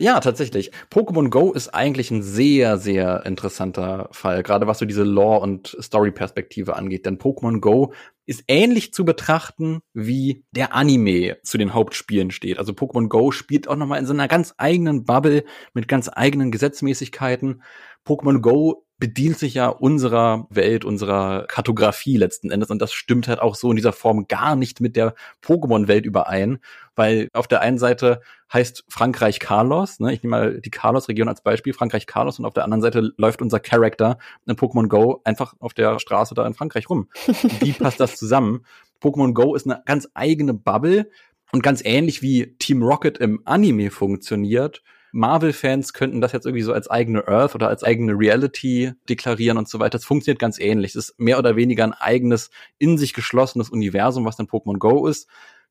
Ja, 0.02 0.18
tatsächlich. 0.20 0.70
Pokémon 0.90 1.28
Go 1.28 1.52
ist 1.52 1.74
eigentlich 1.74 2.10
ein 2.10 2.22
sehr, 2.22 2.78
sehr 2.78 3.26
interessanter 3.26 4.08
Fall, 4.12 4.42
gerade 4.42 4.66
was 4.66 4.78
so 4.78 4.86
diese 4.86 5.02
Lore- 5.02 5.42
und 5.42 5.76
Story-Perspektive 5.78 6.74
angeht. 6.74 7.04
Denn 7.04 7.18
Pokémon 7.18 7.60
Go 7.60 7.92
ist 8.24 8.44
ähnlich 8.48 8.94
zu 8.94 9.04
betrachten, 9.04 9.80
wie 9.92 10.42
der 10.52 10.74
Anime 10.74 11.36
zu 11.42 11.58
den 11.58 11.74
Hauptspielen 11.74 12.30
steht. 12.30 12.58
Also 12.58 12.72
Pokémon 12.72 13.08
Go 13.08 13.30
spielt 13.30 13.68
auch 13.68 13.76
nochmal 13.76 13.98
in 13.98 14.06
so 14.06 14.14
einer 14.14 14.26
ganz 14.26 14.54
eigenen 14.56 15.04
Bubble 15.04 15.44
mit 15.74 15.86
ganz 15.86 16.08
eigenen 16.10 16.50
Gesetzmäßigkeiten. 16.50 17.62
Pokémon 18.06 18.40
Go 18.40 18.86
bedient 19.00 19.38
sich 19.38 19.54
ja 19.54 19.68
unserer 19.68 20.46
Welt, 20.50 20.84
unserer 20.84 21.46
Kartografie 21.48 22.18
letzten 22.18 22.50
Endes. 22.50 22.70
Und 22.70 22.80
das 22.80 22.92
stimmt 22.92 23.26
halt 23.26 23.40
auch 23.40 23.54
so 23.56 23.70
in 23.70 23.76
dieser 23.76 23.92
Form 23.92 24.28
gar 24.28 24.54
nicht 24.54 24.80
mit 24.80 24.94
der 24.94 25.14
Pokémon-Welt 25.42 26.04
überein, 26.04 26.58
weil 26.94 27.28
auf 27.32 27.48
der 27.48 27.62
einen 27.62 27.78
Seite 27.78 28.20
heißt 28.52 28.84
Frankreich 28.88 29.40
Carlos, 29.40 30.00
ne? 30.00 30.12
ich 30.12 30.22
nehme 30.22 30.36
mal 30.36 30.60
die 30.60 30.70
Carlos-Region 30.70 31.28
als 31.28 31.40
Beispiel, 31.40 31.72
Frankreich 31.72 32.06
Carlos, 32.06 32.38
und 32.38 32.44
auf 32.44 32.54
der 32.54 32.64
anderen 32.64 32.82
Seite 32.82 33.12
läuft 33.16 33.42
unser 33.42 33.58
Charakter 33.58 34.18
in 34.46 34.54
Pokémon 34.54 34.88
Go 34.88 35.22
einfach 35.24 35.54
auf 35.60 35.72
der 35.72 35.98
Straße 35.98 36.34
da 36.34 36.46
in 36.46 36.54
Frankreich 36.54 36.90
rum. 36.90 37.08
Wie 37.60 37.72
passt 37.72 38.00
das 38.00 38.16
zusammen? 38.16 38.66
Pokémon 39.00 39.32
Go 39.32 39.54
ist 39.54 39.66
eine 39.66 39.82
ganz 39.86 40.08
eigene 40.14 40.52
Bubble 40.52 41.08
und 41.52 41.62
ganz 41.62 41.82
ähnlich 41.84 42.22
wie 42.22 42.56
Team 42.58 42.82
Rocket 42.82 43.18
im 43.18 43.40
Anime 43.46 43.90
funktioniert, 43.90 44.82
Marvel-Fans 45.12 45.92
könnten 45.92 46.20
das 46.20 46.32
jetzt 46.32 46.46
irgendwie 46.46 46.62
so 46.62 46.72
als 46.72 46.88
eigene 46.88 47.26
Earth 47.26 47.54
oder 47.54 47.68
als 47.68 47.82
eigene 47.82 48.12
Reality 48.12 48.92
deklarieren 49.08 49.58
und 49.58 49.68
so 49.68 49.78
weiter. 49.78 49.98
Das 49.98 50.04
funktioniert 50.04 50.38
ganz 50.38 50.58
ähnlich. 50.58 50.94
Es 50.94 51.10
ist 51.10 51.20
mehr 51.20 51.38
oder 51.38 51.56
weniger 51.56 51.84
ein 51.84 51.92
eigenes, 51.92 52.50
in 52.78 52.98
sich 52.98 53.14
geschlossenes 53.14 53.70
Universum, 53.70 54.24
was 54.24 54.36
dann 54.36 54.46
Pokémon 54.46 54.78
Go 54.78 55.06
ist. 55.06 55.28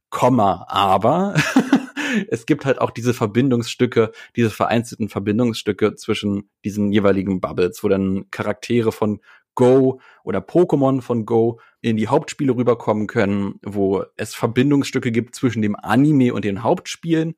Komma, 0.10 0.66
aber 0.68 1.36
es 2.30 2.46
gibt 2.46 2.66
halt 2.66 2.82
auch 2.82 2.90
diese 2.90 3.14
Verbindungsstücke, 3.14 4.12
diese 4.36 4.50
vereinzelten 4.50 5.08
Verbindungsstücke 5.08 5.96
zwischen 5.96 6.50
diesen 6.66 6.92
jeweiligen 6.92 7.40
Bubbles, 7.40 7.84
wo 7.84 7.88
dann 7.90 8.26
Charaktere 8.32 8.92
von 8.92 9.20
Go 9.56 10.00
oder 10.24 10.40
Pokémon 10.40 11.02
von 11.02 11.26
Go 11.26 11.60
in 11.82 11.98
die 11.98 12.08
Hauptspiele 12.08 12.56
rüberkommen 12.56 13.08
können, 13.08 13.60
wo 13.62 14.04
es 14.16 14.34
Verbindungsstücke 14.34 15.12
gibt 15.12 15.36
zwischen 15.36 15.62
dem 15.62 15.76
Anime 15.76 16.34
und 16.34 16.46
den 16.46 16.64
Hauptspielen 16.64 17.36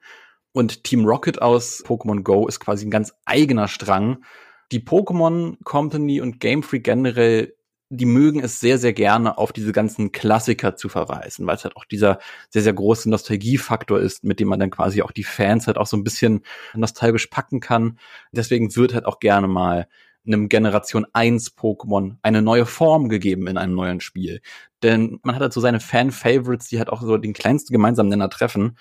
und 0.54 0.84
Team 0.84 1.06
Rocket 1.06 1.42
aus 1.42 1.84
Pokémon 1.86 2.24
Go 2.24 2.48
ist 2.48 2.60
quasi 2.60 2.86
ein 2.86 2.92
ganz 2.92 3.14
eigener 3.26 3.68
Strang. 3.68 4.24
Die 4.72 4.80
Pokémon 4.80 5.58
Company 5.64 6.22
und 6.22 6.40
Game 6.40 6.64
Freak 6.64 6.84
generell, 6.84 7.56
die 7.90 8.06
mögen 8.06 8.42
es 8.42 8.60
sehr, 8.60 8.78
sehr 8.78 8.94
gerne, 8.94 9.38
auf 9.38 9.52
diese 9.52 9.74
ganzen 9.74 10.12
Klassiker 10.12 10.76
zu 10.76 10.88
verweisen, 10.88 11.46
weil 11.46 11.56
es 11.56 11.64
halt 11.64 11.76
auch 11.76 11.86
dieser 11.86 12.20
sehr, 12.50 12.62
sehr 12.62 12.74
große 12.74 13.10
Nostalgiefaktor 13.10 14.00
ist, 14.00 14.24
mit 14.24 14.40
dem 14.40 14.48
man 14.48 14.60
dann 14.60 14.70
quasi 14.70 15.02
auch 15.02 15.12
die 15.12 15.24
Fans 15.26 15.68
halt 15.68 15.78
auch 15.78 15.88
so 15.88 15.98
ein 15.98 16.04
bisschen 16.04 16.42
nostalgisch 16.74 17.28
packen 17.28 17.60
kann. 17.60 18.00
Deswegen 18.32 18.74
wird 18.76 18.94
halt 18.94 19.06
auch 19.06 19.20
gerne 19.20 19.48
mal 19.48 19.88
einem 20.26 20.50
Generation 20.50 21.06
1 21.14 21.58
Pokémon 21.58 22.18
eine 22.22 22.42
neue 22.42 22.66
Form 22.66 23.10
gegeben 23.10 23.48
in 23.48 23.58
einem 23.58 23.74
neuen 23.74 24.02
Spiel. 24.02 24.42
Denn 24.84 25.20
man 25.24 25.36
hat 25.36 25.42
halt 25.42 25.54
so 25.54 25.62
seine 25.62 25.80
Fan-Favorites, 25.80 26.68
die 26.68 26.78
halt 26.78 26.90
auch 26.90 27.02
so 27.02 27.18
den 27.18 27.34
kleinsten 27.34 27.74
gemeinsamen 27.74 28.10
Nenner 28.10 28.30
treffen. 28.30 28.78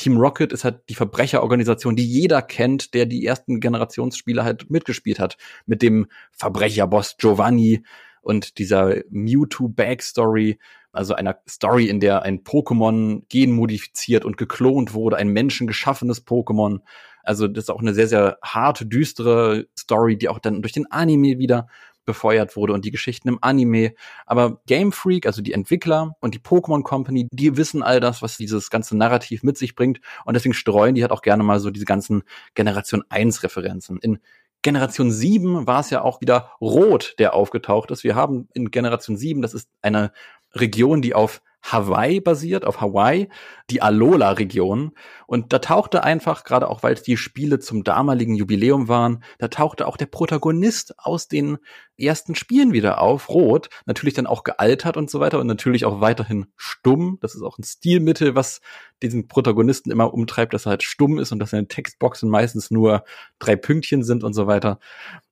Team 0.00 0.16
Rocket 0.16 0.52
ist 0.52 0.64
halt 0.64 0.88
die 0.88 0.94
Verbrecherorganisation, 0.94 1.94
die 1.94 2.06
jeder 2.06 2.40
kennt, 2.40 2.94
der 2.94 3.04
die 3.04 3.24
ersten 3.26 3.60
Generationsspiele 3.60 4.42
halt 4.42 4.70
mitgespielt 4.70 5.18
hat. 5.18 5.36
Mit 5.66 5.82
dem 5.82 6.06
Verbrecherboss 6.32 7.16
Giovanni 7.18 7.84
und 8.22 8.58
dieser 8.58 8.96
Mewtwo 9.10 9.68
Backstory, 9.68 10.58
also 10.90 11.14
einer 11.14 11.38
Story, 11.46 11.86
in 11.86 12.00
der 12.00 12.22
ein 12.22 12.44
Pokémon 12.44 13.22
genmodifiziert 13.28 14.24
und 14.24 14.38
geklont 14.38 14.94
wurde, 14.94 15.18
ein 15.18 15.28
menschengeschaffenes 15.28 16.26
Pokémon. 16.26 16.80
Also 17.22 17.46
das 17.46 17.64
ist 17.64 17.70
auch 17.70 17.80
eine 17.80 17.92
sehr, 17.92 18.08
sehr 18.08 18.38
harte, 18.42 18.86
düstere 18.86 19.66
Story, 19.78 20.16
die 20.16 20.30
auch 20.30 20.38
dann 20.38 20.62
durch 20.62 20.72
den 20.72 20.90
Anime 20.90 21.38
wieder 21.38 21.68
befeuert 22.04 22.56
wurde 22.56 22.72
und 22.72 22.84
die 22.84 22.90
Geschichten 22.90 23.28
im 23.28 23.38
Anime. 23.40 23.92
Aber 24.26 24.60
Game 24.66 24.92
Freak, 24.92 25.26
also 25.26 25.42
die 25.42 25.52
Entwickler 25.52 26.16
und 26.20 26.34
die 26.34 26.40
Pokémon 26.40 26.82
Company, 26.82 27.28
die 27.30 27.56
wissen 27.56 27.82
all 27.82 28.00
das, 28.00 28.22
was 28.22 28.36
dieses 28.36 28.70
ganze 28.70 28.96
Narrativ 28.96 29.42
mit 29.42 29.58
sich 29.58 29.74
bringt. 29.74 30.00
Und 30.24 30.34
deswegen 30.34 30.54
streuen 30.54 30.94
die 30.94 31.02
halt 31.02 31.12
auch 31.12 31.22
gerne 31.22 31.42
mal 31.42 31.60
so 31.60 31.70
diese 31.70 31.84
ganzen 31.84 32.22
Generation 32.54 33.02
1 33.08 33.42
Referenzen. 33.42 33.98
In 33.98 34.18
Generation 34.62 35.10
7 35.10 35.66
war 35.66 35.80
es 35.80 35.90
ja 35.90 36.02
auch 36.02 36.20
wieder 36.20 36.52
Rot, 36.60 37.14
der 37.18 37.34
aufgetaucht 37.34 37.90
ist. 37.90 38.04
Wir 38.04 38.14
haben 38.14 38.48
in 38.52 38.70
Generation 38.70 39.16
7, 39.16 39.40
das 39.40 39.54
ist 39.54 39.70
eine 39.80 40.12
Region, 40.54 41.00
die 41.00 41.14
auf 41.14 41.42
Hawaii 41.62 42.20
basiert, 42.20 42.64
auf 42.64 42.80
Hawaii, 42.80 43.28
die 43.70 43.82
Alola-Region. 43.82 44.92
Und 45.26 45.52
da 45.52 45.58
tauchte 45.58 46.02
einfach, 46.04 46.44
gerade 46.44 46.68
auch 46.68 46.82
weil 46.82 46.94
es 46.94 47.02
die 47.02 47.16
Spiele 47.16 47.58
zum 47.58 47.84
damaligen 47.84 48.34
Jubiläum 48.34 48.88
waren, 48.88 49.22
da 49.38 49.48
tauchte 49.48 49.86
auch 49.86 49.96
der 49.96 50.06
Protagonist 50.06 50.94
aus 50.98 51.28
den 51.28 51.58
ersten 51.98 52.34
Spielen 52.34 52.72
wieder 52.72 53.00
auf, 53.00 53.28
rot, 53.28 53.68
natürlich 53.86 54.14
dann 54.14 54.26
auch 54.26 54.42
gealtert 54.42 54.96
und 54.96 55.10
so 55.10 55.20
weiter 55.20 55.38
und 55.38 55.46
natürlich 55.46 55.84
auch 55.84 56.00
weiterhin 56.00 56.46
stumm. 56.56 57.18
Das 57.20 57.34
ist 57.34 57.42
auch 57.42 57.58
ein 57.58 57.64
Stilmittel, 57.64 58.34
was 58.34 58.60
diesen 59.02 59.28
Protagonisten 59.28 59.90
immer 59.90 60.12
umtreibt, 60.12 60.54
dass 60.54 60.66
er 60.66 60.70
halt 60.70 60.82
stumm 60.82 61.18
ist 61.18 61.32
und 61.32 61.38
dass 61.38 61.50
seine 61.50 61.68
Textboxen 61.68 62.28
meistens 62.28 62.70
nur 62.70 63.04
drei 63.38 63.56
Pünktchen 63.56 64.02
sind 64.02 64.24
und 64.24 64.34
so 64.34 64.46
weiter. 64.46 64.78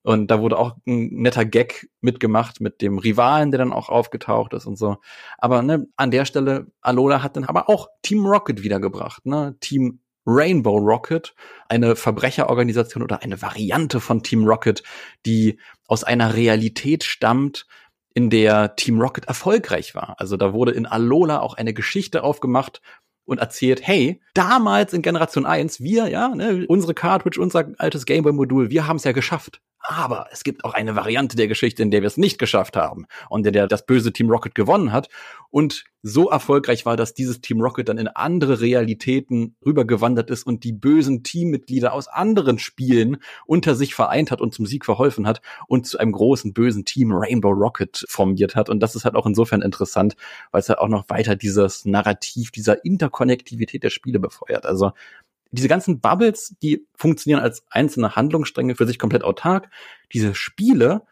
Und 0.03 0.31
da 0.31 0.41
wurde 0.41 0.59
auch 0.59 0.77
ein 0.87 1.09
netter 1.11 1.45
Gag 1.45 1.89
mitgemacht 2.01 2.61
mit 2.61 2.81
dem 2.81 2.99
Rivalen, 2.99 3.51
der 3.51 3.59
dann 3.59 3.73
auch 3.73 3.89
aufgetaucht 3.89 4.55
ist 4.55 4.67
und 4.67 4.77
so. 4.77 4.97
Aber 5.39 5.63
ne, 5.63 5.87
an 5.97 6.11
der 6.11 6.25
Stelle, 6.25 6.67
Alola 6.81 7.23
hat 7.23 7.37
dann 7.37 7.45
aber 7.45 7.69
auch 7.69 7.89
Team 8.03 8.27
Rocket 8.27 8.63
wiedergebracht, 8.63 9.27
ne? 9.27 9.57
Team 9.61 10.01
Rainbow 10.27 10.77
Rocket, 10.77 11.35
eine 11.69 11.97
Verbrecherorganisation 11.97 13.03
oder 13.03 13.23
eine 13.23 13.41
Variante 13.41 13.99
von 13.99 14.23
Team 14.23 14.45
Rocket, 14.47 14.83
die 15.25 15.59
aus 15.87 16.05
einer 16.05 16.35
Realität 16.35 17.03
stammt, 17.03 17.67
in 18.13 18.31
der 18.31 18.77
Team 18.77 19.01
Rocket 19.01 19.27
erfolgreich 19.27 19.95
war. 19.95 20.17
Also 20.19 20.37
da 20.37 20.53
wurde 20.53 20.73
in 20.73 20.87
Alola 20.87 21.41
auch 21.41 21.55
eine 21.55 21.73
Geschichte 21.73 22.25
aufgemacht 22.25 22.83
und 23.29 23.39
erzählt, 23.39 23.87
hey, 23.87 24.21
damals 24.33 24.95
in 24.95 25.03
Generation 25.03 25.45
1, 25.45 25.81
wir, 25.81 26.09
ja, 26.09 26.29
ne, 26.29 26.65
unsere 26.67 26.95
Cartridge, 26.95 27.41
unser 27.41 27.69
altes 27.77 28.07
Gameboy-Modul, 28.07 28.71
wir 28.71 28.87
haben 28.87 28.97
es 28.97 29.05
ja 29.05 29.13
geschafft. 29.13 29.61
Aber 29.81 30.27
es 30.33 30.45
gibt 30.45 30.65
auch 30.65 30.75
eine 30.75 30.97
Variante 30.97 31.37
der 31.37 31.49
Geschichte, 31.49 31.83
in 31.83 31.91
der 31.91 32.03
wir 32.03 32.09
es 32.09 32.17
nicht 32.17 32.39
geschafft 32.39 32.77
haben 32.77 33.07
und 33.31 33.47
in 33.47 33.53
der 33.53 33.67
das 33.67 33.87
böse 33.87 34.13
Team 34.13 34.29
Rocket 34.31 34.55
gewonnen 34.55 34.93
hat 34.93 35.09
und 35.51 35.85
so 36.03 36.31
erfolgreich 36.31 36.87
war, 36.87 36.97
dass 36.97 37.15
dieses 37.15 37.41
Team 37.41 37.61
Rocket 37.61 37.89
dann 37.89 37.99
in 37.99 38.09
andere 38.09 38.61
Realitäten 38.61 39.57
rübergewandert 39.65 40.31
ist 40.31 40.45
und 40.45 40.63
die 40.65 40.73
bösen 40.73 41.23
Teammitglieder 41.23 41.93
aus 41.93 42.09
anderen 42.09 42.59
Spielen 42.59 43.19
unter 43.47 43.75
sich 43.75 43.95
vereint 43.95 44.31
hat 44.31 44.41
und 44.41 44.55
zum 44.55 44.67
Sieg 44.67 44.85
verholfen 44.85 45.27
hat 45.27 45.41
und 45.67 45.87
zu 45.87 45.99
einem 45.99 46.13
großen 46.13 46.53
bösen 46.53 46.85
Team 46.85 47.13
Rainbow 47.13 47.51
Rocket 47.51 48.05
formiert 48.09 48.55
hat. 48.55 48.69
Und 48.69 48.81
das 48.81 48.95
ist 48.95 49.05
halt 49.05 49.17
auch 49.17 49.27
insofern 49.27 49.63
interessant, 49.63 50.15
weil 50.53 50.61
es 50.61 50.69
halt 50.69 50.79
auch 50.79 50.89
noch 50.89 51.09
weiter 51.09 51.35
dieses 51.35 51.85
Narrativ 51.85 52.51
dieser 52.51 52.85
Interkonnektivität 52.85 53.83
der 53.83 53.91
Spiele 53.91 54.21
befeuert. 54.21 54.67
Also 54.67 54.93
diese 55.51 55.69
ganzen 55.69 56.01
Bubbles, 56.01 56.55
die 56.63 56.87
funktionieren 56.95 57.41
als 57.41 57.65
einzelne 57.71 58.17
Handlungsstränge 58.17 58.75
für 58.75 58.87
sich 58.87 58.99
komplett 58.99 59.25
autark. 59.25 59.71
Diese 60.13 60.35
Spiele, 60.35 61.03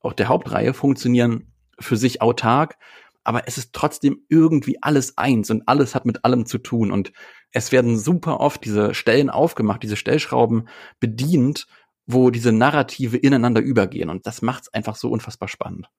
auch 0.00 0.12
der 0.12 0.28
Hauptreihe, 0.28 0.74
funktionieren 0.74 1.52
für 1.80 1.96
sich 1.96 2.20
autark, 2.20 2.76
aber 3.24 3.46
es 3.46 3.58
ist 3.58 3.72
trotzdem 3.72 4.24
irgendwie 4.28 4.82
alles 4.82 5.18
eins 5.18 5.50
und 5.50 5.68
alles 5.68 5.94
hat 5.94 6.06
mit 6.06 6.24
allem 6.24 6.46
zu 6.46 6.58
tun 6.58 6.90
und 6.90 7.12
es 7.50 7.72
werden 7.72 7.98
super 7.98 8.40
oft 8.40 8.64
diese 8.64 8.94
Stellen 8.94 9.30
aufgemacht, 9.30 9.82
diese 9.82 9.96
Stellschrauben 9.96 10.68
bedient, 11.00 11.66
wo 12.06 12.30
diese 12.30 12.52
Narrative 12.52 13.16
ineinander 13.16 13.60
übergehen 13.60 14.08
und 14.08 14.26
das 14.26 14.42
macht's 14.42 14.72
einfach 14.72 14.96
so 14.96 15.10
unfassbar 15.10 15.48
spannend. 15.48 15.90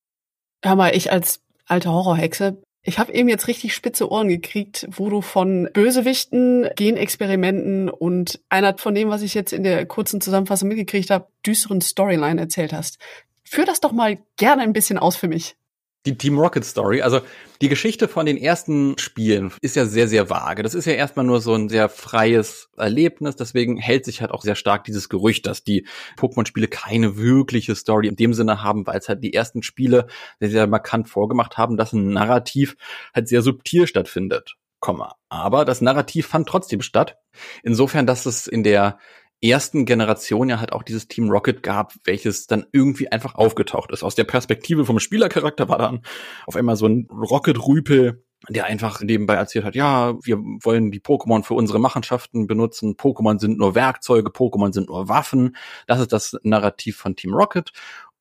Hör 0.64 0.76
mal, 0.76 0.96
ich 0.96 1.12
als 1.12 1.42
alte 1.66 1.92
Horrorhexe 1.92 2.62
ich 2.90 3.00
habe 3.00 3.14
eben 3.14 3.30
jetzt 3.30 3.48
richtig 3.48 3.74
spitze 3.74 4.12
Ohren 4.12 4.28
gekriegt, 4.28 4.88
wo 4.90 5.10
du 5.10 5.22
von 5.22 5.70
Bösewichten, 5.74 6.68
Genexperimenten 6.76 7.90
und 7.90 8.40
einer 8.50 8.78
von 8.78 8.96
dem, 8.96 9.10
was 9.10 9.22
ich 9.22 9.36
jetzt 9.36 9.54
in 9.54 9.64
der 9.64 9.86
kurzen 9.86 10.22
Zusammenfassung 10.22 10.68
mitgekriegt 10.68 11.12
habe, 11.12 11.28
düsteren 11.46 11.82
Storyline 11.82 12.42
erzählt 12.42 12.74
hast. 12.74 12.98
Führ 13.44 13.66
das 13.66 13.80
doch 13.80 13.92
mal 13.92 14.18
gerne 14.38 14.64
ein 14.64 14.74
bisschen 14.74 14.98
aus 14.98 15.16
für 15.16 15.28
mich 15.28 15.56
die 16.06 16.18
Team 16.18 16.40
Rocket 16.40 16.64
Story. 16.64 17.02
Also 17.02 17.22
die 17.62 17.70
Geschichte 17.70 18.08
von 18.08 18.26
den 18.26 18.38
ersten 18.38 18.98
Spielen 18.98 19.52
ist 19.62 19.76
ja 19.76 19.86
sehr, 19.86 20.08
sehr 20.08 20.30
vage. 20.30 20.64
Das 20.64 20.74
ist 20.74 20.86
ja 20.86 20.94
erstmal 20.94 21.26
nur 21.26 21.42
so 21.42 21.54
ein 21.54 21.68
sehr 21.68 21.90
freies 21.90 22.70
Erlebnis. 22.78 23.36
Deswegen 23.36 23.78
hält 23.78 24.06
sich 24.06 24.22
halt 24.22 24.32
auch 24.32 24.42
sehr 24.42 24.56
stark 24.56 24.86
dieses 24.86 25.10
Gerücht, 25.10 25.46
dass 25.46 25.64
die 25.64 25.86
Pokémon-Spiele 26.18 26.68
keine 26.68 27.18
wirkliche 27.18 27.76
Story 27.76 28.08
in 28.08 28.16
dem 28.16 28.34
Sinne 28.34 28.64
haben, 28.64 28.88
weil 28.88 28.98
es 28.98 29.10
halt 29.10 29.24
die 29.24 29.34
ersten 29.34 29.62
Spiele 29.62 30.08
sehr, 30.40 30.50
sehr 30.50 30.68
markant 30.68 31.10
vorgemacht 31.10 31.58
haben, 31.58 31.76
dass 31.76 31.92
ein 31.92 32.10
Narrativ 32.10 32.76
halt 33.14 33.28
sehr 33.28 33.42
subtil 33.42 33.88
stattfindet. 33.88 34.56
Komma. 34.80 35.16
Aber 35.28 35.66
das 35.66 35.82
Narrativ 35.82 36.28
fand 36.28 36.48
trotzdem 36.48 36.82
statt. 36.82 37.18
Insofern, 37.64 38.08
dass 38.08 38.26
es 38.26 38.48
in 38.48 38.64
der 38.64 38.98
ersten 39.42 39.86
Generation 39.86 40.50
ja 40.50 40.60
halt 40.60 40.74
auch 40.74 40.84
dieses 40.84 41.08
Team 41.08 41.30
Rocket 41.30 41.64
gab, 41.64 41.94
welches 42.04 42.48
dann 42.48 42.66
irgendwie 42.72 43.12
einfach 43.12 43.36
aufgetaucht 43.36 43.92
ist. 43.92 44.04
Aus 44.04 44.16
der 44.16 44.26
Perspektive 44.26 44.86
vom 44.86 45.00
Spielercharakter 45.00 45.70
war 45.70 45.78
dann 45.78 46.02
auf 46.46 46.56
einmal 46.56 46.76
so 46.76 46.88
ein 46.88 47.08
Rocket-Rüpel, 47.10 48.24
der 48.48 48.66
einfach 48.66 49.02
nebenbei 49.02 49.36
erzählt 49.36 49.66
hat, 49.66 49.76
ja, 49.76 50.16
wir 50.24 50.38
wollen 50.38 50.92
die 50.92 51.02
Pokémon 51.02 51.44
für 51.44 51.56
unsere 51.56 51.80
Machenschaften 51.80 52.48
benutzen. 52.48 52.96
Pokémon 52.96 53.40
sind 53.40 53.58
nur 53.58 53.76
Werkzeuge, 53.76 54.30
Pokémon 54.30 54.74
sind 54.74 54.88
nur 54.88 55.10
Waffen. 55.10 55.56
Das 55.88 56.00
ist 56.00 56.14
das 56.14 56.38
Narrativ 56.44 56.98
von 56.98 57.16
Team 57.16 57.34
Rocket. 57.34 57.72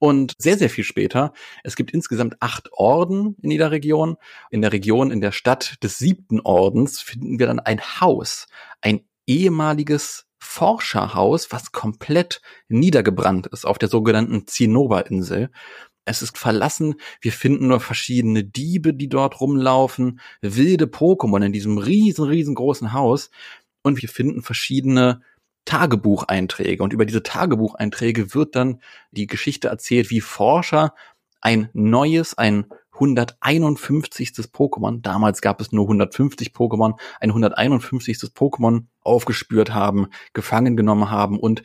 Und 0.00 0.34
sehr, 0.38 0.56
sehr 0.56 0.70
viel 0.70 0.84
später, 0.84 1.32
es 1.64 1.74
gibt 1.74 1.90
insgesamt 1.90 2.36
acht 2.40 2.68
Orden 2.72 3.36
in 3.42 3.50
jeder 3.50 3.72
Region. 3.72 4.16
In 4.50 4.62
der 4.62 4.72
Region, 4.72 5.10
in 5.10 5.20
der 5.20 5.32
Stadt 5.32 5.82
des 5.82 5.98
siebten 5.98 6.40
Ordens 6.40 7.00
finden 7.00 7.40
wir 7.40 7.48
dann 7.48 7.58
ein 7.58 7.80
Haus, 8.00 8.46
ein 8.80 9.00
ehemaliges 9.26 10.27
Forscherhaus, 10.38 11.50
was 11.52 11.72
komplett 11.72 12.40
niedergebrannt 12.68 13.46
ist 13.48 13.64
auf 13.64 13.78
der 13.78 13.88
sogenannten 13.88 14.46
Zinnober-Insel. 14.46 15.50
Es 16.04 16.22
ist 16.22 16.38
verlassen. 16.38 16.94
Wir 17.20 17.32
finden 17.32 17.68
nur 17.68 17.80
verschiedene 17.80 18.44
Diebe, 18.44 18.94
die 18.94 19.08
dort 19.08 19.40
rumlaufen, 19.40 20.20
wilde 20.40 20.86
Pokémon 20.86 21.44
in 21.44 21.52
diesem 21.52 21.78
riesen, 21.78 22.24
riesengroßen 22.24 22.92
Haus. 22.92 23.30
Und 23.82 24.00
wir 24.00 24.08
finden 24.08 24.42
verschiedene 24.42 25.20
Tagebucheinträge. 25.66 26.82
Und 26.82 26.94
über 26.94 27.04
diese 27.04 27.22
Tagebucheinträge 27.22 28.34
wird 28.34 28.56
dann 28.56 28.80
die 29.10 29.26
Geschichte 29.26 29.68
erzählt, 29.68 30.08
wie 30.10 30.22
Forscher 30.22 30.94
ein 31.40 31.68
neues, 31.74 32.36
ein 32.36 32.66
151. 33.00 34.32
Pokémon, 34.52 35.00
damals 35.02 35.40
gab 35.40 35.60
es 35.60 35.72
nur 35.72 35.84
150 35.84 36.50
Pokémon, 36.50 36.98
ein 37.20 37.30
151. 37.30 38.18
Pokémon 38.34 38.86
aufgespürt 39.02 39.72
haben, 39.72 40.08
gefangen 40.32 40.76
genommen 40.76 41.10
haben 41.10 41.38
und 41.38 41.62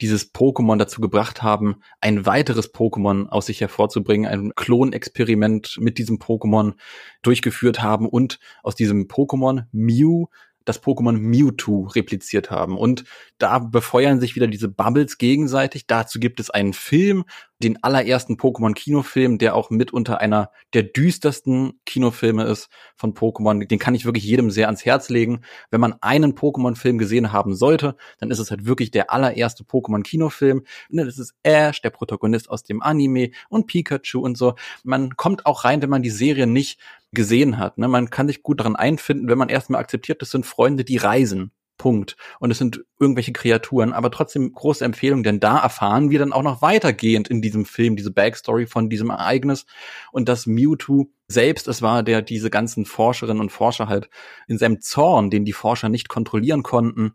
dieses 0.00 0.34
Pokémon 0.34 0.76
dazu 0.76 1.00
gebracht 1.00 1.42
haben, 1.42 1.76
ein 2.00 2.26
weiteres 2.26 2.74
Pokémon 2.74 3.28
aus 3.28 3.46
sich 3.46 3.60
hervorzubringen, 3.60 4.30
ein 4.30 4.52
Klonexperiment 4.54 5.78
mit 5.80 5.98
diesem 5.98 6.18
Pokémon 6.18 6.74
durchgeführt 7.22 7.80
haben 7.82 8.08
und 8.08 8.40
aus 8.62 8.74
diesem 8.74 9.06
Pokémon 9.06 9.64
Mew 9.72 10.26
das 10.64 10.82
Pokémon 10.82 11.12
Mewtwo 11.12 11.86
repliziert 11.88 12.50
haben. 12.50 12.76
Und 12.78 13.04
da 13.38 13.58
befeuern 13.58 14.20
sich 14.20 14.34
wieder 14.34 14.46
diese 14.46 14.68
Bubbles 14.68 15.18
gegenseitig. 15.18 15.86
Dazu 15.86 16.18
gibt 16.20 16.40
es 16.40 16.50
einen 16.50 16.72
Film, 16.72 17.24
den 17.62 17.82
allerersten 17.82 18.36
Pokémon-Kinofilm, 18.36 19.38
der 19.38 19.54
auch 19.54 19.70
mitunter 19.70 20.20
einer 20.20 20.50
der 20.74 20.82
düstersten 20.82 21.80
Kinofilme 21.86 22.44
ist 22.44 22.68
von 22.96 23.14
Pokémon. 23.14 23.66
Den 23.66 23.78
kann 23.78 23.94
ich 23.94 24.04
wirklich 24.04 24.24
jedem 24.24 24.50
sehr 24.50 24.66
ans 24.66 24.84
Herz 24.84 25.08
legen. 25.08 25.40
Wenn 25.70 25.80
man 25.80 25.94
einen 26.00 26.34
Pokémon-Film 26.34 26.98
gesehen 26.98 27.32
haben 27.32 27.54
sollte, 27.54 27.96
dann 28.18 28.30
ist 28.30 28.38
es 28.38 28.50
halt 28.50 28.66
wirklich 28.66 28.90
der 28.90 29.12
allererste 29.12 29.64
Pokémon-Kinofilm. 29.64 30.64
Ne, 30.90 31.04
das 31.04 31.18
ist 31.18 31.34
Ash, 31.42 31.80
der 31.80 31.90
Protagonist 31.90 32.50
aus 32.50 32.64
dem 32.64 32.82
Anime 32.82 33.30
und 33.48 33.66
Pikachu 33.66 34.20
und 34.20 34.36
so. 34.36 34.54
Man 34.82 35.16
kommt 35.16 35.46
auch 35.46 35.64
rein, 35.64 35.80
wenn 35.80 35.90
man 35.90 36.02
die 36.02 36.10
Serie 36.10 36.46
nicht 36.46 36.78
gesehen 37.14 37.58
hat. 37.58 37.78
Ne? 37.78 37.88
Man 37.88 38.10
kann 38.10 38.26
sich 38.26 38.42
gut 38.42 38.60
daran 38.60 38.76
einfinden, 38.76 39.28
wenn 39.28 39.38
man 39.38 39.48
erstmal 39.48 39.80
akzeptiert, 39.80 40.22
das 40.22 40.30
sind 40.30 40.46
Freunde, 40.46 40.84
die 40.84 40.96
reisen. 40.96 41.52
Punkt. 41.76 42.16
Und 42.38 42.50
es 42.50 42.58
sind 42.58 42.84
irgendwelche 43.00 43.32
Kreaturen, 43.32 43.92
aber 43.92 44.10
trotzdem 44.10 44.52
große 44.52 44.84
Empfehlung, 44.84 45.22
denn 45.22 45.40
da 45.40 45.58
erfahren 45.58 46.10
wir 46.10 46.18
dann 46.18 46.32
auch 46.32 46.42
noch 46.42 46.62
weitergehend 46.62 47.28
in 47.28 47.42
diesem 47.42 47.64
Film 47.64 47.96
diese 47.96 48.12
Backstory 48.12 48.66
von 48.66 48.88
diesem 48.88 49.10
Ereignis 49.10 49.66
und 50.12 50.28
dass 50.28 50.46
Mewtwo 50.46 51.10
selbst 51.26 51.66
es 51.68 51.82
war, 51.82 52.02
der 52.02 52.22
diese 52.22 52.50
ganzen 52.50 52.84
Forscherinnen 52.84 53.40
und 53.40 53.50
Forscher 53.50 53.88
halt 53.88 54.08
in 54.46 54.58
seinem 54.58 54.80
Zorn, 54.80 55.30
den 55.30 55.44
die 55.44 55.52
Forscher 55.52 55.88
nicht 55.88 56.08
kontrollieren 56.08 56.62
konnten, 56.62 57.14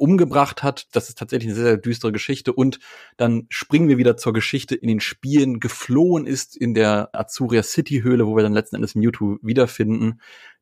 umgebracht 0.00 0.62
hat. 0.62 0.86
Das 0.92 1.08
ist 1.08 1.18
tatsächlich 1.18 1.48
eine 1.48 1.54
sehr, 1.54 1.64
sehr 1.64 1.76
düstere 1.76 2.12
Geschichte. 2.12 2.52
Und 2.52 2.78
dann 3.16 3.46
springen 3.50 3.88
wir 3.88 3.98
wieder 3.98 4.16
zur 4.16 4.32
Geschichte 4.32 4.74
in 4.74 4.88
den 4.88 5.00
Spielen, 5.00 5.60
geflohen 5.60 6.26
ist 6.26 6.56
in 6.56 6.74
der 6.74 7.10
Azuria 7.12 7.62
City 7.62 8.00
Höhle, 8.02 8.26
wo 8.26 8.36
wir 8.36 8.42
dann 8.42 8.52
letzten 8.52 8.76
Endes 8.76 8.94
Mewtwo 8.94 9.36
wiederfinden. 9.42 10.20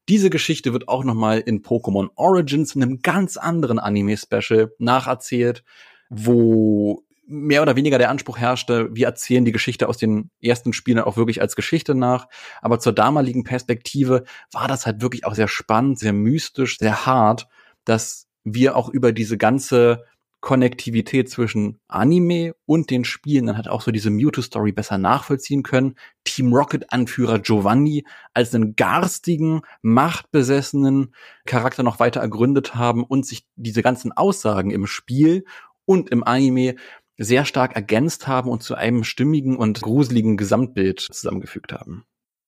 Diese 0.08 0.30
Geschichte 0.30 0.72
wird 0.72 0.88
auch 0.88 1.04
nochmal 1.04 1.40
in 1.40 1.62
Pokémon 1.62 2.08
Origins, 2.16 2.74
einem 2.74 3.00
ganz 3.00 3.36
anderen 3.36 3.78
Anime-Special, 3.78 4.72
nacherzählt, 4.78 5.62
wo 6.10 7.04
mehr 7.28 7.60
oder 7.60 7.76
weniger 7.76 7.98
der 7.98 8.08
Anspruch 8.08 8.38
herrschte, 8.38 8.88
wir 8.94 9.06
erzählen 9.06 9.44
die 9.44 9.52
Geschichte 9.52 9.88
aus 9.88 9.98
den 9.98 10.30
ersten 10.40 10.72
Spielen 10.72 10.98
auch 10.98 11.18
wirklich 11.18 11.42
als 11.42 11.56
Geschichte 11.56 11.94
nach. 11.94 12.26
Aber 12.62 12.80
zur 12.80 12.94
damaligen 12.94 13.44
Perspektive 13.44 14.24
war 14.50 14.66
das 14.66 14.86
halt 14.86 15.02
wirklich 15.02 15.26
auch 15.26 15.34
sehr 15.34 15.48
spannend, 15.48 15.98
sehr 15.98 16.14
mystisch, 16.14 16.78
sehr 16.78 17.04
hart, 17.04 17.46
dass 17.84 18.27
wir 18.44 18.76
auch 18.76 18.88
über 18.88 19.12
diese 19.12 19.38
ganze 19.38 20.04
Konnektivität 20.40 21.28
zwischen 21.28 21.80
Anime 21.88 22.54
und 22.64 22.90
den 22.90 23.04
Spielen 23.04 23.46
dann 23.46 23.56
halt 23.56 23.68
auch 23.68 23.80
so 23.80 23.90
diese 23.90 24.10
Mewtwo-Story 24.10 24.70
besser 24.70 24.96
nachvollziehen 24.96 25.64
können. 25.64 25.96
Team 26.22 26.52
Rocket-Anführer 26.52 27.40
Giovanni 27.40 28.04
als 28.34 28.54
einen 28.54 28.76
garstigen, 28.76 29.62
machtbesessenen 29.82 31.12
Charakter 31.44 31.82
noch 31.82 31.98
weiter 31.98 32.20
ergründet 32.20 32.76
haben 32.76 33.02
und 33.02 33.26
sich 33.26 33.46
diese 33.56 33.82
ganzen 33.82 34.12
Aussagen 34.12 34.70
im 34.70 34.86
Spiel 34.86 35.44
und 35.84 36.10
im 36.10 36.22
Anime 36.22 36.76
sehr 37.16 37.44
stark 37.44 37.74
ergänzt 37.74 38.28
haben 38.28 38.48
und 38.48 38.62
zu 38.62 38.76
einem 38.76 39.02
stimmigen 39.02 39.56
und 39.56 39.80
gruseligen 39.82 40.36
Gesamtbild 40.36 41.00
zusammengefügt 41.00 41.72
haben. 41.72 42.04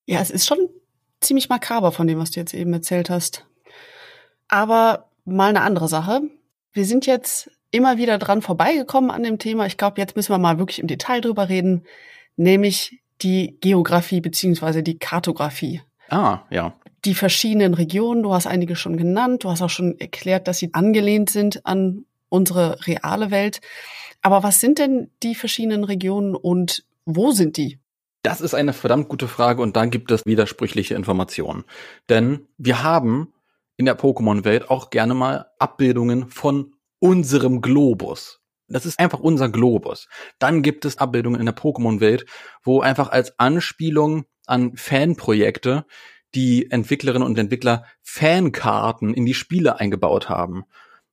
Ja, 0.07 0.20
es 0.20 0.30
ist 0.30 0.47
schon 0.47 0.68
ziemlich 1.20 1.49
makaber 1.49 1.91
von 1.91 2.07
dem, 2.07 2.18
was 2.20 2.30
du 2.30 2.38
jetzt 2.38 2.55
eben 2.55 2.72
erzählt 2.72 3.11
hast. 3.11 3.47
Aber 4.47 5.09
mal 5.30 5.50
eine 5.50 5.62
andere 5.62 5.88
Sache. 5.88 6.22
Wir 6.72 6.84
sind 6.84 7.06
jetzt 7.06 7.50
immer 7.70 7.98
wieder 7.98 8.18
dran 8.18 8.42
vorbeigekommen 8.42 9.10
an 9.10 9.22
dem 9.22 9.38
Thema. 9.38 9.66
Ich 9.66 9.76
glaube, 9.76 10.00
jetzt 10.00 10.16
müssen 10.16 10.32
wir 10.32 10.38
mal 10.38 10.58
wirklich 10.58 10.78
im 10.78 10.86
Detail 10.86 11.20
drüber 11.20 11.48
reden, 11.48 11.84
nämlich 12.36 13.00
die 13.22 13.58
Geografie 13.60 14.20
beziehungsweise 14.20 14.82
die 14.82 14.98
Kartografie. 14.98 15.82
Ah, 16.08 16.40
ja. 16.50 16.74
Die 17.04 17.14
verschiedenen 17.14 17.74
Regionen, 17.74 18.22
du 18.22 18.32
hast 18.34 18.46
einige 18.46 18.76
schon 18.76 18.96
genannt, 18.96 19.44
du 19.44 19.50
hast 19.50 19.62
auch 19.62 19.70
schon 19.70 19.98
erklärt, 19.98 20.48
dass 20.48 20.58
sie 20.58 20.74
angelehnt 20.74 21.30
sind 21.30 21.64
an 21.64 22.04
unsere 22.28 22.86
reale 22.86 23.30
Welt. 23.30 23.60
Aber 24.22 24.42
was 24.42 24.60
sind 24.60 24.78
denn 24.78 25.10
die 25.22 25.34
verschiedenen 25.34 25.84
Regionen 25.84 26.34
und 26.34 26.84
wo 27.06 27.30
sind 27.30 27.56
die? 27.56 27.78
Das 28.22 28.42
ist 28.42 28.54
eine 28.54 28.74
verdammt 28.74 29.08
gute 29.08 29.28
Frage 29.28 29.62
und 29.62 29.76
da 29.76 29.86
gibt 29.86 30.10
es 30.10 30.26
widersprüchliche 30.26 30.94
Informationen. 30.94 31.64
Denn 32.10 32.46
wir 32.58 32.82
haben 32.82 33.32
in 33.80 33.86
der 33.86 33.98
Pokémon-Welt 33.98 34.68
auch 34.68 34.90
gerne 34.90 35.14
mal 35.14 35.46
Abbildungen 35.58 36.28
von 36.28 36.74
unserem 36.98 37.62
Globus. 37.62 38.42
Das 38.68 38.84
ist 38.84 39.00
einfach 39.00 39.20
unser 39.20 39.48
Globus. 39.48 40.06
Dann 40.38 40.60
gibt 40.60 40.84
es 40.84 40.98
Abbildungen 40.98 41.40
in 41.40 41.46
der 41.46 41.56
Pokémon-Welt, 41.56 42.26
wo 42.62 42.82
einfach 42.82 43.08
als 43.08 43.38
Anspielung 43.38 44.26
an 44.44 44.76
Fanprojekte 44.76 45.86
die 46.34 46.70
Entwicklerinnen 46.70 47.26
und 47.26 47.38
Entwickler 47.38 47.86
Fankarten 48.02 49.14
in 49.14 49.24
die 49.24 49.32
Spiele 49.32 49.80
eingebaut 49.80 50.28
haben, 50.28 50.64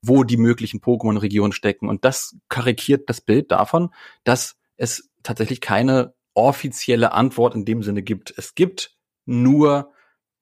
wo 0.01 0.25
die 0.25 0.35
möglichen 0.35 0.81
Pokémon-Regionen 0.81 1.53
stecken. 1.53 1.87
Und 1.87 2.03
das 2.03 2.35
karikiert 2.49 3.09
das 3.09 3.21
Bild 3.21 3.49
davon, 3.49 3.91
dass 4.25 4.57
es 4.75 5.09
tatsächlich 5.23 5.61
keine 5.61 6.15
offizielle 6.33 7.13
Antwort 7.13 7.55
in 7.55 7.63
dem 7.63 7.81
Sinne 7.81 8.03
gibt. 8.03 8.33
Es 8.35 8.55
gibt 8.55 8.93
nur 9.25 9.93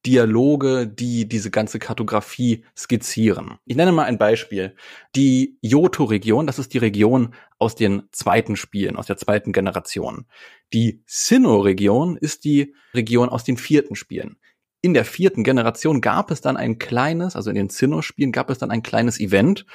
Dialoge, 0.06 0.88
die 0.88 1.28
diese 1.28 1.49
ganze 1.49 1.80
Kartografie 1.80 2.64
skizzieren. 2.78 3.58
Ich 3.66 3.76
nenne 3.76 3.91
mal 3.91 4.06
ein 4.06 4.18
Beispiel. 4.18 4.76
Die 5.16 5.58
Johto-Region, 5.62 6.47
das 6.47 6.60
ist 6.60 6.74
die 6.74 6.78
Region 6.78 7.34
aus 7.58 7.76
den 7.76 8.03
zweiten 8.12 8.56
Spielen, 8.56 8.97
aus 8.97 9.08
der 9.08 9.18
zweiten 9.18 9.51
Generation. 9.51 10.26
Die 10.74 11.01
Sinnoh-Region 11.06 12.18
ist 12.18 12.43
die 12.43 12.76
Region 12.93 13.30
aus 13.30 13.43
den 13.43 13.58
vierten 13.58 13.95
Spielen 13.95 14.38
in 14.86 14.94
der 14.94 15.04
vierten 15.04 15.44
Generation 15.44 16.00
gab 16.00 16.30
es 16.30 16.42
dann 16.42 16.58
ein 16.58 16.78
kleines, 16.78 17.36
also 17.36 17.50
in 17.50 17.56
den 17.56 17.70
Sinnoh-Spielen 17.70 18.32
gab 18.32 18.52
es 18.52 18.60
dann 18.60 18.70
ein 18.70 18.84
kleines 18.84 19.20
Event, 19.20 19.66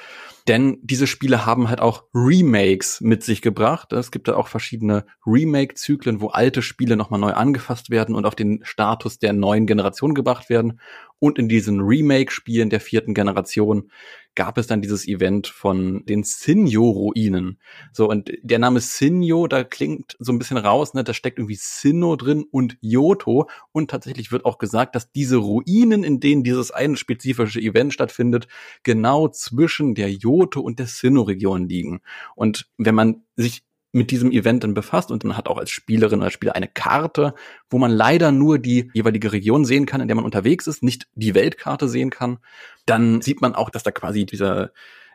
denn 0.47 0.77
diese 0.83 1.05
Spiele 1.05 1.45
haben 1.45 1.67
halt 1.67 1.81
auch 1.81 2.05
Remakes 2.15 3.01
mit 3.01 3.21
sich 3.21 3.41
gebracht. 3.41 3.91
Es 3.91 4.11
gibt 4.11 4.29
da 4.29 4.37
auch 4.37 4.47
verschiedene 4.47 5.05
Remake-Zyklen, 5.27 6.21
wo 6.21 6.29
alte 6.29 6.61
Spiele 6.61 6.95
nochmal 6.95 7.19
neu 7.19 7.33
angefasst 7.33 7.89
werden 7.89 8.15
und 8.15 8.25
auf 8.25 8.35
den 8.35 8.61
Status 8.63 9.19
der 9.19 9.33
neuen 9.33 9.67
Generation 9.67 10.13
gebracht 10.13 10.49
werden. 10.49 10.79
Und 11.19 11.37
in 11.37 11.49
diesen 11.49 11.81
Remake-Spielen 11.81 12.69
der 12.69 12.79
vierten 12.79 13.13
Generation 13.13 13.91
gab 14.35 14.57
es 14.57 14.67
dann 14.67 14.81
dieses 14.81 15.07
Event 15.07 15.47
von 15.47 16.05
den 16.05 16.23
Sinjo-Ruinen. 16.23 17.59
So, 17.91 18.09
und 18.09 18.31
der 18.41 18.59
Name 18.59 18.79
Sinjo, 18.79 19.47
da 19.47 19.63
klingt 19.63 20.15
so 20.19 20.31
ein 20.31 20.39
bisschen 20.39 20.57
raus, 20.57 20.93
ne, 20.93 21.03
da 21.03 21.13
steckt 21.13 21.39
irgendwie 21.39 21.57
Sinno 21.59 22.15
drin 22.15 22.45
und 22.49 22.77
Yoto. 22.81 23.49
Und 23.71 23.91
tatsächlich 23.91 24.31
wird 24.31 24.45
auch 24.45 24.57
gesagt, 24.57 24.95
dass 24.95 25.11
diese 25.11 25.37
Ruinen, 25.37 26.03
in 26.03 26.19
denen 26.19 26.43
dieses 26.43 26.71
eine 26.71 26.97
spezifische 26.97 27.59
Event 27.59 27.93
stattfindet, 27.93 28.47
genau 28.83 29.27
zwischen 29.27 29.95
der 29.95 30.11
Yoto 30.11 30.61
und 30.61 30.79
der 30.79 30.87
Sinno-Region 30.87 31.67
liegen. 31.67 32.01
Und 32.35 32.69
wenn 32.77 32.95
man 32.95 33.23
sich 33.35 33.63
mit 33.91 34.11
diesem 34.11 34.31
Event 34.31 34.63
dann 34.63 34.73
befasst 34.73 35.11
und 35.11 35.23
man 35.23 35.35
hat 35.35 35.47
auch 35.47 35.57
als 35.57 35.69
Spielerin 35.69 36.21
oder 36.21 36.31
Spieler 36.31 36.55
eine 36.55 36.67
Karte, 36.67 37.33
wo 37.69 37.77
man 37.77 37.91
leider 37.91 38.31
nur 38.31 38.57
die 38.57 38.89
jeweilige 38.93 39.33
Region 39.33 39.65
sehen 39.65 39.85
kann, 39.85 40.01
in 40.01 40.07
der 40.07 40.15
man 40.15 40.25
unterwegs 40.25 40.67
ist, 40.67 40.81
nicht 40.81 41.07
die 41.13 41.35
Weltkarte 41.35 41.89
sehen 41.89 42.09
kann, 42.09 42.39
dann 42.85 43.21
sieht 43.21 43.41
man 43.41 43.53
auch, 43.53 43.69
dass 43.69 43.83
da 43.83 43.91
quasi 43.91 44.25
dieser 44.25 44.71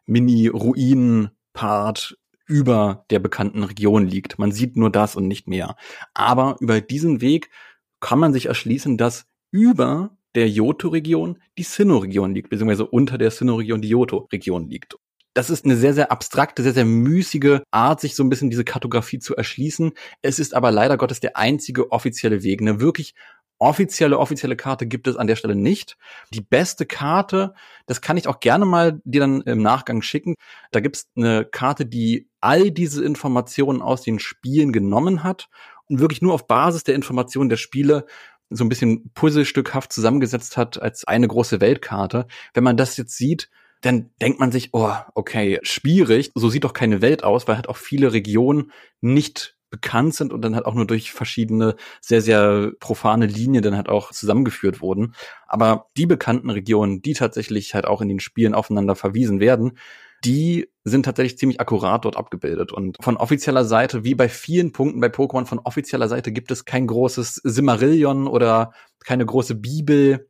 Mini-Ruinen-Part 0.06 2.18
über 2.46 3.04
der 3.10 3.18
bekannten 3.18 3.64
Region 3.64 4.06
liegt. 4.06 4.38
Man 4.38 4.52
sieht 4.52 4.76
nur 4.76 4.90
das 4.90 5.16
und 5.16 5.26
nicht 5.26 5.48
mehr. 5.48 5.76
Aber 6.14 6.56
über 6.60 6.80
diesen 6.80 7.20
Weg 7.20 7.50
kann 7.98 8.18
man 8.18 8.32
sich 8.32 8.46
erschließen, 8.46 8.98
dass 8.98 9.26
über 9.50 10.16
der 10.34 10.48
Yoto-Region 10.48 11.38
die 11.58 11.64
Sinnoh-Region 11.64 12.34
liegt, 12.34 12.50
beziehungsweise 12.50 12.86
unter 12.86 13.18
der 13.18 13.30
Sinnoh-Region 13.30 13.80
die 13.80 13.88
Yoto-Region 13.88 14.68
liegt 14.68 14.96
das 15.36 15.50
ist 15.50 15.66
eine 15.66 15.76
sehr, 15.76 15.92
sehr 15.92 16.10
abstrakte, 16.10 16.62
sehr, 16.62 16.72
sehr 16.72 16.86
müßige 16.86 17.60
Art, 17.70 18.00
sich 18.00 18.14
so 18.14 18.24
ein 18.24 18.30
bisschen 18.30 18.48
diese 18.48 18.64
Kartografie 18.64 19.18
zu 19.18 19.36
erschließen. 19.36 19.92
Es 20.22 20.38
ist 20.38 20.54
aber 20.54 20.70
leider 20.70 20.96
Gottes 20.96 21.20
der 21.20 21.36
einzige 21.36 21.92
offizielle 21.92 22.42
Weg. 22.42 22.62
Eine 22.62 22.80
wirklich 22.80 23.14
offizielle, 23.58 24.18
offizielle 24.18 24.56
Karte 24.56 24.86
gibt 24.86 25.06
es 25.06 25.16
an 25.16 25.26
der 25.26 25.36
Stelle 25.36 25.54
nicht. 25.54 25.98
Die 26.32 26.40
beste 26.40 26.86
Karte, 26.86 27.52
das 27.84 28.00
kann 28.00 28.16
ich 28.16 28.28
auch 28.28 28.40
gerne 28.40 28.64
mal 28.64 29.02
dir 29.04 29.20
dann 29.20 29.42
im 29.42 29.60
Nachgang 29.60 30.00
schicken. 30.00 30.36
Da 30.70 30.80
gibt 30.80 30.96
es 30.96 31.08
eine 31.16 31.44
Karte, 31.44 31.84
die 31.84 32.30
all 32.40 32.70
diese 32.70 33.04
Informationen 33.04 33.82
aus 33.82 34.00
den 34.00 34.18
Spielen 34.18 34.72
genommen 34.72 35.22
hat 35.22 35.50
und 35.86 36.00
wirklich 36.00 36.22
nur 36.22 36.32
auf 36.32 36.46
Basis 36.46 36.84
der 36.84 36.94
Informationen 36.94 37.50
der 37.50 37.58
Spiele 37.58 38.06
so 38.48 38.64
ein 38.64 38.70
bisschen 38.70 39.10
puzzlestückhaft 39.12 39.92
zusammengesetzt 39.92 40.56
hat 40.56 40.80
als 40.80 41.04
eine 41.06 41.28
große 41.28 41.60
Weltkarte. 41.60 42.26
Wenn 42.54 42.64
man 42.64 42.78
das 42.78 42.96
jetzt 42.96 43.18
sieht, 43.18 43.50
dann 43.86 44.10
denkt 44.20 44.40
man 44.40 44.52
sich, 44.52 44.70
oh, 44.72 44.92
okay, 45.14 45.58
schwierig. 45.62 46.32
So 46.34 46.48
sieht 46.48 46.64
doch 46.64 46.72
keine 46.72 47.02
Welt 47.02 47.24
aus, 47.24 47.46
weil 47.46 47.56
halt 47.56 47.68
auch 47.68 47.76
viele 47.76 48.12
Regionen 48.12 48.72
nicht 49.00 49.56
bekannt 49.70 50.14
sind 50.14 50.32
und 50.32 50.42
dann 50.42 50.54
halt 50.54 50.66
auch 50.66 50.74
nur 50.74 50.86
durch 50.86 51.12
verschiedene 51.12 51.76
sehr, 52.00 52.20
sehr 52.20 52.72
profane 52.80 53.26
Linien 53.26 53.62
dann 53.62 53.76
halt 53.76 53.88
auch 53.88 54.12
zusammengeführt 54.12 54.80
wurden. 54.80 55.14
Aber 55.46 55.86
die 55.96 56.06
bekannten 56.06 56.50
Regionen, 56.50 57.02
die 57.02 57.14
tatsächlich 57.14 57.74
halt 57.74 57.86
auch 57.86 58.00
in 58.00 58.08
den 58.08 58.20
Spielen 58.20 58.54
aufeinander 58.54 58.96
verwiesen 58.96 59.40
werden, 59.40 59.78
die 60.24 60.68
sind 60.84 61.04
tatsächlich 61.04 61.38
ziemlich 61.38 61.60
akkurat 61.60 62.04
dort 62.04 62.16
abgebildet. 62.16 62.72
Und 62.72 62.96
von 63.00 63.16
offizieller 63.16 63.64
Seite, 63.64 64.02
wie 64.02 64.14
bei 64.14 64.28
vielen 64.28 64.72
Punkten 64.72 65.00
bei 65.00 65.08
Pokémon, 65.08 65.46
von 65.46 65.58
offizieller 65.58 66.08
Seite 66.08 66.32
gibt 66.32 66.50
es 66.50 66.64
kein 66.64 66.86
großes 66.86 67.40
Simmerillion 67.44 68.26
oder 68.26 68.72
keine 69.04 69.26
große 69.26 69.56
Bibel, 69.56 70.28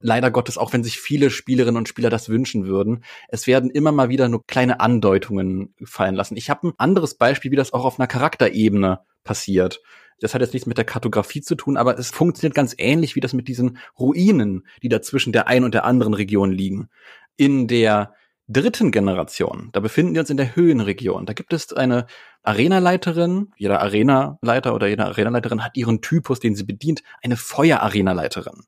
leider 0.00 0.30
Gottes, 0.30 0.58
auch 0.58 0.72
wenn 0.72 0.84
sich 0.84 1.00
viele 1.00 1.30
Spielerinnen 1.30 1.76
und 1.76 1.88
Spieler 1.88 2.10
das 2.10 2.28
wünschen 2.28 2.66
würden, 2.66 3.04
es 3.28 3.46
werden 3.46 3.70
immer 3.70 3.92
mal 3.92 4.08
wieder 4.08 4.28
nur 4.28 4.46
kleine 4.46 4.80
Andeutungen 4.80 5.74
fallen 5.84 6.14
lassen. 6.14 6.36
Ich 6.36 6.50
habe 6.50 6.68
ein 6.68 6.74
anderes 6.78 7.14
Beispiel, 7.14 7.50
wie 7.50 7.56
das 7.56 7.72
auch 7.72 7.84
auf 7.84 7.98
einer 7.98 8.06
Charakterebene 8.06 9.00
passiert. 9.24 9.80
Das 10.20 10.34
hat 10.34 10.40
jetzt 10.40 10.52
nichts 10.52 10.66
mit 10.66 10.78
der 10.78 10.84
Kartografie 10.84 11.42
zu 11.42 11.54
tun, 11.54 11.76
aber 11.76 11.98
es 11.98 12.10
funktioniert 12.10 12.54
ganz 12.54 12.74
ähnlich 12.76 13.14
wie 13.14 13.20
das 13.20 13.34
mit 13.34 13.46
diesen 13.46 13.78
Ruinen, 13.98 14.66
die 14.82 14.88
da 14.88 15.00
zwischen 15.00 15.32
der 15.32 15.46
einen 15.46 15.64
und 15.64 15.74
der 15.74 15.84
anderen 15.84 16.14
Region 16.14 16.50
liegen. 16.50 16.88
In 17.36 17.68
der 17.68 18.14
dritten 18.48 18.90
Generation, 18.90 19.68
da 19.72 19.80
befinden 19.80 20.14
wir 20.14 20.20
uns 20.22 20.30
in 20.30 20.38
der 20.38 20.56
Höhenregion. 20.56 21.26
Da 21.26 21.34
gibt 21.34 21.52
es 21.52 21.72
eine 21.72 22.06
Arenaleiterin. 22.42 23.52
Jeder 23.56 23.80
Arenaleiter 23.80 24.74
oder 24.74 24.88
jede 24.88 25.04
Arenaleiterin 25.04 25.62
hat 25.62 25.76
ihren 25.76 26.00
Typus, 26.00 26.40
den 26.40 26.56
sie 26.56 26.64
bedient. 26.64 27.02
Eine 27.22 27.36
Feuerarenaleiterin. 27.36 28.64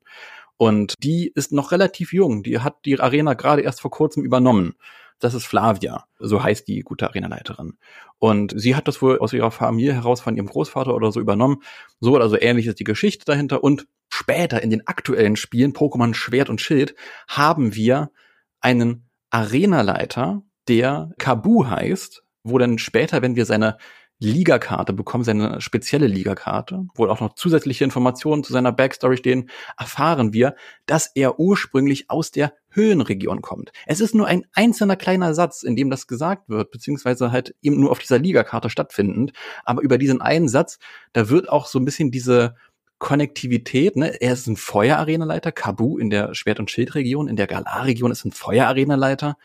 Und 0.61 0.93
die 0.99 1.31
ist 1.33 1.51
noch 1.51 1.71
relativ 1.71 2.13
jung. 2.13 2.43
Die 2.43 2.59
hat 2.59 2.85
die 2.85 2.99
Arena 2.99 3.33
gerade 3.33 3.63
erst 3.63 3.81
vor 3.81 3.89
kurzem 3.89 4.23
übernommen. 4.23 4.75
Das 5.17 5.33
ist 5.33 5.47
Flavia, 5.47 6.05
so 6.19 6.43
heißt 6.43 6.67
die 6.67 6.81
gute 6.81 7.07
Arenaleiterin. 7.07 7.79
Und 8.19 8.53
sie 8.55 8.75
hat 8.75 8.87
das 8.87 9.01
wohl 9.01 9.17
aus 9.17 9.33
ihrer 9.33 9.49
Familie 9.49 9.95
heraus 9.95 10.21
von 10.21 10.35
ihrem 10.35 10.45
Großvater 10.45 10.93
oder 10.93 11.11
so 11.11 11.19
übernommen. 11.19 11.63
So 11.99 12.13
oder 12.13 12.29
so 12.29 12.39
ähnlich 12.39 12.67
ist 12.67 12.79
die 12.79 12.83
Geschichte 12.83 13.25
dahinter. 13.25 13.63
Und 13.63 13.87
später 14.07 14.61
in 14.61 14.69
den 14.69 14.85
aktuellen 14.85 15.35
Spielen 15.35 15.73
Pokémon 15.73 16.13
Schwert 16.13 16.47
und 16.47 16.61
Schild 16.61 16.93
haben 17.27 17.73
wir 17.73 18.11
einen 18.59 19.09
Arenaleiter, 19.31 20.43
der 20.67 21.09
Kabu 21.17 21.65
heißt, 21.65 22.21
wo 22.43 22.59
dann 22.59 22.77
später, 22.77 23.23
wenn 23.23 23.35
wir 23.35 23.47
seine 23.47 23.77
Ligakarte 24.21 24.93
bekommen, 24.93 25.23
seine 25.23 25.59
spezielle 25.61 26.05
Ligakarte, 26.05 26.85
wo 26.93 27.07
auch 27.07 27.21
noch 27.21 27.33
zusätzliche 27.33 27.83
Informationen 27.83 28.43
zu 28.43 28.53
seiner 28.53 28.71
Backstory 28.71 29.17
stehen, 29.17 29.49
erfahren 29.79 30.31
wir, 30.31 30.55
dass 30.85 31.11
er 31.15 31.39
ursprünglich 31.39 32.11
aus 32.11 32.29
der 32.29 32.53
Höhenregion 32.69 33.41
kommt. 33.41 33.71
Es 33.87 33.99
ist 33.99 34.13
nur 34.13 34.27
ein 34.27 34.45
einzelner 34.53 34.95
kleiner 34.95 35.33
Satz, 35.33 35.63
in 35.63 35.75
dem 35.75 35.89
das 35.89 36.05
gesagt 36.05 36.49
wird, 36.49 36.69
beziehungsweise 36.69 37.31
halt 37.31 37.55
eben 37.63 37.79
nur 37.79 37.89
auf 37.89 37.97
dieser 37.97 38.19
Ligakarte 38.19 38.69
stattfindend. 38.69 39.33
Aber 39.65 39.81
über 39.81 39.97
diesen 39.97 40.21
einen 40.21 40.47
Satz, 40.47 40.77
da 41.13 41.29
wird 41.29 41.49
auch 41.49 41.65
so 41.65 41.79
ein 41.79 41.85
bisschen 41.85 42.11
diese 42.11 42.55
Konnektivität, 42.99 43.95
ne? 43.95 44.21
Er 44.21 44.33
ist 44.33 44.45
ein 44.45 44.55
Feuerarenaleiter, 44.55 45.51
Kabu 45.51 45.97
in 45.97 46.11
der 46.11 46.35
Schwert- 46.35 46.59
und 46.59 46.69
Schildregion, 46.69 47.27
in 47.27 47.35
der 47.35 47.47
Galar-Region 47.47 48.11
ist 48.11 48.23
ein 48.23 48.31
Feuerarenaleiter 48.31 49.37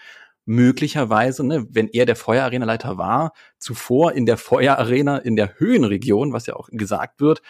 möglicherweise, 0.46 1.44
ne, 1.44 1.66
wenn 1.68 1.88
er 1.88 2.06
der 2.06 2.16
Feuerarenaleiter 2.16 2.96
war, 2.96 3.32
zuvor 3.58 4.12
in 4.12 4.24
der 4.24 4.38
Feuerarena 4.38 5.18
in 5.18 5.36
der 5.36 5.58
Höhenregion, 5.58 6.32
was 6.32 6.46
ja 6.46 6.54
auch 6.54 6.68
gesagt 6.70 7.20
wird, 7.20 7.42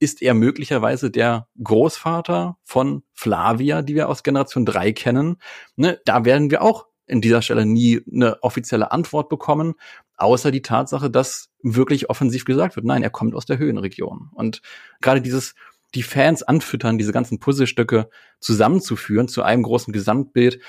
ist 0.00 0.22
er 0.22 0.34
möglicherweise 0.34 1.10
der 1.10 1.48
Großvater 1.62 2.56
von 2.64 3.02
Flavia, 3.12 3.82
die 3.82 3.94
wir 3.94 4.08
aus 4.08 4.22
Generation 4.22 4.64
3 4.64 4.92
kennen. 4.92 5.36
Ne, 5.76 6.00
da 6.04 6.24
werden 6.24 6.50
wir 6.50 6.62
auch 6.62 6.86
in 7.06 7.20
dieser 7.20 7.42
Stelle 7.42 7.66
nie 7.66 8.00
eine 8.12 8.42
offizielle 8.42 8.92
Antwort 8.92 9.28
bekommen, 9.28 9.74
außer 10.16 10.50
die 10.50 10.62
Tatsache, 10.62 11.10
dass 11.10 11.50
wirklich 11.62 12.10
offensiv 12.10 12.44
gesagt 12.44 12.76
wird, 12.76 12.86
nein, 12.86 13.02
er 13.02 13.10
kommt 13.10 13.34
aus 13.34 13.46
der 13.46 13.58
Höhenregion. 13.58 14.30
Und 14.34 14.62
gerade 15.00 15.20
dieses 15.22 15.54
die 15.94 16.02
Fans 16.02 16.42
anfüttern, 16.42 16.98
diese 16.98 17.12
ganzen 17.12 17.38
Puzzlestücke 17.38 18.10
zusammenzuführen 18.40 19.28
zu 19.28 19.42
einem 19.42 19.62
großen 19.62 19.92
Gesamtbild, 19.92 20.60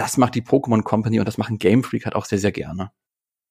das 0.00 0.16
macht 0.16 0.34
die 0.34 0.42
Pokémon 0.42 0.82
Company 0.82 1.18
und 1.18 1.26
das 1.26 1.36
machen 1.36 1.58
Game 1.58 1.84
Freak 1.84 2.06
halt 2.06 2.14
auch 2.14 2.24
sehr, 2.24 2.38
sehr 2.38 2.52
gerne. 2.52 2.90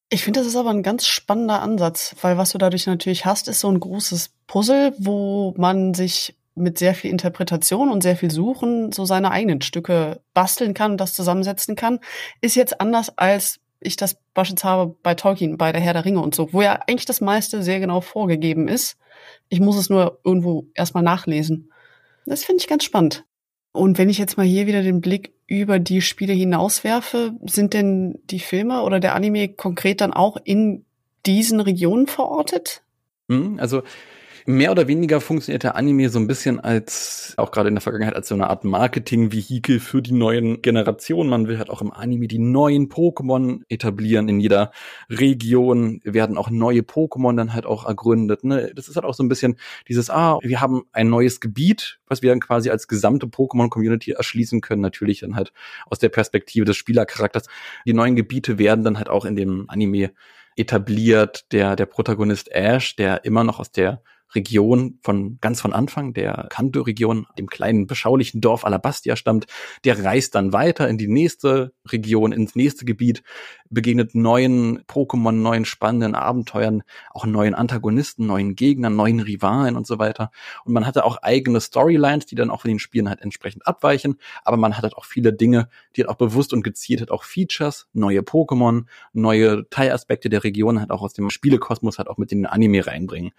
Ich 0.10 0.24
finde, 0.24 0.40
das 0.40 0.48
ist 0.48 0.56
aber 0.56 0.72
ein 0.72 0.82
ganz 0.82 1.06
spannender 1.06 1.62
Ansatz, 1.62 2.16
weil 2.22 2.38
was 2.38 2.52
du 2.52 2.58
dadurch 2.58 2.88
natürlich 2.88 3.26
hast, 3.26 3.48
ist 3.48 3.60
so 3.60 3.70
ein 3.70 3.80
großes 3.80 4.32
Puzzle, 4.48 4.96
wo 4.98 5.54
man 5.58 5.94
sich 5.94 6.36
mit 6.56 6.80
sehr 6.80 6.96
viel 6.96 7.12
Interpretation 7.12 7.92
und 7.92 8.02
sehr 8.02 8.16
viel 8.16 8.32
Suchen 8.32 8.92
so 8.92 9.06
seine 9.06 9.30
eigenen 9.30 9.62
Stücke 9.62 10.22
basteln 10.34 10.74
kann 10.74 10.94
und 10.94 10.98
das 10.98 11.14
zusammensetzen 11.14 11.76
kann, 11.76 12.00
ist 12.42 12.56
jetzt 12.56 12.82
anders 12.82 13.16
als 13.18 13.60
ich 13.80 13.96
das 13.96 14.18
beispielsweise 14.34 14.70
habe 14.70 14.96
bei 15.04 15.14
Tolkien, 15.14 15.58
bei 15.58 15.72
der 15.72 15.80
Herr 15.80 15.94
der 15.94 16.04
Ringe 16.04 16.20
und 16.20 16.34
so, 16.34 16.52
wo 16.52 16.64
ja 16.64 16.80
eigentlich 16.88 17.06
das 17.06 17.22
meiste 17.22 17.62
sehr 17.62 17.80
genau 17.80 18.02
vorgegeben 18.02 18.68
ist. 18.68 18.98
Ich 19.48 19.60
muss 19.60 19.78
es 19.78 19.90
nur 19.90 20.20
irgendwo 20.26 20.66
erstmal 20.74 21.04
nachlesen. 21.04 21.72
Das 22.26 22.44
finde 22.44 22.62
ich 22.62 22.68
ganz 22.68 22.84
spannend. 22.84 23.24
Und 23.80 23.98
wenn 23.98 24.10
ich 24.10 24.18
jetzt 24.18 24.36
mal 24.36 24.46
hier 24.46 24.68
wieder 24.68 24.84
den 24.84 25.00
Blick 25.00 25.32
über 25.48 25.80
die 25.80 26.02
Spiele 26.02 26.34
hinauswerfe, 26.34 27.32
sind 27.46 27.74
denn 27.74 28.20
die 28.26 28.42
Filme 28.42 28.82
oder 28.82 29.00
der 29.00 29.16
Anime 29.16 29.48
konkret 29.48 30.02
dann 30.02 30.12
auch 30.12 30.36
in 30.44 30.84
diesen 31.26 31.62
Regionen 31.62 32.08
verortet? 32.08 32.84
Hm, 33.30 33.58
also 33.58 33.84
mehr 34.46 34.72
oder 34.72 34.88
weniger 34.88 35.22
funktioniert 35.22 35.64
der 35.64 35.76
Anime 35.76 36.10
so 36.10 36.20
ein 36.20 36.28
bisschen 36.28 36.60
als, 36.60 37.34
auch 37.38 37.52
gerade 37.52 37.70
in 37.70 37.76
der 37.76 37.82
Vergangenheit, 37.82 38.16
als 38.16 38.28
so 38.28 38.36
eine 38.36 38.50
Art 38.50 38.64
Marketing-Vehikel 38.64 39.80
für 39.80 40.02
die 40.02 40.12
neuen 40.12 40.62
Generationen. 40.62 41.30
Man 41.30 41.48
will 41.48 41.58
halt 41.58 41.70
auch 41.70 41.82
im 41.82 41.92
Anime 41.92 42.28
die 42.28 42.40
neuen 42.40 42.90
Pokémon 42.90 43.62
etablieren. 43.70 44.30
In 44.30 44.40
jeder 44.40 44.72
Region 45.10 46.02
werden 46.04 46.38
auch 46.38 46.50
neue 46.50 46.82
Pokémon 46.82 47.36
dann 47.36 47.54
halt 47.54 47.66
auch 47.66 47.86
ergründet. 47.86 48.44
Ne? 48.44 48.72
Das 48.76 48.88
ist 48.88 48.96
halt 48.96 49.06
auch 49.06 49.14
so 49.14 49.24
ein 49.24 49.30
bisschen 49.30 49.58
dieses, 49.88 50.10
ah, 50.10 50.40
wir 50.42 50.62
haben 50.62 50.84
ein 50.92 51.10
neues 51.10 51.40
Gebiet, 51.40 52.00
was 52.08 52.22
wir 52.22 52.30
dann 52.30 52.40
quasi 52.40 52.70
als 52.70 52.88
gesamte 52.88 53.28
Pokémon-Community 53.28 54.12
erschließen 54.12 54.62
können. 54.62 54.82
Natürlich 54.82 55.20
dann 55.22 55.36
halt 55.36 55.54
aus 55.86 56.00
der 56.00 56.10
Perspektive 56.10 56.66
des 56.66 56.78
Spielercharakters. 56.78 57.48
Die 57.86 57.94
neuen 57.94 58.16
Gebiete 58.16 58.58
werden 58.58 58.84
dann 58.84 58.98
halt 58.98 59.10
auch 59.10 59.26
in 59.26 59.36
dem 59.36 59.66
Anime 59.70 60.12
etabliert. 60.60 61.52
Der, 61.52 61.76
der 61.76 61.86
Protagonist 61.86 62.52
Ash, 62.52 62.96
der 62.96 63.26
immer 63.26 63.44
noch 63.44 63.60
aus 63.60 63.72
der 63.72 64.02
Region 64.36 65.00
von 65.02 65.38
ganz 65.42 65.62
von 65.62 65.74
Anfang, 65.74 66.14
der 66.14 66.48
Kanto-Region, 66.50 67.28
dem 67.38 67.48
kleinen 67.48 67.88
beschaulichen 67.88 68.42
Dorf 68.42 68.66
Alabastia 68.66 69.16
stammt, 69.16 69.48
der 69.84 70.04
reist 70.04 70.36
dann 70.36 70.54
weiter 70.54 70.88
in 70.88 70.98
die 70.98 71.08
nächste 71.08 71.74
Region, 71.88 72.32
ins 72.32 72.56
nächste 72.56 72.86
Gebiet, 72.86 73.24
begegnet 73.70 74.16
neuen 74.16 74.80
Pokémon, 74.84 75.32
neuen 75.32 75.66
spannenden 75.66 76.16
Abenteuern, 76.16 76.84
auch 77.12 77.26
neuen 77.26 77.54
Antagonisten, 77.54 78.26
neuen 78.26 78.56
Gegnern, 78.56 78.96
neuen 78.96 79.20
Rivalen 79.20 79.76
und 79.76 79.86
so 79.86 80.00
weiter. 80.00 80.32
Und 80.66 80.74
man 80.74 80.86
hatte 80.86 81.06
auch 81.06 81.18
eigene 81.18 81.62
Storylines, 81.62 82.26
die 82.26 82.36
dann 82.36 82.50
auch 82.50 82.62
von 82.62 82.70
den 82.70 82.80
Spielen 82.80 83.10
halt 83.10 83.22
entsprechend 83.22 83.68
abweichen, 83.68 84.18
aber 84.44 84.58
man 84.58 84.76
hat 84.76 84.84
halt 84.84 84.96
auch 84.96 85.06
viele 85.06 85.34
Dinge, 85.34 85.70
die 85.96 86.02
halt 86.02 86.10
auch 86.10 86.16
bewusst 86.16 86.54
und 86.54 86.64
gezielt 86.64 87.00
halt 87.00 87.12
auch 87.12 87.24
Features, 87.24 87.88
neue 87.94 88.22
Pokémon, 88.22 88.86
neue 89.14 89.70
Teilaspekte 89.70 90.30
der 90.30 90.44
Region 90.44 90.80
halt 90.80 90.92
auch 90.92 91.02
aus 91.02 91.14
dem 91.14 91.30
Spielekosmos 91.30 91.98
halt 91.98 92.08
auch 92.08 92.18
mit 92.18 92.32
in 92.32 92.40
den 92.40 92.46
Anime 92.48 92.86
reinbringen. 92.86 93.32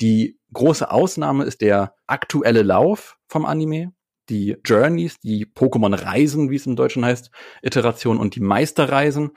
Die 0.00 0.38
große 0.52 0.90
Ausnahme 0.90 1.44
ist 1.44 1.60
der 1.60 1.94
aktuelle 2.06 2.62
Lauf 2.62 3.16
vom 3.28 3.44
Anime, 3.44 3.92
die 4.28 4.56
Journeys, 4.64 5.18
die 5.20 5.46
Pokémon-Reisen, 5.46 6.50
wie 6.50 6.56
es 6.56 6.66
im 6.66 6.76
Deutschen 6.76 7.04
heißt, 7.04 7.30
Iteration 7.62 8.18
und 8.18 8.34
die 8.34 8.40
Meisterreisen, 8.40 9.30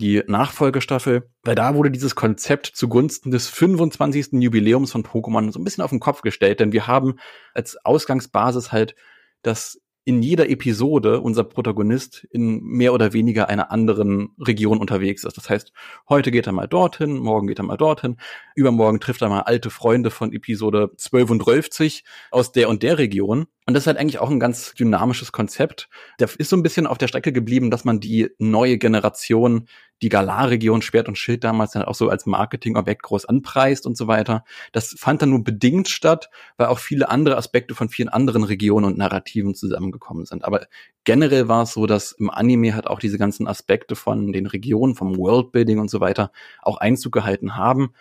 die 0.00 0.22
Nachfolgestaffel, 0.26 1.28
weil 1.42 1.54
da 1.54 1.74
wurde 1.74 1.90
dieses 1.90 2.14
Konzept 2.14 2.66
zugunsten 2.66 3.30
des 3.30 3.48
25. 3.48 4.28
Jubiläums 4.34 4.92
von 4.92 5.02
Pokémon 5.02 5.50
so 5.50 5.58
ein 5.58 5.64
bisschen 5.64 5.82
auf 5.82 5.90
den 5.90 6.00
Kopf 6.00 6.22
gestellt, 6.22 6.60
denn 6.60 6.72
wir 6.72 6.86
haben 6.86 7.16
als 7.52 7.84
Ausgangsbasis 7.84 8.70
halt 8.70 8.94
das 9.42 9.80
in 10.08 10.22
jeder 10.22 10.48
Episode 10.48 11.20
unser 11.20 11.44
Protagonist 11.44 12.26
in 12.32 12.62
mehr 12.62 12.94
oder 12.94 13.12
weniger 13.12 13.50
einer 13.50 13.70
anderen 13.70 14.30
Region 14.38 14.78
unterwegs 14.78 15.22
ist. 15.22 15.36
Das 15.36 15.50
heißt, 15.50 15.70
heute 16.08 16.30
geht 16.30 16.46
er 16.46 16.54
mal 16.54 16.66
dorthin, 16.66 17.18
morgen 17.18 17.46
geht 17.46 17.58
er 17.58 17.66
mal 17.66 17.76
dorthin, 17.76 18.16
übermorgen 18.54 19.00
trifft 19.00 19.20
er 19.20 19.28
mal 19.28 19.42
alte 19.42 19.68
Freunde 19.68 20.10
von 20.10 20.32
Episode 20.32 20.92
12 20.96 21.30
und 21.30 21.42
12 21.44 22.04
aus 22.30 22.52
der 22.52 22.70
und 22.70 22.82
der 22.82 22.96
Region. 22.96 23.48
Und 23.68 23.74
das 23.74 23.82
ist 23.82 23.86
halt 23.88 23.98
eigentlich 23.98 24.18
auch 24.18 24.30
ein 24.30 24.40
ganz 24.40 24.72
dynamisches 24.72 25.30
Konzept. 25.30 25.90
Der 26.20 26.30
ist 26.38 26.48
so 26.48 26.56
ein 26.56 26.62
bisschen 26.62 26.86
auf 26.86 26.96
der 26.96 27.06
Strecke 27.06 27.34
geblieben, 27.34 27.70
dass 27.70 27.84
man 27.84 28.00
die 28.00 28.30
neue 28.38 28.78
Generation, 28.78 29.68
die 30.00 30.08
Galar-Region, 30.08 30.80
Schwert 30.80 31.06
und 31.06 31.18
Schild 31.18 31.44
damals 31.44 31.72
dann 31.72 31.82
auch 31.82 31.94
so 31.94 32.08
als 32.08 32.24
Marketingobjekt 32.24 33.02
groß 33.02 33.26
anpreist 33.26 33.84
und 33.84 33.94
so 33.94 34.06
weiter. 34.06 34.42
Das 34.72 34.94
fand 34.98 35.20
dann 35.20 35.28
nur 35.28 35.44
bedingt 35.44 35.90
statt, 35.90 36.30
weil 36.56 36.68
auch 36.68 36.78
viele 36.78 37.10
andere 37.10 37.36
Aspekte 37.36 37.74
von 37.74 37.90
vielen 37.90 38.08
anderen 38.08 38.42
Regionen 38.42 38.86
und 38.86 38.96
Narrativen 38.96 39.54
zusammengekommen 39.54 40.24
sind. 40.24 40.46
Aber 40.46 40.66
generell 41.04 41.48
war 41.48 41.64
es 41.64 41.74
so, 41.74 41.84
dass 41.84 42.12
im 42.12 42.30
Anime 42.30 42.74
halt 42.74 42.86
auch 42.86 43.00
diese 43.00 43.18
ganzen 43.18 43.46
Aspekte 43.46 43.96
von 43.96 44.32
den 44.32 44.46
Regionen, 44.46 44.94
vom 44.94 45.14
Worldbuilding 45.18 45.78
und 45.78 45.90
so 45.90 46.00
weiter 46.00 46.32
auch 46.62 46.78
Einzug 46.78 47.12
gehalten 47.12 47.54
haben. 47.54 47.92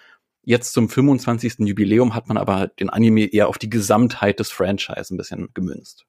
Jetzt 0.48 0.72
zum 0.72 0.88
25. 0.88 1.56
Jubiläum 1.68 2.16
hat 2.16 2.30
man 2.30 2.38
aber 2.38 2.68
den 2.68 2.90
Anime 2.90 3.26
eher 3.26 3.50
auf 3.50 3.58
die 3.58 3.70
Gesamtheit 3.70 4.40
des 4.40 4.50
Franchise 4.50 5.14
ein 5.14 5.18
bisschen 5.18 5.50
gemünzt. 5.54 6.06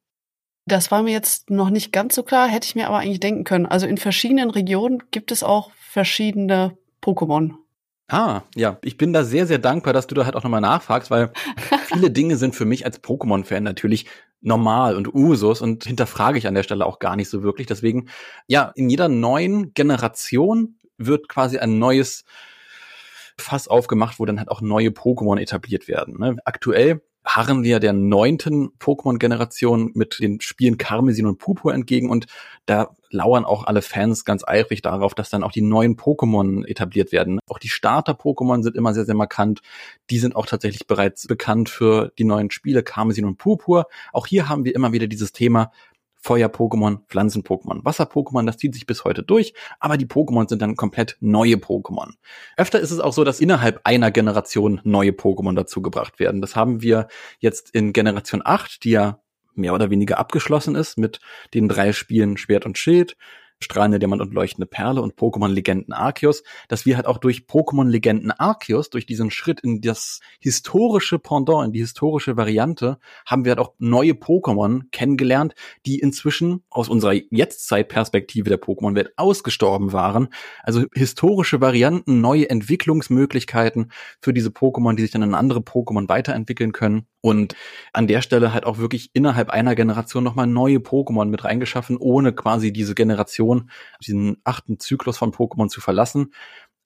Das 0.64 0.92
war 0.92 1.02
mir 1.02 1.10
jetzt 1.10 1.50
noch 1.50 1.70
nicht 1.70 1.90
ganz 1.90 2.14
so 2.14 2.22
klar, 2.22 2.46
hätte 2.46 2.64
ich 2.68 2.76
mir 2.76 2.86
aber 2.86 2.98
eigentlich 2.98 3.18
denken 3.18 3.42
können. 3.42 3.66
Also 3.66 3.88
in 3.88 3.96
verschiedenen 3.96 4.50
Regionen 4.50 5.02
gibt 5.10 5.32
es 5.32 5.42
auch 5.42 5.72
verschiedene 5.74 6.78
Pokémon. 7.02 7.54
Ah, 8.06 8.42
ja, 8.54 8.78
ich 8.84 8.96
bin 8.96 9.12
da 9.12 9.24
sehr, 9.24 9.48
sehr 9.48 9.58
dankbar, 9.58 9.92
dass 9.92 10.06
du 10.06 10.14
da 10.14 10.24
halt 10.24 10.36
auch 10.36 10.44
nochmal 10.44 10.60
nachfragst, 10.60 11.10
weil 11.10 11.32
viele 11.86 12.12
Dinge 12.12 12.36
sind 12.36 12.54
für 12.54 12.64
mich 12.64 12.84
als 12.84 13.02
Pokémon-Fan 13.02 13.64
natürlich 13.64 14.06
normal 14.40 14.94
und 14.94 15.12
Usus 15.12 15.62
und 15.62 15.82
hinterfrage 15.82 16.38
ich 16.38 16.46
an 16.46 16.54
der 16.54 16.62
Stelle 16.62 16.86
auch 16.86 17.00
gar 17.00 17.16
nicht 17.16 17.28
so 17.28 17.42
wirklich. 17.42 17.66
Deswegen, 17.66 18.08
ja, 18.46 18.70
in 18.76 18.88
jeder 18.88 19.08
neuen 19.08 19.74
Generation 19.74 20.78
wird 20.96 21.28
quasi 21.28 21.58
ein 21.58 21.80
neues 21.80 22.24
Fass 23.38 23.68
aufgemacht, 23.68 24.18
wo 24.18 24.24
dann 24.24 24.38
halt 24.38 24.50
auch 24.50 24.60
neue 24.60 24.88
Pokémon 24.88 25.38
etabliert 25.38 25.88
werden. 25.88 26.18
Ne? 26.18 26.36
Aktuell 26.44 27.02
harren 27.24 27.62
wir 27.62 27.78
der 27.78 27.92
neunten 27.92 28.70
Pokémon-Generation 28.78 29.92
mit 29.94 30.18
den 30.18 30.40
Spielen 30.40 30.78
Karmesin 30.78 31.26
und 31.26 31.38
Purpur 31.38 31.74
entgegen 31.74 32.08
und 32.08 32.26
da 32.64 32.94
lauern 33.10 33.44
auch 33.44 33.64
alle 33.64 33.82
Fans 33.82 34.24
ganz 34.24 34.44
eifrig 34.46 34.82
darauf, 34.82 35.14
dass 35.14 35.28
dann 35.28 35.42
auch 35.42 35.52
die 35.52 35.62
neuen 35.62 35.96
Pokémon 35.96 36.66
etabliert 36.66 37.12
werden. 37.12 37.38
Auch 37.46 37.58
die 37.58 37.68
Starter-Pokémon 37.68 38.62
sind 38.62 38.76
immer 38.76 38.94
sehr, 38.94 39.04
sehr 39.04 39.14
markant. 39.14 39.60
Die 40.10 40.18
sind 40.18 40.36
auch 40.36 40.46
tatsächlich 40.46 40.86
bereits 40.86 41.26
bekannt 41.26 41.68
für 41.68 42.12
die 42.18 42.24
neuen 42.24 42.50
Spiele 42.50 42.82
Karmesin 42.82 43.26
und 43.26 43.36
Purpur. 43.36 43.86
Auch 44.12 44.26
hier 44.26 44.48
haben 44.48 44.64
wir 44.64 44.74
immer 44.74 44.92
wieder 44.92 45.06
dieses 45.06 45.32
Thema, 45.32 45.70
Feuer-Pokémon, 46.20 46.98
Pflanzen-Pokémon, 47.08 47.84
Wasser-Pokémon, 47.84 48.46
das 48.46 48.56
zieht 48.56 48.74
sich 48.74 48.86
bis 48.86 49.04
heute 49.04 49.22
durch, 49.22 49.54
aber 49.80 49.96
die 49.96 50.06
Pokémon 50.06 50.48
sind 50.48 50.62
dann 50.62 50.76
komplett 50.76 51.16
neue 51.20 51.54
Pokémon. 51.54 52.12
Öfter 52.56 52.80
ist 52.80 52.90
es 52.90 53.00
auch 53.00 53.12
so, 53.12 53.24
dass 53.24 53.40
innerhalb 53.40 53.80
einer 53.84 54.10
Generation 54.10 54.80
neue 54.84 55.10
Pokémon 55.10 55.54
dazugebracht 55.54 56.18
werden. 56.18 56.40
Das 56.40 56.56
haben 56.56 56.82
wir 56.82 57.08
jetzt 57.38 57.70
in 57.70 57.92
Generation 57.92 58.42
8, 58.44 58.84
die 58.84 58.90
ja 58.90 59.20
mehr 59.54 59.74
oder 59.74 59.90
weniger 59.90 60.18
abgeschlossen 60.18 60.74
ist 60.74 60.98
mit 60.98 61.20
den 61.54 61.68
drei 61.68 61.92
Spielen 61.92 62.36
Schwert 62.36 62.64
und 62.64 62.78
Schild, 62.78 63.16
strahlende 63.60 63.98
Diamant 63.98 64.22
und 64.22 64.32
leuchtende 64.32 64.66
Perle 64.66 65.02
und 65.02 65.14
Pokémon 65.14 65.48
Legenden 65.48 65.92
Arceus, 65.92 66.42
dass 66.68 66.86
wir 66.86 66.96
halt 66.96 67.06
auch 67.06 67.18
durch 67.18 67.46
Pokémon 67.48 67.88
Legenden 67.88 68.30
Arceus, 68.30 68.90
durch 68.90 69.06
diesen 69.06 69.30
Schritt 69.30 69.60
in 69.60 69.80
das 69.80 70.20
historische 70.40 71.18
Pendant, 71.18 71.66
in 71.66 71.72
die 71.72 71.80
historische 71.80 72.36
Variante, 72.36 72.98
haben 73.26 73.44
wir 73.44 73.50
halt 73.50 73.58
auch 73.58 73.74
neue 73.78 74.12
Pokémon 74.12 74.82
kennengelernt, 74.92 75.54
die 75.86 75.98
inzwischen 75.98 76.62
aus 76.70 76.88
unserer 76.88 77.14
Jetztzeitperspektive 77.30 78.48
der 78.48 78.60
Pokémon-Welt 78.60 79.12
ausgestorben 79.16 79.92
waren. 79.92 80.28
Also 80.62 80.84
historische 80.94 81.60
Varianten, 81.60 82.20
neue 82.20 82.48
Entwicklungsmöglichkeiten 82.50 83.90
für 84.20 84.32
diese 84.32 84.50
Pokémon, 84.50 84.94
die 84.94 85.02
sich 85.02 85.10
dann 85.10 85.22
in 85.22 85.34
andere 85.34 85.60
Pokémon 85.60 86.08
weiterentwickeln 86.08 86.72
können. 86.72 87.06
Und 87.20 87.56
an 87.92 88.06
der 88.06 88.22
Stelle 88.22 88.52
halt 88.52 88.64
auch 88.64 88.78
wirklich 88.78 89.10
innerhalb 89.12 89.50
einer 89.50 89.74
Generation 89.74 90.22
nochmal 90.22 90.46
neue 90.46 90.78
Pokémon 90.78 91.24
mit 91.26 91.44
reingeschaffen, 91.44 91.96
ohne 91.96 92.32
quasi 92.32 92.72
diese 92.72 92.94
Generation, 92.94 93.47
diesen 94.04 94.38
achten 94.44 94.78
Zyklus 94.78 95.18
von 95.18 95.32
Pokémon 95.32 95.68
zu 95.68 95.80
verlassen. 95.80 96.32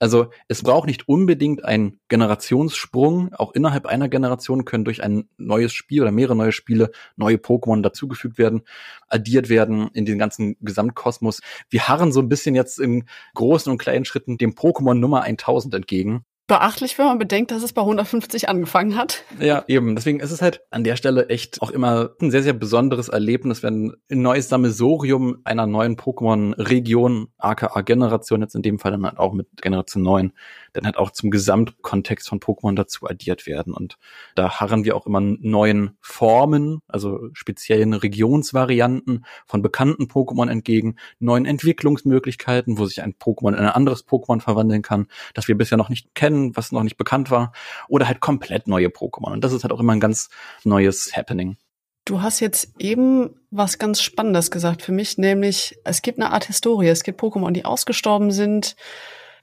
Also 0.02 0.30
es 0.48 0.64
braucht 0.64 0.88
nicht 0.88 1.08
unbedingt 1.08 1.64
einen 1.64 2.00
Generationssprung. 2.08 3.32
Auch 3.34 3.52
innerhalb 3.52 3.86
einer 3.86 4.08
Generation 4.08 4.64
können 4.64 4.84
durch 4.84 5.00
ein 5.00 5.28
neues 5.36 5.72
Spiel 5.72 6.02
oder 6.02 6.10
mehrere 6.10 6.34
neue 6.34 6.50
Spiele 6.50 6.90
neue 7.14 7.36
Pokémon 7.36 7.82
dazugefügt 7.82 8.36
werden, 8.36 8.62
addiert 9.06 9.48
werden 9.48 9.90
in 9.94 10.04
den 10.04 10.18
ganzen 10.18 10.56
Gesamtkosmos. 10.60 11.40
Wir 11.70 11.86
harren 11.86 12.10
so 12.10 12.18
ein 12.18 12.28
bisschen 12.28 12.56
jetzt 12.56 12.80
in 12.80 13.04
großen 13.34 13.70
und 13.70 13.78
kleinen 13.78 14.04
Schritten 14.04 14.38
dem 14.38 14.54
Pokémon 14.56 14.94
Nummer 14.94 15.22
1000 15.22 15.72
entgegen 15.74 16.24
beachtlich, 16.46 16.98
wenn 16.98 17.06
man 17.06 17.18
bedenkt, 17.18 17.50
dass 17.50 17.62
es 17.62 17.72
bei 17.72 17.82
150 17.82 18.48
angefangen 18.48 18.96
hat. 18.96 19.24
Ja, 19.40 19.64
eben. 19.68 19.94
Deswegen 19.94 20.20
ist 20.20 20.30
es 20.30 20.42
halt 20.42 20.62
an 20.70 20.84
der 20.84 20.96
Stelle 20.96 21.28
echt 21.28 21.62
auch 21.62 21.70
immer 21.70 22.10
ein 22.20 22.30
sehr, 22.30 22.42
sehr 22.42 22.52
besonderes 22.52 23.08
Erlebnis, 23.08 23.62
wenn 23.62 23.94
ein 24.10 24.22
neues 24.22 24.48
Sammelsorium 24.48 25.38
einer 25.44 25.66
neuen 25.66 25.96
Pokémon-Region, 25.96 27.28
aka 27.38 27.80
Generation, 27.82 28.42
jetzt 28.42 28.54
in 28.54 28.62
dem 28.62 28.78
Fall 28.78 28.92
dann 28.92 29.04
halt 29.06 29.18
auch 29.18 29.32
mit 29.32 29.48
Generation 29.62 30.02
9, 30.02 30.32
dann 30.72 30.84
halt 30.84 30.96
auch 30.96 31.10
zum 31.10 31.30
Gesamtkontext 31.30 32.28
von 32.28 32.40
Pokémon 32.40 32.74
dazu 32.74 33.06
addiert 33.06 33.46
werden. 33.46 33.72
Und 33.72 33.96
da 34.34 34.60
harren 34.60 34.84
wir 34.84 34.96
auch 34.96 35.06
immer 35.06 35.20
neuen 35.20 35.96
Formen, 36.00 36.80
also 36.88 37.28
speziellen 37.32 37.94
Regionsvarianten 37.94 39.24
von 39.46 39.62
bekannten 39.62 40.04
Pokémon 40.04 40.50
entgegen, 40.50 40.96
neuen 41.18 41.46
Entwicklungsmöglichkeiten, 41.46 42.78
wo 42.78 42.86
sich 42.86 43.02
ein 43.02 43.14
Pokémon 43.14 43.50
in 43.50 43.60
ein 43.60 43.68
anderes 43.68 44.06
Pokémon 44.06 44.40
verwandeln 44.40 44.82
kann, 44.82 45.06
das 45.34 45.48
wir 45.48 45.56
bisher 45.56 45.78
noch 45.78 45.88
nicht 45.88 46.14
kennen, 46.14 46.31
was 46.54 46.72
noch 46.72 46.82
nicht 46.82 46.96
bekannt 46.96 47.30
war, 47.30 47.52
oder 47.88 48.06
halt 48.06 48.20
komplett 48.20 48.66
neue 48.66 48.88
Pokémon. 48.88 49.32
Und 49.32 49.44
das 49.44 49.52
ist 49.52 49.64
halt 49.64 49.72
auch 49.72 49.80
immer 49.80 49.92
ein 49.92 50.00
ganz 50.00 50.28
neues 50.64 51.16
Happening. 51.16 51.56
Du 52.04 52.20
hast 52.20 52.40
jetzt 52.40 52.72
eben 52.78 53.30
was 53.50 53.78
ganz 53.78 54.02
Spannendes 54.02 54.50
gesagt 54.50 54.82
für 54.82 54.92
mich, 54.92 55.18
nämlich 55.18 55.78
es 55.84 56.02
gibt 56.02 56.18
eine 56.18 56.32
Art 56.32 56.46
Historie. 56.46 56.88
Es 56.88 57.04
gibt 57.04 57.20
Pokémon, 57.20 57.52
die 57.52 57.64
ausgestorben 57.64 58.32
sind, 58.32 58.74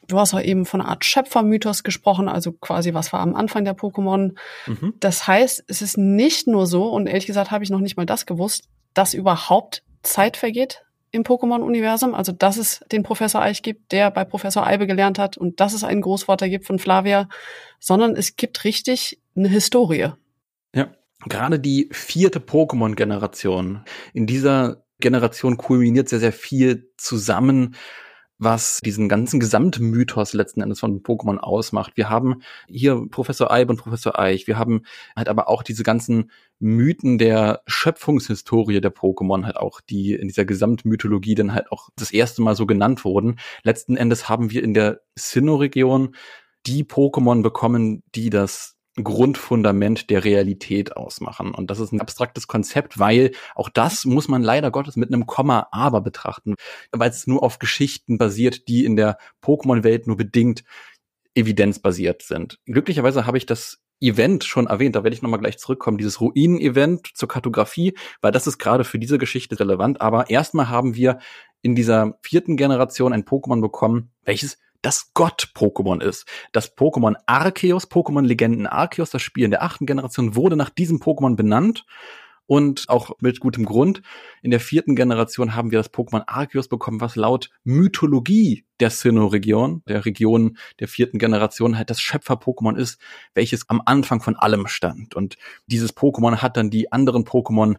Du 0.10 0.20
hast 0.20 0.34
auch 0.34 0.42
eben 0.42 0.66
von 0.66 0.82
einer 0.82 0.90
Art 0.90 1.06
Schöpfermythos 1.06 1.84
gesprochen, 1.84 2.28
also 2.28 2.52
quasi 2.52 2.96
was 2.96 3.14
war 3.14 3.20
am 3.20 3.36
Anfang 3.36 3.64
der 3.64 3.78
Pokémon. 3.78 4.36
Mhm. 4.66 4.96
Das 5.00 5.28
heißt, 5.28 5.64
es 5.68 5.82
ist 5.84 5.98
nicht 5.98 6.48
nur 6.48 6.66
so, 6.66 6.90
und 6.90 7.06
ehrlich 7.06 7.28
gesagt 7.28 7.52
habe 7.52 7.64
ich 7.64 7.70
noch 7.70 7.80
nicht 7.80 7.96
mal 7.96 8.08
das 8.08 8.26
gewusst, 8.26 8.68
dass 8.96 9.14
überhaupt 9.14 9.84
Zeit 10.02 10.36
vergeht 10.36 10.84
im 11.12 11.24
Pokémon-Universum, 11.24 12.14
also 12.14 12.32
dass 12.32 12.58
es 12.58 12.84
den 12.92 13.04
Professor 13.04 13.42
Eich 13.42 13.62
gibt, 13.62 13.92
der 13.92 14.12
bei 14.12 14.24
Professor 14.24 14.66
Eibe 14.66 14.88
gelernt 14.88 15.20
hat 15.20 15.38
und 15.38 15.60
dass 15.60 15.74
es 15.74 15.84
einen 15.84 16.02
Großvater 16.02 16.50
gibt 16.50 16.66
von 16.66 16.80
Flavia, 16.80 17.28
sondern 17.80 18.16
es 18.16 18.36
gibt 18.36 18.64
richtig 18.64 19.20
eine 19.36 19.50
Historie. 19.50 20.10
Ja, 20.76 20.92
gerade 21.28 21.60
die 21.60 21.90
vierte 21.92 22.40
Pokémon-Generation. 22.40 23.84
In 24.14 24.28
dieser 24.28 24.84
Generation 25.00 25.58
kulminiert 25.58 26.10
sehr, 26.10 26.20
sehr 26.20 26.34
viel 26.34 26.92
zusammen 26.98 27.76
was 28.40 28.80
diesen 28.84 29.10
ganzen 29.10 29.40
Gesamtmythos 29.40 30.34
letzten 30.34 30.62
Endes 30.62 30.80
von 30.80 31.04
Pokémon 31.04 31.38
ausmacht. 31.38 31.92
Wir 31.96 32.10
haben 32.10 32.42
hier 32.68 33.06
Professor 33.12 33.52
Eib 33.52 33.70
und 33.70 33.78
Professor 33.78 34.18
Eich. 34.18 34.48
Wir 34.48 34.58
haben 34.58 34.84
halt 35.16 35.28
aber 35.28 35.50
auch 35.50 35.62
diese 35.62 35.84
ganzen 35.84 36.32
Mythen 36.58 37.18
der 37.18 37.62
Schöpfungshistorie 37.68 38.80
der 38.80 38.96
Pokémon 38.96 39.46
halt 39.46 39.58
auch, 39.58 39.82
die 39.82 40.14
in 40.14 40.30
dieser 40.30 40.46
Gesamtmythologie 40.46 41.36
dann 41.36 41.54
halt 41.54 41.72
auch 41.72 41.90
das 41.98 42.12
erste 42.12 42.42
Mal 42.42 42.56
so 42.56 42.66
genannt 42.66 43.04
wurden. 43.04 43.40
Letzten 43.64 43.98
Endes 43.98 44.30
haben 44.30 44.52
wir 44.52 44.64
in 44.64 44.74
der 44.74 45.02
Sinnoh-Region 45.16 46.16
die 46.66 46.86
Pokémon 46.86 47.44
bekommen, 47.44 48.04
die 48.16 48.30
das 48.30 48.79
Grundfundament 48.96 50.10
der 50.10 50.24
Realität 50.24 50.98
ausmachen. 50.98 51.54
Und 51.54 51.70
das 51.70 51.80
ist 51.80 51.92
ein 51.92 52.02
abstraktes 52.02 52.48
Konzept, 52.48 53.00
weil 53.00 53.32
auch 53.56 53.70
das 53.70 54.06
muss 54.06 54.28
man 54.28 54.42
leider 54.42 54.72
Gottes 54.72 54.96
mit 54.96 55.14
einem 55.14 55.26
Komma 55.26 55.68
aber 55.72 56.02
betrachten, 56.02 56.56
weil 56.92 57.10
es 57.10 57.28
nur 57.28 57.44
auf 57.44 57.60
Geschichten 57.60 58.18
basiert, 58.18 58.68
die 58.68 58.86
in 58.86 58.96
der 58.96 59.18
Pokémon-Welt 59.42 60.08
nur 60.08 60.18
bedingt 60.18 60.64
evidenzbasiert 61.36 62.24
sind. 62.24 62.60
Glücklicherweise 62.66 63.26
habe 63.26 63.38
ich 63.38 63.46
das 63.46 63.80
Event 64.02 64.46
schon 64.46 64.68
erwähnt, 64.68 64.96
da 64.96 65.04
werde 65.04 65.14
ich 65.14 65.22
nochmal 65.22 65.42
gleich 65.42 65.58
zurückkommen, 65.58 65.98
dieses 65.98 66.22
Ruinen-Event 66.22 67.10
zur 67.16 67.28
Kartografie, 67.28 67.96
weil 68.22 68.32
das 68.32 68.48
ist 68.48 68.58
gerade 68.58 68.86
für 68.86 68.98
diese 68.98 69.18
Geschichte 69.18 69.60
relevant. 69.60 70.02
Aber 70.02 70.30
erstmal 70.30 70.70
haben 70.70 70.96
wir 70.96 71.20
in 71.62 71.76
dieser 71.76 72.18
vierten 72.22 72.56
Generation 72.56 73.12
ein 73.12 73.26
Pokémon 73.26 73.62
bekommen, 73.62 74.12
welches 74.24 74.58
das 74.82 75.12
Gott-Pokémon 75.14 76.02
ist. 76.02 76.26
Das 76.52 76.76
Pokémon 76.76 77.16
Arceus, 77.26 77.90
Pokémon 77.90 78.26
Legenden 78.26 78.68
Arceus, 78.68 79.10
das 79.10 79.22
Spiel 79.22 79.46
in 79.46 79.52
der 79.52 79.64
achten 79.64 79.86
Generation, 79.86 80.36
wurde 80.36 80.56
nach 80.56 80.70
diesem 80.70 81.00
Pokémon 81.00 81.36
benannt. 81.36 81.86
Und 82.46 82.86
auch 82.90 83.12
mit 83.20 83.40
gutem 83.42 83.64
Grund. 83.64 84.02
In 84.42 84.50
der 84.50 84.60
vierten 84.60 84.96
Generation 84.96 85.54
haben 85.54 85.70
wir 85.70 85.78
das 85.78 85.94
Pokémon 85.94 86.24
Arceus 86.26 86.68
bekommen, 86.68 87.00
was 87.00 87.16
laut 87.16 87.52
Mythologie 87.64 88.66
der 88.80 88.90
Sinnoh-Region, 88.90 89.84
der 89.88 90.04
Region 90.04 90.58
der 90.80 90.88
vierten 90.88 91.20
Generation, 91.20 91.78
halt 91.78 91.92
das 91.92 92.02
Schöpfer-Pokémon 92.02 92.76
ist, 92.76 93.00
welches 93.36 93.70
am 93.70 93.84
Anfang 93.86 94.20
von 94.20 94.36
allem 94.36 94.66
stand. 94.66 95.14
Und 95.14 95.38
dieses 95.68 95.96
Pokémon 95.96 96.38
hat 96.38 96.58
dann 96.58 96.72
die 96.72 96.92
anderen 96.92 97.24
Pokémon 97.24 97.76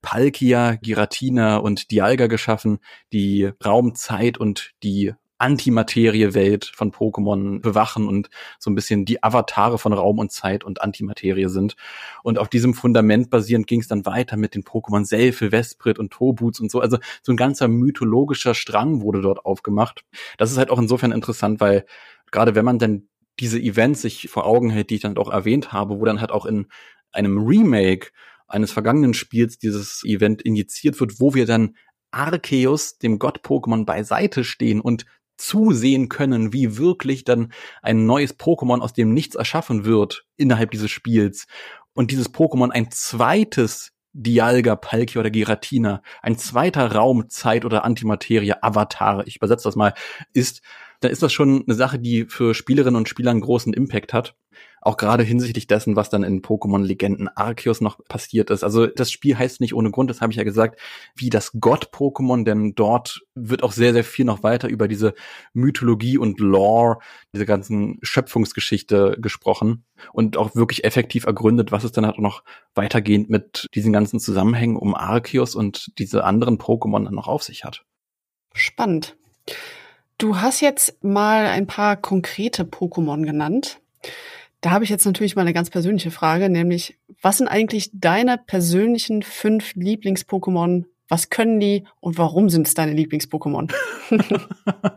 Palkia, 0.00 0.76
Giratina 0.76 1.58
und 1.58 1.90
Dialga 1.90 2.26
geschaffen, 2.26 2.78
die 3.12 3.50
Raum, 3.62 3.94
Zeit 3.94 4.38
und 4.38 4.72
die 4.82 5.12
Antimaterie-Welt 5.38 6.72
von 6.74 6.92
Pokémon 6.92 7.60
bewachen 7.60 8.08
und 8.08 8.30
so 8.58 8.70
ein 8.70 8.74
bisschen 8.74 9.04
die 9.04 9.22
Avatare 9.22 9.78
von 9.78 9.92
Raum 9.92 10.18
und 10.18 10.32
Zeit 10.32 10.64
und 10.64 10.80
Antimaterie 10.80 11.48
sind. 11.48 11.76
Und 12.22 12.38
auf 12.38 12.48
diesem 12.48 12.74
Fundament 12.74 13.30
basierend 13.30 13.66
ging 13.66 13.80
es 13.80 13.88
dann 13.88 14.06
weiter 14.06 14.36
mit 14.36 14.54
den 14.54 14.62
Pokémon 14.62 15.04
Selfie, 15.04 15.50
Vesprit 15.50 15.98
und 15.98 16.12
Tobuts 16.12 16.60
und 16.60 16.70
so. 16.70 16.80
Also 16.80 16.98
so 17.22 17.32
ein 17.32 17.36
ganzer 17.36 17.68
mythologischer 17.68 18.54
Strang 18.54 19.02
wurde 19.02 19.20
dort 19.20 19.44
aufgemacht. 19.44 20.04
Das 20.38 20.50
ist 20.50 20.58
halt 20.58 20.70
auch 20.70 20.78
insofern 20.78 21.12
interessant, 21.12 21.60
weil 21.60 21.84
gerade 22.30 22.54
wenn 22.54 22.64
man 22.64 22.78
dann 22.78 23.08
diese 23.40 23.58
Events 23.58 24.02
sich 24.02 24.28
vor 24.30 24.46
Augen 24.46 24.70
hält, 24.70 24.90
die 24.90 24.96
ich 24.96 25.02
dann 25.02 25.16
auch 25.18 25.30
erwähnt 25.30 25.72
habe, 25.72 25.98
wo 25.98 26.04
dann 26.04 26.20
halt 26.20 26.30
auch 26.30 26.46
in 26.46 26.66
einem 27.10 27.38
Remake 27.38 28.10
eines 28.46 28.72
vergangenen 28.72 29.14
Spiels 29.14 29.58
dieses 29.58 30.04
Event 30.04 30.42
injiziert 30.42 31.00
wird, 31.00 31.18
wo 31.20 31.34
wir 31.34 31.46
dann 31.46 31.76
Arceus, 32.12 32.98
dem 32.98 33.18
Gott-Pokémon, 33.18 33.84
beiseite 33.84 34.44
stehen 34.44 34.80
und 34.80 35.04
zusehen 35.36 36.08
können, 36.08 36.52
wie 36.52 36.76
wirklich 36.76 37.24
dann 37.24 37.52
ein 37.82 38.06
neues 38.06 38.38
Pokémon 38.38 38.80
aus 38.80 38.92
dem 38.92 39.12
Nichts 39.12 39.34
erschaffen 39.34 39.84
wird 39.84 40.26
innerhalb 40.36 40.70
dieses 40.70 40.90
Spiels. 40.90 41.46
Und 41.92 42.10
dieses 42.10 42.32
Pokémon 42.32 42.70
ein 42.70 42.90
zweites 42.90 43.92
Dialga, 44.12 44.76
Palkia 44.76 45.20
oder 45.20 45.30
Giratina, 45.30 46.00
ein 46.22 46.38
zweiter 46.38 46.92
Raum, 46.92 47.28
Zeit 47.28 47.64
oder 47.64 47.84
Antimaterie, 47.84 48.54
Avatar, 48.60 49.26
ich 49.26 49.36
übersetze 49.36 49.64
das 49.64 49.74
mal, 49.74 49.92
ist, 50.32 50.62
dann 51.04 51.12
ist 51.12 51.22
das 51.22 51.32
schon 51.32 51.64
eine 51.66 51.74
Sache, 51.74 51.98
die 51.98 52.24
für 52.24 52.54
Spielerinnen 52.54 52.96
und 52.96 53.08
Spieler 53.08 53.30
einen 53.30 53.40
großen 53.40 53.72
Impact 53.72 54.12
hat. 54.12 54.34
Auch 54.80 54.96
gerade 54.96 55.22
hinsichtlich 55.22 55.66
dessen, 55.66 55.96
was 55.96 56.10
dann 56.10 56.22
in 56.22 56.42
Pokémon 56.42 56.82
Legenden 56.82 57.28
Arceus 57.28 57.80
noch 57.80 58.02
passiert 58.04 58.50
ist. 58.50 58.64
Also 58.64 58.86
das 58.86 59.10
Spiel 59.10 59.36
heißt 59.36 59.60
nicht 59.60 59.74
ohne 59.74 59.90
Grund, 59.90 60.10
das 60.10 60.20
habe 60.20 60.32
ich 60.32 60.36
ja 60.36 60.44
gesagt, 60.44 60.78
wie 61.16 61.30
das 61.30 61.52
Gott-Pokémon, 61.58 62.44
denn 62.44 62.74
dort 62.74 63.22
wird 63.34 63.62
auch 63.62 63.72
sehr, 63.72 63.92
sehr 63.92 64.04
viel 64.04 64.24
noch 64.24 64.42
weiter 64.42 64.68
über 64.68 64.88
diese 64.88 65.14
Mythologie 65.52 66.18
und 66.18 66.38
Lore, 66.40 66.98
diese 67.32 67.46
ganzen 67.46 67.98
Schöpfungsgeschichte 68.02 69.16
gesprochen 69.20 69.84
und 70.12 70.36
auch 70.36 70.54
wirklich 70.54 70.84
effektiv 70.84 71.24
ergründet, 71.26 71.72
was 71.72 71.84
es 71.84 71.92
dann 71.92 72.06
halt 72.06 72.16
auch 72.16 72.22
noch 72.22 72.44
weitergehend 72.74 73.30
mit 73.30 73.66
diesen 73.74 73.92
ganzen 73.92 74.20
Zusammenhängen 74.20 74.76
um 74.76 74.94
Arceus 74.94 75.54
und 75.54 75.92
diese 75.98 76.24
anderen 76.24 76.58
Pokémon 76.58 77.04
dann 77.04 77.14
noch 77.14 77.28
auf 77.28 77.42
sich 77.42 77.64
hat. 77.64 77.84
Spannend. 78.54 79.16
Du 80.24 80.40
hast 80.40 80.62
jetzt 80.62 81.04
mal 81.04 81.44
ein 81.44 81.66
paar 81.66 81.96
konkrete 81.98 82.64
Pokémon 82.64 83.26
genannt. 83.26 83.82
Da 84.62 84.70
habe 84.70 84.82
ich 84.82 84.88
jetzt 84.88 85.04
natürlich 85.04 85.36
mal 85.36 85.42
eine 85.42 85.52
ganz 85.52 85.68
persönliche 85.68 86.10
Frage, 86.10 86.48
nämlich 86.48 86.96
was 87.20 87.36
sind 87.36 87.48
eigentlich 87.48 87.90
deine 87.92 88.38
persönlichen 88.38 89.22
fünf 89.22 89.74
Lieblings-Pokémon? 89.74 90.86
Was 91.08 91.28
können 91.28 91.60
die 91.60 91.84
und 92.00 92.16
warum 92.16 92.48
sind 92.48 92.66
es 92.66 92.72
deine 92.72 92.94
Lieblings-Pokémon? 92.94 93.70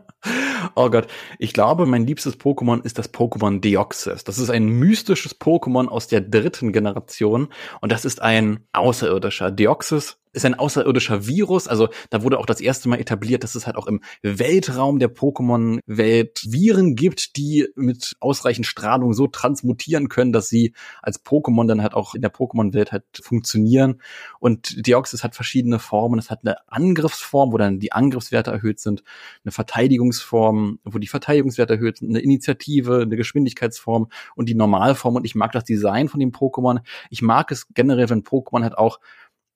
oh 0.74 0.88
Gott, 0.88 1.08
ich 1.38 1.52
glaube, 1.52 1.84
mein 1.84 2.06
liebstes 2.06 2.40
Pokémon 2.40 2.82
ist 2.82 2.96
das 2.98 3.12
Pokémon 3.12 3.60
Deoxys. 3.60 4.24
Das 4.24 4.38
ist 4.38 4.48
ein 4.48 4.64
mystisches 4.64 5.38
Pokémon 5.38 5.88
aus 5.88 6.08
der 6.08 6.22
dritten 6.22 6.72
Generation 6.72 7.48
und 7.82 7.92
das 7.92 8.06
ist 8.06 8.22
ein 8.22 8.60
Außerirdischer. 8.72 9.50
Deoxys 9.50 10.16
ist 10.32 10.44
ein 10.44 10.54
außerirdischer 10.54 11.26
Virus. 11.26 11.68
Also 11.68 11.88
da 12.10 12.22
wurde 12.22 12.38
auch 12.38 12.46
das 12.46 12.60
erste 12.60 12.88
Mal 12.88 13.00
etabliert, 13.00 13.44
dass 13.44 13.54
es 13.54 13.66
halt 13.66 13.76
auch 13.76 13.86
im 13.86 14.00
Weltraum 14.22 14.98
der 14.98 15.14
Pokémon-Welt 15.14 16.42
Viren 16.48 16.96
gibt, 16.96 17.36
die 17.36 17.68
mit 17.74 18.16
ausreichend 18.20 18.66
Strahlung 18.66 19.12
so 19.12 19.26
transmutieren 19.26 20.08
können, 20.08 20.32
dass 20.32 20.48
sie 20.48 20.74
als 21.02 21.24
Pokémon 21.24 21.66
dann 21.66 21.82
halt 21.82 21.94
auch 21.94 22.14
in 22.14 22.22
der 22.22 22.32
Pokémon-Welt 22.32 22.92
halt 22.92 23.04
funktionieren. 23.20 24.00
Und 24.40 24.86
Deoxys 24.86 25.24
hat 25.24 25.34
verschiedene 25.34 25.78
Formen. 25.78 26.18
Es 26.18 26.30
hat 26.30 26.40
eine 26.42 26.56
Angriffsform, 26.68 27.52
wo 27.52 27.58
dann 27.58 27.80
die 27.80 27.92
Angriffswerte 27.92 28.50
erhöht 28.50 28.80
sind, 28.80 29.02
eine 29.44 29.52
Verteidigungsform, 29.52 30.78
wo 30.84 30.98
die 30.98 31.06
Verteidigungswerte 31.06 31.74
erhöht 31.74 31.98
sind, 31.98 32.10
eine 32.10 32.20
Initiative, 32.20 33.02
eine 33.02 33.16
Geschwindigkeitsform 33.16 34.08
und 34.34 34.48
die 34.48 34.54
Normalform. 34.54 35.16
Und 35.16 35.24
ich 35.24 35.34
mag 35.34 35.52
das 35.52 35.64
Design 35.64 36.08
von 36.08 36.20
dem 36.20 36.32
Pokémon. 36.32 36.80
Ich 37.10 37.22
mag 37.22 37.50
es 37.50 37.66
generell, 37.74 38.10
wenn 38.10 38.22
Pokémon 38.22 38.62
halt 38.62 38.76
auch 38.76 39.00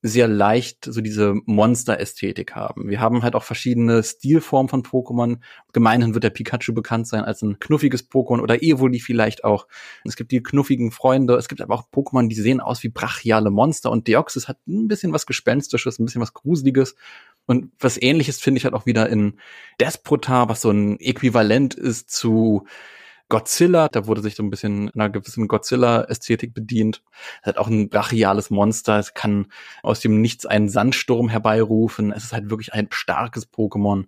sehr 0.05 0.26
leicht 0.26 0.84
so 0.84 1.00
diese 1.00 1.34
Monster-Ästhetik 1.46 2.57
haben. 2.57 2.88
Wir 2.88 3.00
haben 3.00 3.22
halt 3.22 3.36
auch 3.36 3.44
verschiedene 3.44 4.03
Stilformen 4.03 4.68
von 4.68 4.82
Pokémon. 4.82 5.38
Gemeinhin 5.72 6.12
wird 6.12 6.24
der 6.24 6.30
Pikachu 6.30 6.74
bekannt 6.74 7.07
sein 7.07 7.22
als 7.22 7.42
ein 7.42 7.61
knuffiges 7.61 8.11
Pokémon 8.11 8.40
oder 8.40 8.62
Evoli 8.62 8.98
vielleicht 8.98 9.44
auch. 9.44 9.68
Es 10.05 10.16
gibt 10.16 10.32
die 10.32 10.42
knuffigen 10.42 10.90
Freunde. 10.90 11.36
Es 11.36 11.48
gibt 11.48 11.61
aber 11.61 11.74
auch 11.74 11.84
Pokémon, 11.92 12.28
die 12.28 12.34
sehen 12.34 12.61
aus 12.61 12.82
wie 12.82 12.88
brachiale 12.88 13.50
Monster 13.50 13.92
und 13.92 14.09
Deoxys 14.09 14.48
hat 14.48 14.59
ein 14.66 14.88
bisschen 14.88 15.12
was 15.12 15.24
Gespenstisches, 15.24 16.00
ein 16.00 16.05
bisschen 16.05 16.20
was 16.20 16.34
Gruseliges. 16.34 16.96
Und 17.46 17.70
was 17.78 18.00
ähnliches 18.00 18.40
finde 18.40 18.59
ich 18.59 18.64
halt 18.64 18.74
auch 18.74 18.86
wieder 18.86 19.09
in 19.09 19.38
Despotar, 19.80 20.48
was 20.48 20.62
so 20.62 20.70
ein 20.70 20.98
Äquivalent 20.98 21.74
ist 21.74 22.11
zu 22.11 22.66
Godzilla, 23.32 23.88
da 23.88 24.06
wurde 24.06 24.20
sich 24.20 24.34
so 24.34 24.42
ein 24.42 24.50
bisschen 24.50 24.90
einer 24.90 25.08
gewissen 25.08 25.48
Godzilla-Ästhetik 25.48 26.52
bedient. 26.52 27.02
Es 27.40 27.46
hat 27.46 27.56
auch 27.56 27.68
ein 27.68 27.88
brachiales 27.88 28.50
Monster, 28.50 28.98
es 28.98 29.14
kann 29.14 29.46
aus 29.82 30.00
dem 30.00 30.20
Nichts 30.20 30.44
einen 30.44 30.68
Sandsturm 30.68 31.30
herbeirufen. 31.30 32.12
Es 32.12 32.24
ist 32.24 32.34
halt 32.34 32.50
wirklich 32.50 32.74
ein 32.74 32.88
starkes 32.90 33.50
Pokémon. 33.50 34.04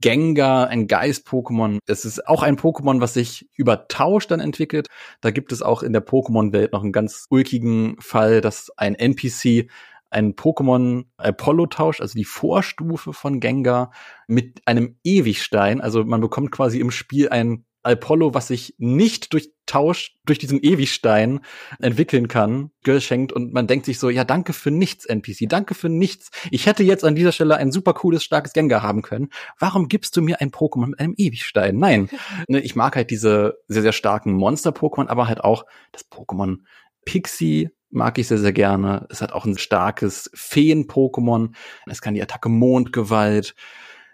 Gengar, 0.00 0.68
ein 0.68 0.86
Geist-Pokémon. 0.86 1.80
Es 1.86 2.04
ist 2.04 2.28
auch 2.28 2.44
ein 2.44 2.56
Pokémon, 2.56 3.00
was 3.00 3.14
sich 3.14 3.50
über 3.56 3.88
Tausch 3.88 4.28
dann 4.28 4.38
entwickelt. 4.38 4.86
Da 5.20 5.32
gibt 5.32 5.50
es 5.50 5.62
auch 5.62 5.82
in 5.82 5.92
der 5.92 6.06
Pokémon-Welt 6.06 6.72
noch 6.72 6.84
einen 6.84 6.92
ganz 6.92 7.26
ulkigen 7.28 7.96
Fall, 8.00 8.40
dass 8.40 8.70
ein 8.76 8.94
NPC 8.94 9.68
ein 10.10 10.34
Pokémon 10.34 11.06
Apollo 11.16 11.66
tauscht, 11.66 12.00
also 12.00 12.16
die 12.16 12.24
Vorstufe 12.24 13.12
von 13.12 13.40
Gengar, 13.40 13.90
mit 14.28 14.62
einem 14.64 14.96
Ewigstein. 15.02 15.80
Also 15.80 16.04
man 16.04 16.20
bekommt 16.20 16.52
quasi 16.52 16.78
im 16.78 16.92
Spiel 16.92 17.30
ein 17.30 17.64
Apollo, 17.82 18.34
was 18.34 18.48
sich 18.48 18.74
nicht 18.78 19.32
durch 19.32 19.50
Tausch, 19.66 20.16
durch 20.24 20.38
diesen 20.38 20.60
Ewigstein 20.60 21.40
entwickeln 21.80 22.28
kann, 22.28 22.70
geschenkt 22.82 23.32
und 23.32 23.52
man 23.52 23.66
denkt 23.66 23.86
sich 23.86 23.98
so, 23.98 24.10
ja, 24.10 24.24
danke 24.24 24.52
für 24.52 24.70
nichts, 24.70 25.06
NPC, 25.06 25.48
danke 25.48 25.74
für 25.74 25.88
nichts. 25.88 26.30
Ich 26.50 26.66
hätte 26.66 26.82
jetzt 26.82 27.04
an 27.04 27.14
dieser 27.14 27.32
Stelle 27.32 27.56
ein 27.56 27.70
super 27.70 27.94
cooles, 27.94 28.24
starkes 28.24 28.52
Gengar 28.52 28.82
haben 28.82 29.02
können. 29.02 29.28
Warum 29.58 29.88
gibst 29.88 30.16
du 30.16 30.22
mir 30.22 30.40
ein 30.40 30.50
Pokémon 30.50 30.88
mit 30.88 31.00
einem 31.00 31.14
Ewigstein? 31.16 31.78
Nein. 31.78 32.08
Ne, 32.48 32.60
ich 32.60 32.74
mag 32.74 32.96
halt 32.96 33.10
diese 33.10 33.58
sehr, 33.68 33.82
sehr 33.82 33.92
starken 33.92 34.32
Monster-Pokémon, 34.32 35.08
aber 35.08 35.28
halt 35.28 35.44
auch 35.44 35.66
das 35.92 36.10
Pokémon 36.10 36.58
Pixie, 37.04 37.70
mag 37.90 38.18
ich 38.18 38.28
sehr, 38.28 38.38
sehr 38.38 38.52
gerne. 38.52 39.06
Es 39.10 39.20
hat 39.20 39.32
auch 39.32 39.44
ein 39.44 39.58
starkes 39.58 40.30
Feen-Pokémon. 40.34 41.54
Es 41.86 42.00
kann 42.00 42.14
die 42.14 42.22
Attacke 42.22 42.48
Mondgewalt 42.48 43.54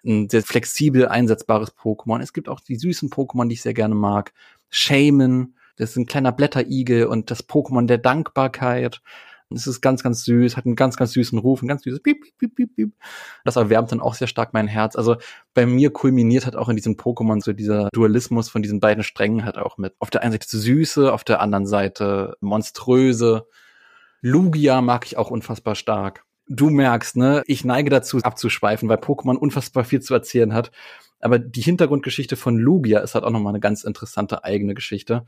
ein 0.06 0.28
sehr 0.28 0.42
flexibel 0.42 1.08
einsetzbares 1.08 1.76
Pokémon. 1.76 2.20
Es 2.20 2.32
gibt 2.32 2.48
auch 2.48 2.60
die 2.60 2.76
süßen 2.76 3.10
Pokémon, 3.10 3.48
die 3.48 3.54
ich 3.54 3.62
sehr 3.62 3.74
gerne 3.74 3.94
mag. 3.94 4.32
Shaman, 4.70 5.54
das 5.76 5.90
ist 5.90 5.96
ein 5.96 6.06
kleiner 6.06 6.32
Blätterigel 6.32 7.06
und 7.06 7.30
das 7.30 7.48
Pokémon 7.48 7.86
der 7.86 7.98
Dankbarkeit. 7.98 9.02
Es 9.48 9.68
ist 9.68 9.80
ganz, 9.80 10.02
ganz 10.02 10.24
süß, 10.24 10.56
hat 10.56 10.66
einen 10.66 10.74
ganz, 10.74 10.96
ganz 10.96 11.12
süßen 11.12 11.38
Ruf, 11.38 11.62
ein 11.62 11.68
ganz 11.68 11.84
süßes 11.84 12.02
Piep, 12.02 12.36
Piep, 12.36 12.56
Piep, 12.56 12.74
Piep. 12.74 12.92
Das 13.44 13.54
erwärmt 13.54 13.92
dann 13.92 14.00
auch 14.00 14.14
sehr 14.14 14.26
stark 14.26 14.52
mein 14.52 14.66
Herz. 14.66 14.96
Also 14.96 15.16
bei 15.54 15.66
mir 15.66 15.92
kulminiert 15.92 16.46
hat 16.46 16.56
auch 16.56 16.68
in 16.68 16.74
diesem 16.74 16.96
Pokémon 16.96 17.40
so 17.40 17.52
dieser 17.52 17.88
Dualismus 17.92 18.48
von 18.48 18.62
diesen 18.62 18.80
beiden 18.80 19.04
Strängen 19.04 19.44
halt 19.44 19.56
auch 19.56 19.78
mit. 19.78 19.94
Auf 20.00 20.10
der 20.10 20.22
einen 20.22 20.32
Seite 20.32 20.56
Süße, 20.56 21.12
auf 21.12 21.22
der 21.22 21.40
anderen 21.40 21.66
Seite 21.66 22.36
Monströse. 22.40 23.46
Lugia 24.20 24.80
mag 24.80 25.06
ich 25.06 25.16
auch 25.16 25.30
unfassbar 25.30 25.76
stark 25.76 26.25
du 26.48 26.70
merkst, 26.70 27.16
ne, 27.16 27.42
ich 27.46 27.64
neige 27.64 27.90
dazu 27.90 28.18
abzuschweifen, 28.18 28.88
weil 28.88 28.98
Pokémon 28.98 29.36
unfassbar 29.36 29.84
viel 29.84 30.00
zu 30.00 30.14
erzählen 30.14 30.54
hat. 30.54 30.70
Aber 31.20 31.38
die 31.38 31.62
Hintergrundgeschichte 31.62 32.36
von 32.36 32.56
Lugia 32.56 33.00
ist 33.00 33.14
halt 33.14 33.24
auch 33.24 33.30
nochmal 33.30 33.52
eine 33.52 33.60
ganz 33.60 33.84
interessante 33.84 34.44
eigene 34.44 34.74
Geschichte, 34.74 35.24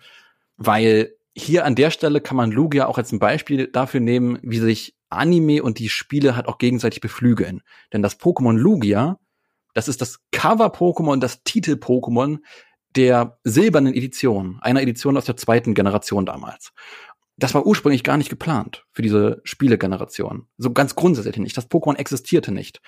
weil 0.57 1.15
hier 1.35 1.65
an 1.65 1.75
der 1.75 1.91
Stelle 1.91 2.21
kann 2.21 2.37
man 2.37 2.51
Lugia 2.51 2.87
auch 2.87 2.99
als 2.99 3.13
ein 3.13 3.19
Beispiel 3.19 3.69
dafür 3.69 4.01
nehmen, 4.01 4.39
wie 4.43 4.59
sich 4.59 4.97
Anime 5.09 5.63
und 5.63 5.79
die 5.79 5.89
Spiele 5.89 6.37
halt 6.37 6.47
auch 6.47 6.59
gegenseitig 6.59 7.01
beflügeln. 7.01 7.63
Denn 7.93 8.03
das 8.03 8.21
Pokémon 8.21 8.57
Lugia, 8.57 9.19
das 9.73 9.89
ist 9.89 10.01
das 10.01 10.19
Cover-Pokémon, 10.33 11.21
das 11.21 11.43
Titel-Pokémon 11.45 12.39
der 12.97 13.39
silbernen 13.45 13.95
Edition, 13.95 14.59
einer 14.61 14.83
Edition 14.83 15.17
aus 15.17 15.27
der 15.27 15.37
zweiten 15.37 15.75
Generation 15.75 16.27
damals 16.27 16.73
das 17.39 17.55
war 17.55 17.67
ursprünglich 17.67 18.03
gar 18.03 18.17
nicht 18.17 18.31
geplant 18.31 18.85
für 18.91 19.01
diese 19.01 19.41
Spielegeneration. 19.45 20.47
So 20.59 20.73
ganz 20.73 20.97
grundsätzlich 20.97 21.37
nicht. 21.37 21.57
Das 21.57 21.71
Pokémon 21.71 21.97
existierte 21.97 22.51
nicht. 22.51 22.81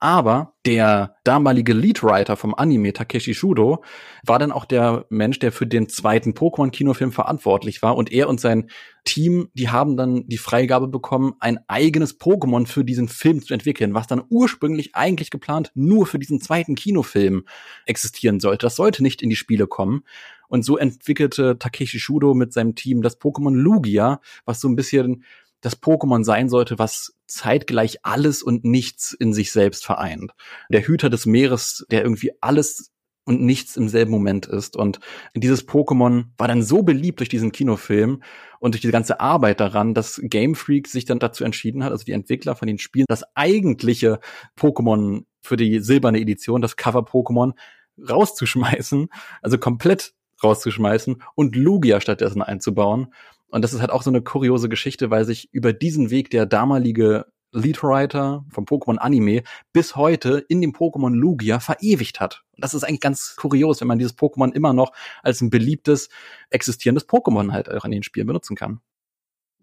Aber 0.00 0.54
der 0.64 1.16
damalige 1.24 1.74
Leadwriter 1.74 2.36
vom 2.36 2.54
Anime, 2.54 2.94
Takeshi 2.94 3.34
Shudo, 3.34 3.84
war 4.24 4.38
dann 4.38 4.52
auch 4.52 4.64
der 4.64 5.04
Mensch, 5.10 5.40
der 5.40 5.52
für 5.52 5.66
den 5.66 5.90
zweiten 5.90 6.32
Pokémon-Kinofilm 6.32 7.12
verantwortlich 7.12 7.82
war. 7.82 7.96
Und 7.96 8.10
er 8.10 8.30
und 8.30 8.40
sein 8.40 8.70
Team, 9.04 9.48
die 9.52 9.68
haben 9.68 9.96
dann 9.98 10.26
die 10.26 10.38
Freigabe 10.38 10.88
bekommen, 10.88 11.34
ein 11.40 11.58
eigenes 11.68 12.18
Pokémon 12.18 12.66
für 12.66 12.84
diesen 12.84 13.08
Film 13.08 13.42
zu 13.42 13.52
entwickeln, 13.52 13.92
was 13.92 14.06
dann 14.06 14.22
ursprünglich 14.30 14.94
eigentlich 14.94 15.30
geplant 15.30 15.70
nur 15.74 16.06
für 16.06 16.18
diesen 16.18 16.40
zweiten 16.40 16.76
Kinofilm 16.76 17.44
existieren 17.84 18.40
sollte. 18.40 18.64
Das 18.66 18.76
sollte 18.76 19.02
nicht 19.02 19.20
in 19.20 19.28
die 19.28 19.36
Spiele 19.36 19.66
kommen. 19.66 20.02
Und 20.48 20.64
so 20.64 20.76
entwickelte 20.76 21.58
Takeshi 21.58 22.00
Shudo 22.00 22.34
mit 22.34 22.52
seinem 22.52 22.74
Team 22.74 23.02
das 23.02 23.20
Pokémon 23.20 23.54
Lugia, 23.54 24.20
was 24.44 24.60
so 24.60 24.68
ein 24.68 24.76
bisschen 24.76 25.24
das 25.60 25.80
Pokémon 25.82 26.24
sein 26.24 26.48
sollte, 26.48 26.78
was 26.78 27.14
zeitgleich 27.26 27.98
alles 28.04 28.42
und 28.42 28.64
nichts 28.64 29.12
in 29.12 29.32
sich 29.32 29.52
selbst 29.52 29.84
vereint. 29.84 30.32
Der 30.70 30.86
Hüter 30.86 31.10
des 31.10 31.26
Meeres, 31.26 31.84
der 31.90 32.02
irgendwie 32.02 32.32
alles 32.40 32.92
und 33.24 33.42
nichts 33.42 33.76
im 33.76 33.88
selben 33.88 34.10
Moment 34.10 34.46
ist. 34.46 34.74
Und 34.74 35.00
dieses 35.34 35.68
Pokémon 35.68 36.26
war 36.38 36.48
dann 36.48 36.62
so 36.62 36.82
beliebt 36.82 37.20
durch 37.20 37.28
diesen 37.28 37.52
Kinofilm 37.52 38.22
und 38.58 38.74
durch 38.74 38.80
die 38.80 38.90
ganze 38.90 39.20
Arbeit 39.20 39.60
daran, 39.60 39.92
dass 39.92 40.18
Game 40.24 40.54
Freak 40.54 40.88
sich 40.88 41.04
dann 41.04 41.18
dazu 41.18 41.44
entschieden 41.44 41.84
hat, 41.84 41.92
also 41.92 42.06
die 42.06 42.12
Entwickler 42.12 42.56
von 42.56 42.66
den 42.66 42.78
Spielen, 42.78 43.04
das 43.06 43.24
eigentliche 43.34 44.20
Pokémon 44.58 45.24
für 45.42 45.58
die 45.58 45.80
silberne 45.80 46.20
Edition, 46.20 46.62
das 46.62 46.76
Cover 46.76 47.00
Pokémon, 47.00 47.52
rauszuschmeißen, 47.98 49.08
also 49.42 49.58
komplett 49.58 50.14
rauszuschmeißen 50.42 51.22
und 51.34 51.56
Lugia 51.56 52.00
stattdessen 52.00 52.42
einzubauen. 52.42 53.12
Und 53.50 53.62
das 53.62 53.72
ist 53.72 53.80
halt 53.80 53.90
auch 53.90 54.02
so 54.02 54.10
eine 54.10 54.22
kuriose 54.22 54.68
Geschichte, 54.68 55.10
weil 55.10 55.24
sich 55.24 55.48
über 55.52 55.72
diesen 55.72 56.10
Weg 56.10 56.30
der 56.30 56.46
damalige 56.46 57.26
Leadwriter 57.52 58.44
vom 58.50 58.64
Pokémon 58.64 58.98
Anime 58.98 59.42
bis 59.72 59.96
heute 59.96 60.44
in 60.48 60.60
dem 60.60 60.72
Pokémon 60.72 61.14
Lugia 61.14 61.60
verewigt 61.60 62.20
hat. 62.20 62.44
Und 62.54 62.62
das 62.62 62.74
ist 62.74 62.84
eigentlich 62.84 63.00
ganz 63.00 63.36
kurios, 63.36 63.80
wenn 63.80 63.88
man 63.88 63.98
dieses 63.98 64.16
Pokémon 64.16 64.52
immer 64.52 64.74
noch 64.74 64.92
als 65.22 65.40
ein 65.40 65.50
beliebtes, 65.50 66.10
existierendes 66.50 67.08
Pokémon 67.08 67.52
halt 67.52 67.70
auch 67.70 67.84
in 67.84 67.90
den 67.90 68.02
Spielen 68.02 68.26
benutzen 68.26 68.54
kann. 68.54 68.80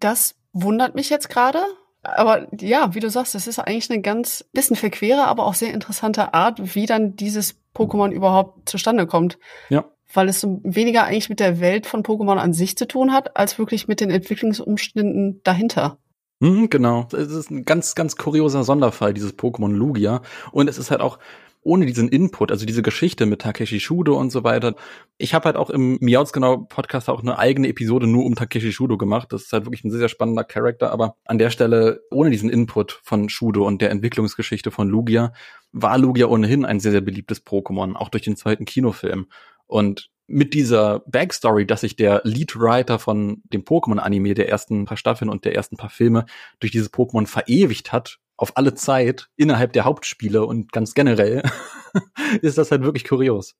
Das 0.00 0.34
wundert 0.52 0.94
mich 0.94 1.10
jetzt 1.10 1.28
gerade. 1.28 1.60
Aber 2.02 2.46
ja, 2.60 2.94
wie 2.94 3.00
du 3.00 3.10
sagst, 3.10 3.34
das 3.34 3.46
ist 3.46 3.58
eigentlich 3.58 3.90
eine 3.90 4.00
ganz 4.00 4.44
bisschen 4.52 4.76
verquere, 4.76 5.26
aber 5.26 5.44
auch 5.44 5.54
sehr 5.54 5.74
interessante 5.74 6.34
Art, 6.34 6.74
wie 6.74 6.86
dann 6.86 7.16
dieses 7.16 7.56
Pokémon 7.74 8.10
überhaupt 8.10 8.68
zustande 8.68 9.06
kommt. 9.06 9.38
Ja. 9.68 9.84
Weil 10.12 10.28
es 10.28 10.40
so 10.40 10.60
weniger 10.62 11.04
eigentlich 11.04 11.28
mit 11.28 11.40
der 11.40 11.60
Welt 11.60 11.86
von 11.86 12.02
Pokémon 12.02 12.36
an 12.36 12.52
sich 12.52 12.76
zu 12.76 12.86
tun 12.86 13.12
hat, 13.12 13.36
als 13.36 13.58
wirklich 13.58 13.88
mit 13.88 14.00
den 14.00 14.10
Entwicklungsumständen 14.10 15.40
dahinter. 15.42 15.98
Mhm, 16.40 16.68
genau. 16.68 17.08
Es 17.12 17.32
ist 17.32 17.50
ein 17.50 17.64
ganz, 17.64 17.94
ganz 17.94 18.16
kurioser 18.16 18.62
Sonderfall, 18.62 19.14
dieses 19.14 19.36
Pokémon 19.36 19.72
Lugia. 19.72 20.22
Und 20.52 20.68
es 20.68 20.78
ist 20.78 20.90
halt 20.90 21.00
auch 21.00 21.18
ohne 21.66 21.84
diesen 21.84 22.08
Input, 22.08 22.52
also 22.52 22.64
diese 22.64 22.82
Geschichte 22.82 23.26
mit 23.26 23.42
Takeshi 23.42 23.80
Shudo 23.80 24.16
und 24.16 24.30
so 24.30 24.44
weiter. 24.44 24.76
Ich 25.18 25.34
habe 25.34 25.46
halt 25.46 25.56
auch 25.56 25.68
im 25.68 25.98
Miauts 26.00 26.32
genau 26.32 26.58
Podcast 26.58 27.08
auch 27.08 27.20
eine 27.20 27.40
eigene 27.40 27.66
Episode 27.66 28.06
nur 28.06 28.24
um 28.24 28.36
Takeshi 28.36 28.72
Shudo 28.72 28.96
gemacht. 28.96 29.32
Das 29.32 29.42
ist 29.42 29.52
halt 29.52 29.64
wirklich 29.66 29.82
ein 29.82 29.90
sehr, 29.90 29.98
sehr 29.98 30.08
spannender 30.08 30.44
Charakter, 30.44 30.92
aber 30.92 31.16
an 31.24 31.38
der 31.38 31.50
Stelle, 31.50 32.02
ohne 32.12 32.30
diesen 32.30 32.50
Input 32.50 33.00
von 33.02 33.28
Shudo 33.28 33.66
und 33.66 33.82
der 33.82 33.90
Entwicklungsgeschichte 33.90 34.70
von 34.70 34.88
Lugia, 34.88 35.32
war 35.72 35.98
Lugia 35.98 36.26
ohnehin 36.26 36.64
ein 36.64 36.78
sehr, 36.78 36.92
sehr 36.92 37.00
beliebtes 37.00 37.44
Pokémon, 37.44 37.96
auch 37.96 38.10
durch 38.10 38.22
den 38.22 38.36
zweiten 38.36 38.64
Kinofilm. 38.64 39.26
Und 39.66 40.10
mit 40.26 40.54
dieser 40.54 41.00
Backstory, 41.06 41.66
dass 41.66 41.82
sich 41.82 41.96
der 41.96 42.20
Leadwriter 42.24 42.98
von 42.98 43.42
dem 43.44 43.62
Pokémon-Anime 43.62 44.34
der 44.34 44.48
ersten 44.48 44.84
paar 44.84 44.96
Staffeln 44.96 45.28
und 45.30 45.44
der 45.44 45.54
ersten 45.54 45.76
paar 45.76 45.90
Filme 45.90 46.26
durch 46.58 46.72
dieses 46.72 46.92
Pokémon 46.92 47.26
verewigt 47.26 47.92
hat, 47.92 48.18
auf 48.36 48.56
alle 48.56 48.74
Zeit, 48.74 49.28
innerhalb 49.36 49.72
der 49.72 49.84
Hauptspiele 49.84 50.44
und 50.44 50.72
ganz 50.72 50.94
generell, 50.94 51.42
ist 52.42 52.58
das 52.58 52.70
halt 52.70 52.82
wirklich 52.82 53.04
kurios. 53.04 53.54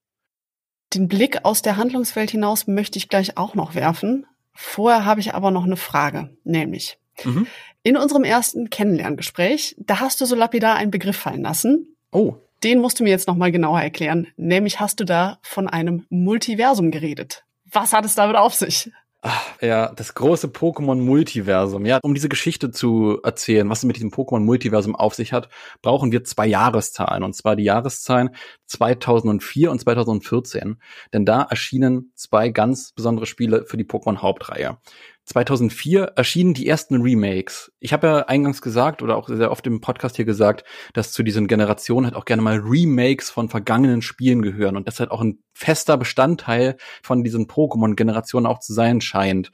Den 0.92 1.08
Blick 1.08 1.44
aus 1.44 1.62
der 1.62 1.76
Handlungswelt 1.76 2.30
hinaus 2.30 2.66
möchte 2.66 2.98
ich 2.98 3.08
gleich 3.08 3.36
auch 3.36 3.54
noch 3.54 3.74
werfen. 3.74 4.26
Vorher 4.52 5.04
habe 5.04 5.20
ich 5.20 5.34
aber 5.34 5.50
noch 5.50 5.64
eine 5.64 5.76
Frage, 5.76 6.36
nämlich 6.44 6.98
mhm. 7.24 7.46
in 7.82 7.96
unserem 7.96 8.24
ersten 8.24 8.70
Kennenlerngespräch, 8.70 9.76
da 9.78 10.00
hast 10.00 10.20
du 10.20 10.26
so 10.26 10.34
lapidar 10.34 10.76
einen 10.76 10.90
Begriff 10.90 11.16
fallen 11.16 11.42
lassen. 11.42 11.96
Oh 12.12 12.36
den 12.62 12.80
musst 12.80 13.00
du 13.00 13.04
mir 13.04 13.10
jetzt 13.10 13.28
nochmal 13.28 13.52
genauer 13.52 13.80
erklären. 13.80 14.28
Nämlich 14.36 14.80
hast 14.80 15.00
du 15.00 15.04
da 15.04 15.38
von 15.42 15.68
einem 15.68 16.06
Multiversum 16.08 16.90
geredet. 16.90 17.44
Was 17.70 17.92
hat 17.92 18.04
es 18.04 18.14
damit 18.14 18.36
auf 18.36 18.54
sich? 18.54 18.90
Ach, 19.28 19.60
ja, 19.60 19.92
das 19.92 20.14
große 20.14 20.46
Pokémon-Multiversum. 20.46 21.84
Ja, 21.84 21.98
um 22.02 22.14
diese 22.14 22.28
Geschichte 22.28 22.70
zu 22.70 23.18
erzählen, 23.24 23.68
was 23.68 23.78
es 23.78 23.84
mit 23.84 23.96
diesem 23.96 24.12
Pokémon-Multiversum 24.12 24.94
auf 24.94 25.16
sich 25.16 25.32
hat, 25.32 25.48
brauchen 25.82 26.12
wir 26.12 26.22
zwei 26.22 26.46
Jahreszahlen. 26.46 27.24
Und 27.24 27.34
zwar 27.34 27.56
die 27.56 27.64
Jahreszahlen 27.64 28.30
2004 28.66 29.72
und 29.72 29.80
2014. 29.80 30.80
Denn 31.12 31.24
da 31.24 31.42
erschienen 31.42 32.12
zwei 32.14 32.50
ganz 32.50 32.92
besondere 32.92 33.26
Spiele 33.26 33.64
für 33.64 33.76
die 33.76 33.84
Pokémon-Hauptreihe. 33.84 34.78
2004 35.26 36.12
erschienen 36.14 36.54
die 36.54 36.68
ersten 36.68 37.02
Remakes. 37.02 37.72
Ich 37.80 37.92
habe 37.92 38.06
ja 38.06 38.18
eingangs 38.26 38.62
gesagt 38.62 39.02
oder 39.02 39.16
auch 39.16 39.28
sehr 39.28 39.50
oft 39.50 39.66
im 39.66 39.80
Podcast 39.80 40.16
hier 40.16 40.24
gesagt, 40.24 40.64
dass 40.94 41.12
zu 41.12 41.24
diesen 41.24 41.48
Generationen 41.48 42.06
halt 42.06 42.14
auch 42.14 42.24
gerne 42.24 42.42
mal 42.42 42.58
Remakes 42.58 43.30
von 43.30 43.48
vergangenen 43.48 44.02
Spielen 44.02 44.40
gehören 44.40 44.76
und 44.76 44.86
das 44.86 45.00
halt 45.00 45.10
auch 45.10 45.20
ein 45.20 45.42
fester 45.52 45.96
Bestandteil 45.96 46.76
von 47.02 47.24
diesen 47.24 47.48
Pokémon-Generationen 47.48 48.46
auch 48.46 48.60
zu 48.60 48.72
sein 48.72 49.00
scheint. 49.00 49.50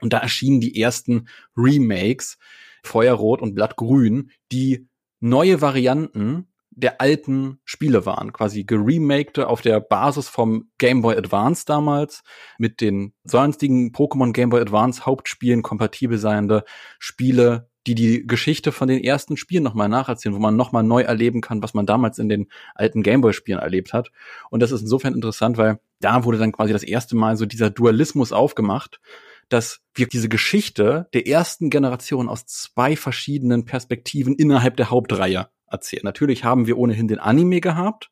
Und 0.00 0.14
da 0.14 0.18
erschienen 0.18 0.60
die 0.60 0.80
ersten 0.80 1.28
Remakes, 1.54 2.38
Feuerrot 2.82 3.42
und 3.42 3.54
Blattgrün, 3.54 4.30
die 4.50 4.88
neue 5.20 5.60
Varianten 5.60 6.49
der 6.80 7.00
alten 7.00 7.60
Spiele 7.64 8.06
waren, 8.06 8.32
quasi 8.32 8.64
geremakte 8.64 9.48
auf 9.48 9.60
der 9.60 9.80
Basis 9.80 10.28
vom 10.28 10.70
Game 10.78 11.02
Boy 11.02 11.16
Advance 11.16 11.64
damals, 11.66 12.22
mit 12.58 12.80
den 12.80 13.12
sonstigen 13.24 13.92
Pokémon 13.92 14.32
Game 14.32 14.50
Boy 14.50 14.60
Advance 14.60 15.06
Hauptspielen 15.06 15.62
kompatibel 15.62 16.18
seiende 16.18 16.64
Spiele, 16.98 17.68
die 17.86 17.94
die 17.94 18.26
Geschichte 18.26 18.72
von 18.72 18.88
den 18.88 19.02
ersten 19.02 19.36
Spielen 19.36 19.62
nochmal 19.62 19.88
nacherzählen, 19.88 20.34
wo 20.34 20.40
man 20.40 20.56
nochmal 20.56 20.82
neu 20.82 21.02
erleben 21.02 21.40
kann, 21.40 21.62
was 21.62 21.74
man 21.74 21.86
damals 21.86 22.18
in 22.18 22.28
den 22.28 22.48
alten 22.74 23.02
Gameboy-Spielen 23.02 23.58
erlebt 23.58 23.92
hat. 23.92 24.10
Und 24.50 24.60
das 24.60 24.70
ist 24.70 24.82
insofern 24.82 25.14
interessant, 25.14 25.56
weil 25.56 25.80
da 26.00 26.24
wurde 26.24 26.38
dann 26.38 26.52
quasi 26.52 26.72
das 26.72 26.82
erste 26.82 27.16
Mal 27.16 27.36
so 27.36 27.46
dieser 27.46 27.70
Dualismus 27.70 28.32
aufgemacht, 28.32 29.00
dass 29.48 29.80
wir 29.94 30.06
diese 30.06 30.28
Geschichte 30.28 31.08
der 31.14 31.26
ersten 31.26 31.70
Generation 31.70 32.28
aus 32.28 32.46
zwei 32.46 32.96
verschiedenen 32.96 33.64
Perspektiven 33.64 34.34
innerhalb 34.34 34.76
der 34.76 34.90
Hauptreihe 34.90 35.48
erzählen. 35.70 36.04
Natürlich 36.04 36.44
haben 36.44 36.66
wir 36.66 36.78
ohnehin 36.78 37.08
den 37.08 37.18
Anime 37.18 37.60
gehabt, 37.60 38.10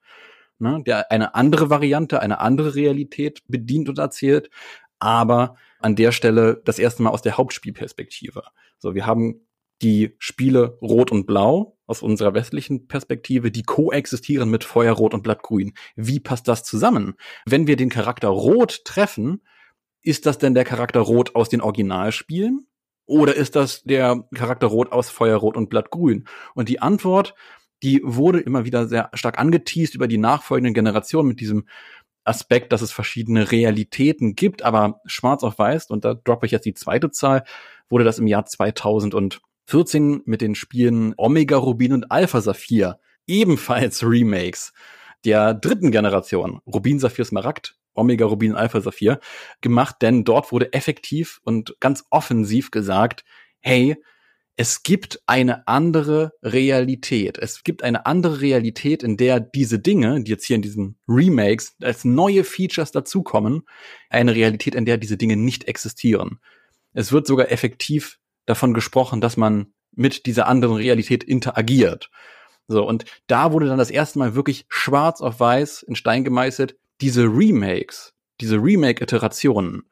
ne, 0.58 0.82
der 0.86 1.10
eine 1.10 1.34
andere 1.34 1.70
Variante, 1.70 2.20
eine 2.20 2.40
andere 2.40 2.74
Realität 2.74 3.42
bedient 3.48 3.88
und 3.88 3.98
erzählt, 3.98 4.50
aber 4.98 5.56
an 5.80 5.96
der 5.96 6.12
Stelle 6.12 6.60
das 6.64 6.78
erste 6.78 7.02
Mal 7.02 7.10
aus 7.10 7.22
der 7.22 7.36
Hauptspielperspektive. 7.36 8.42
So, 8.78 8.94
wir 8.94 9.06
haben 9.06 9.46
die 9.82 10.14
Spiele 10.18 10.78
Rot 10.82 11.12
und 11.12 11.26
Blau 11.26 11.78
aus 11.86 12.02
unserer 12.02 12.34
westlichen 12.34 12.88
Perspektive, 12.88 13.50
die 13.50 13.62
koexistieren 13.62 14.50
mit 14.50 14.64
Feuerrot 14.64 15.14
und 15.14 15.22
Blattgrün. 15.22 15.72
Wie 15.96 16.20
passt 16.20 16.48
das 16.48 16.64
zusammen? 16.64 17.14
Wenn 17.46 17.66
wir 17.66 17.76
den 17.76 17.88
Charakter 17.88 18.28
Rot 18.28 18.84
treffen, 18.84 19.42
ist 20.02 20.26
das 20.26 20.38
denn 20.38 20.54
der 20.54 20.64
Charakter 20.64 21.00
Rot 21.00 21.34
aus 21.34 21.48
den 21.48 21.60
Originalspielen? 21.60 22.67
Oder 23.08 23.34
ist 23.34 23.56
das 23.56 23.82
der 23.84 24.22
Charakter 24.34 24.66
Rot 24.66 24.92
aus 24.92 25.08
Feuerrot 25.08 25.56
und 25.56 25.70
Blattgrün? 25.70 26.28
Und 26.54 26.68
die 26.68 26.80
Antwort, 26.80 27.34
die 27.82 28.02
wurde 28.04 28.38
immer 28.38 28.66
wieder 28.66 28.86
sehr 28.86 29.08
stark 29.14 29.38
angeteased 29.38 29.94
über 29.94 30.06
die 30.06 30.18
nachfolgenden 30.18 30.74
Generationen 30.74 31.26
mit 31.26 31.40
diesem 31.40 31.66
Aspekt, 32.24 32.70
dass 32.70 32.82
es 32.82 32.92
verschiedene 32.92 33.50
Realitäten 33.50 34.34
gibt, 34.34 34.62
aber 34.62 35.00
schwarz 35.06 35.42
auf 35.42 35.58
weiß, 35.58 35.86
und 35.86 36.04
da 36.04 36.12
droppe 36.12 36.44
ich 36.44 36.52
jetzt 36.52 36.66
die 36.66 36.74
zweite 36.74 37.10
Zahl, 37.10 37.44
wurde 37.88 38.04
das 38.04 38.18
im 38.18 38.26
Jahr 38.26 38.44
2014 38.44 40.20
mit 40.26 40.42
den 40.42 40.54
Spielen 40.54 41.14
Omega 41.16 41.56
Rubin 41.56 41.94
und 41.94 42.12
Alpha 42.12 42.42
Saphir 42.42 42.98
ebenfalls 43.26 44.04
Remakes 44.04 44.74
der 45.24 45.54
dritten 45.54 45.90
Generation, 45.92 46.60
Rubin 46.66 46.98
Saphir 46.98 47.24
Smaragd, 47.24 47.78
Omega 47.98 48.26
Rubin 48.26 48.54
Alpha 48.54 48.80
Saphir, 48.80 49.20
gemacht, 49.60 49.96
denn 50.00 50.24
dort 50.24 50.52
wurde 50.52 50.72
effektiv 50.72 51.40
und 51.44 51.76
ganz 51.80 52.04
offensiv 52.10 52.70
gesagt, 52.70 53.24
hey, 53.60 53.96
es 54.60 54.82
gibt 54.82 55.20
eine 55.26 55.68
andere 55.68 56.32
Realität. 56.42 57.38
Es 57.38 57.62
gibt 57.62 57.84
eine 57.84 58.06
andere 58.06 58.40
Realität, 58.40 59.04
in 59.04 59.16
der 59.16 59.38
diese 59.38 59.78
Dinge, 59.78 60.20
die 60.24 60.32
jetzt 60.32 60.46
hier 60.46 60.56
in 60.56 60.62
diesen 60.62 60.98
Remakes 61.06 61.76
als 61.80 62.04
neue 62.04 62.42
Features 62.42 62.90
dazukommen, 62.90 63.62
eine 64.10 64.34
Realität, 64.34 64.74
in 64.74 64.84
der 64.84 64.96
diese 64.98 65.16
Dinge 65.16 65.36
nicht 65.36 65.68
existieren. 65.68 66.40
Es 66.92 67.12
wird 67.12 67.28
sogar 67.28 67.52
effektiv 67.52 68.18
davon 68.46 68.74
gesprochen, 68.74 69.20
dass 69.20 69.36
man 69.36 69.74
mit 69.92 70.26
dieser 70.26 70.48
anderen 70.48 70.74
Realität 70.74 71.22
interagiert. 71.22 72.10
So, 72.66 72.84
und 72.84 73.04
da 73.28 73.52
wurde 73.52 73.66
dann 73.66 73.78
das 73.78 73.90
erste 73.90 74.18
Mal 74.18 74.34
wirklich 74.34 74.66
schwarz 74.68 75.20
auf 75.20 75.38
weiß 75.38 75.84
in 75.84 75.94
Stein 75.94 76.24
gemeißelt, 76.24 76.76
diese 77.00 77.24
Remakes, 77.24 78.14
diese 78.40 78.56
Remake-Iterationen, 78.56 79.82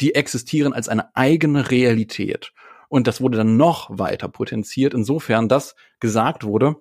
die 0.00 0.14
existieren 0.14 0.72
als 0.72 0.88
eine 0.88 1.14
eigene 1.16 1.70
Realität. 1.70 2.52
Und 2.88 3.06
das 3.06 3.20
wurde 3.20 3.38
dann 3.38 3.56
noch 3.56 3.98
weiter 3.98 4.28
potenziert, 4.28 4.94
insofern, 4.94 5.48
dass 5.48 5.74
gesagt 6.00 6.44
wurde, 6.44 6.76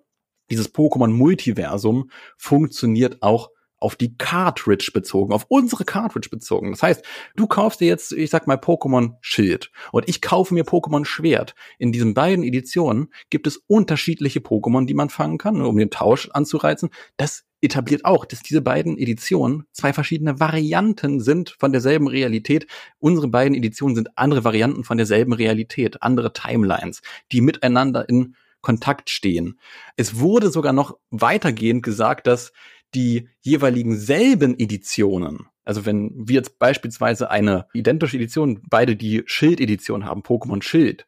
dieses 0.50 0.74
Pokémon-Multiversum 0.74 2.10
funktioniert 2.38 3.22
auch 3.22 3.50
auf 3.80 3.96
die 3.96 4.18
Cartridge 4.18 4.92
bezogen, 4.94 5.34
auf 5.34 5.46
unsere 5.50 5.86
Cartridge 5.86 6.30
bezogen. 6.30 6.72
Das 6.72 6.84
heißt, 6.84 7.06
du 7.36 7.48
kaufst 7.48 7.80
dir 7.80 7.88
jetzt, 7.88 8.12
ich 8.12 8.30
sag 8.30 8.48
mal, 8.48 8.58
Pokémon 8.58 9.14
Schild 9.22 9.72
und 9.92 10.08
ich 10.10 10.22
kaufe 10.22 10.54
mir 10.54 10.64
Pokémon 10.64 11.06
Schwert. 11.06 11.56
In 11.78 11.92
diesen 11.92 12.14
beiden 12.14 12.44
Editionen 12.44 13.14
gibt 13.30 13.48
es 13.48 13.58
unterschiedliche 13.68 14.40
Pokémon, 14.40 14.86
die 14.86 14.94
man 14.94 15.10
fangen 15.10 15.38
kann, 15.38 15.62
um 15.62 15.78
den 15.78 15.92
Tausch 15.92 16.30
anzureizen. 16.32 16.90
Das 17.18 17.46
etabliert 17.62 18.06
auch, 18.06 18.26
dass 18.26 18.42
diese 18.42 18.62
beiden 18.62 18.98
Editionen 18.98 19.64
zwei 19.72 19.94
verschiedene 19.94 20.40
Varianten 20.40 21.20
sind 21.20 21.56
von 21.60 21.72
derselben 21.72 22.08
Realität. 22.08 22.68
Unsere 23.00 23.28
beiden 23.28 23.56
Editionen 23.56 23.96
sind 23.96 24.18
andere 24.18 24.44
Varianten 24.44 24.84
von 24.84 24.98
derselben 24.98 25.34
Realität, 25.34 26.04
andere 26.04 26.34
Timelines, 26.34 27.02
die 27.32 27.42
miteinander 27.42 28.08
in 28.10 28.36
Kontakt 28.62 29.10
stehen. 29.10 29.60
Es 29.96 30.20
wurde 30.20 30.50
sogar 30.50 30.74
noch 30.74 30.98
weitergehend 31.10 31.84
gesagt, 31.84 32.28
dass 32.28 32.52
die 32.96 33.30
jeweiligen 33.42 33.98
selben 33.98 34.58
Editionen, 34.58 35.48
also 35.64 35.86
wenn 35.86 36.12
wir 36.16 36.36
jetzt 36.36 36.60
beispielsweise 36.60 37.30
eine 37.30 37.68
identische 37.74 38.18
Edition, 38.18 38.62
beide 38.70 38.96
die 38.96 39.24
Schild-Edition 39.26 40.06
haben, 40.06 40.22
Pokémon 40.22 40.64
Schild, 40.64 41.06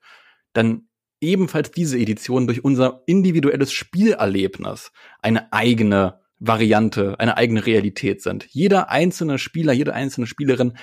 dann 0.53 0.89
ebenfalls 1.21 1.71
diese 1.71 1.97
Edition 1.97 2.47
durch 2.47 2.63
unser 2.63 3.03
individuelles 3.05 3.71
Spielerlebnis 3.71 4.91
eine 5.21 5.51
eigene 5.53 6.19
Variante, 6.39 7.19
eine 7.19 7.37
eigene 7.37 7.65
Realität 7.65 8.21
sind. 8.21 8.47
Jeder 8.49 8.89
einzelne 8.89 9.37
Spieler, 9.37 9.73
jede 9.73 9.93
einzelne 9.93 10.27
Spielerin 10.27 10.77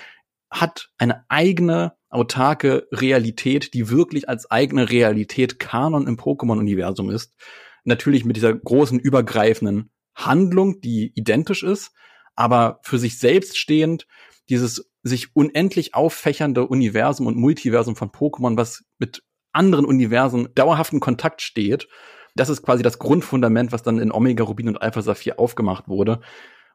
hat 0.51 0.91
eine 0.99 1.25
eigene 1.29 1.95
autarke 2.09 2.87
Realität, 2.93 3.75
die 3.75 3.91
wirklich 3.91 4.29
als 4.29 4.51
eigene 4.51 4.91
Realität 4.91 5.59
Kanon 5.59 6.07
im 6.07 6.17
Pokémon-Universum 6.17 7.11
ist. 7.11 7.35
Natürlich 7.85 8.25
mit 8.25 8.37
dieser 8.37 8.55
großen 8.55 8.99
übergreifenden 8.99 9.91
Handlung, 10.17 10.81
die 10.81 11.13
identisch 11.15 11.63
ist, 11.63 11.93
aber 12.35 12.81
für 12.83 12.99
sich 12.99 13.19
selbst 13.19 13.57
stehend, 13.59 14.07
dieses 14.49 14.91
sich 15.03 15.35
unendlich 15.37 15.95
auffächernde 15.95 16.67
Universum 16.67 17.27
und 17.27 17.37
Multiversum 17.37 17.95
von 17.95 18.11
Pokémon, 18.11 18.57
was 18.57 18.85
mit 18.99 19.23
anderen 19.53 19.85
Universen 19.85 20.49
dauerhaften 20.55 21.01
Kontakt 21.01 21.43
steht. 21.43 21.87
Das 22.35 22.49
ist 22.49 22.63
quasi 22.63 22.83
das 22.83 22.99
Grundfundament, 22.99 23.73
was 23.73 23.83
dann 23.83 23.99
in 23.99 24.13
Omega 24.13 24.45
Rubin 24.45 24.69
und 24.69 24.83
Alpha 24.83 25.01
Saphir 25.03 25.39
aufgemacht 25.39 25.89
wurde. 25.89 26.21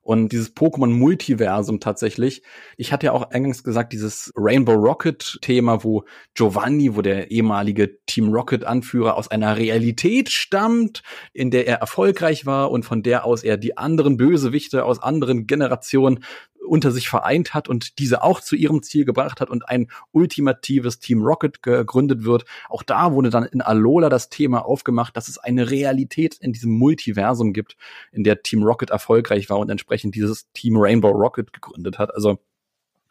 Und 0.01 0.31
dieses 0.31 0.55
Pokémon-Multiversum 0.55 1.79
tatsächlich. 1.79 2.41
Ich 2.75 2.91
hatte 2.91 3.07
ja 3.07 3.11
auch 3.11 3.29
eingangs 3.29 3.63
gesagt, 3.63 3.93
dieses 3.93 4.31
Rainbow 4.35 4.73
Rocket-Thema, 4.73 5.83
wo 5.83 6.05
Giovanni, 6.33 6.95
wo 6.95 7.03
der 7.03 7.29
ehemalige 7.29 7.99
Team 8.07 8.33
Rocket-Anführer 8.33 9.15
aus 9.15 9.29
einer 9.29 9.57
Realität 9.57 10.29
stammt, 10.29 11.03
in 11.33 11.51
der 11.51 11.67
er 11.67 11.77
erfolgreich 11.77 12.47
war 12.47 12.71
und 12.71 12.83
von 12.83 13.03
der 13.03 13.25
aus 13.25 13.43
er 13.43 13.57
die 13.57 13.77
anderen 13.77 14.17
Bösewichte 14.17 14.85
aus 14.85 15.01
anderen 15.01 15.45
Generationen 15.45 16.23
unter 16.65 16.91
sich 16.91 17.09
vereint 17.09 17.53
hat 17.53 17.67
und 17.67 17.99
diese 17.99 18.23
auch 18.23 18.39
zu 18.39 18.55
ihrem 18.55 18.83
Ziel 18.83 19.05
gebracht 19.05 19.41
hat 19.41 19.49
und 19.49 19.67
ein 19.67 19.89
ultimatives 20.11 20.99
Team 20.99 21.21
Rocket 21.21 21.63
gegründet 21.63 22.23
wird. 22.23 22.45
Auch 22.69 22.83
da 22.83 23.13
wurde 23.13 23.29
dann 23.29 23.43
in 23.43 23.61
Alola 23.61 24.09
das 24.09 24.29
Thema 24.29 24.65
aufgemacht, 24.65 25.17
dass 25.17 25.27
es 25.27 25.37
eine 25.37 25.69
Realität 25.69 26.37
in 26.39 26.53
diesem 26.53 26.71
Multiversum 26.71 27.53
gibt, 27.53 27.75
in 28.11 28.23
der 28.23 28.43
Team 28.43 28.63
Rocket 28.63 28.89
erfolgreich 28.89 29.49
war 29.49 29.59
und 29.59 29.69
entsprechend 29.69 30.15
dieses 30.15 30.51
Team 30.53 30.77
Rainbow 30.77 31.09
Rocket 31.09 31.53
gegründet 31.53 31.99
hat. 31.99 32.13
Also 32.13 32.39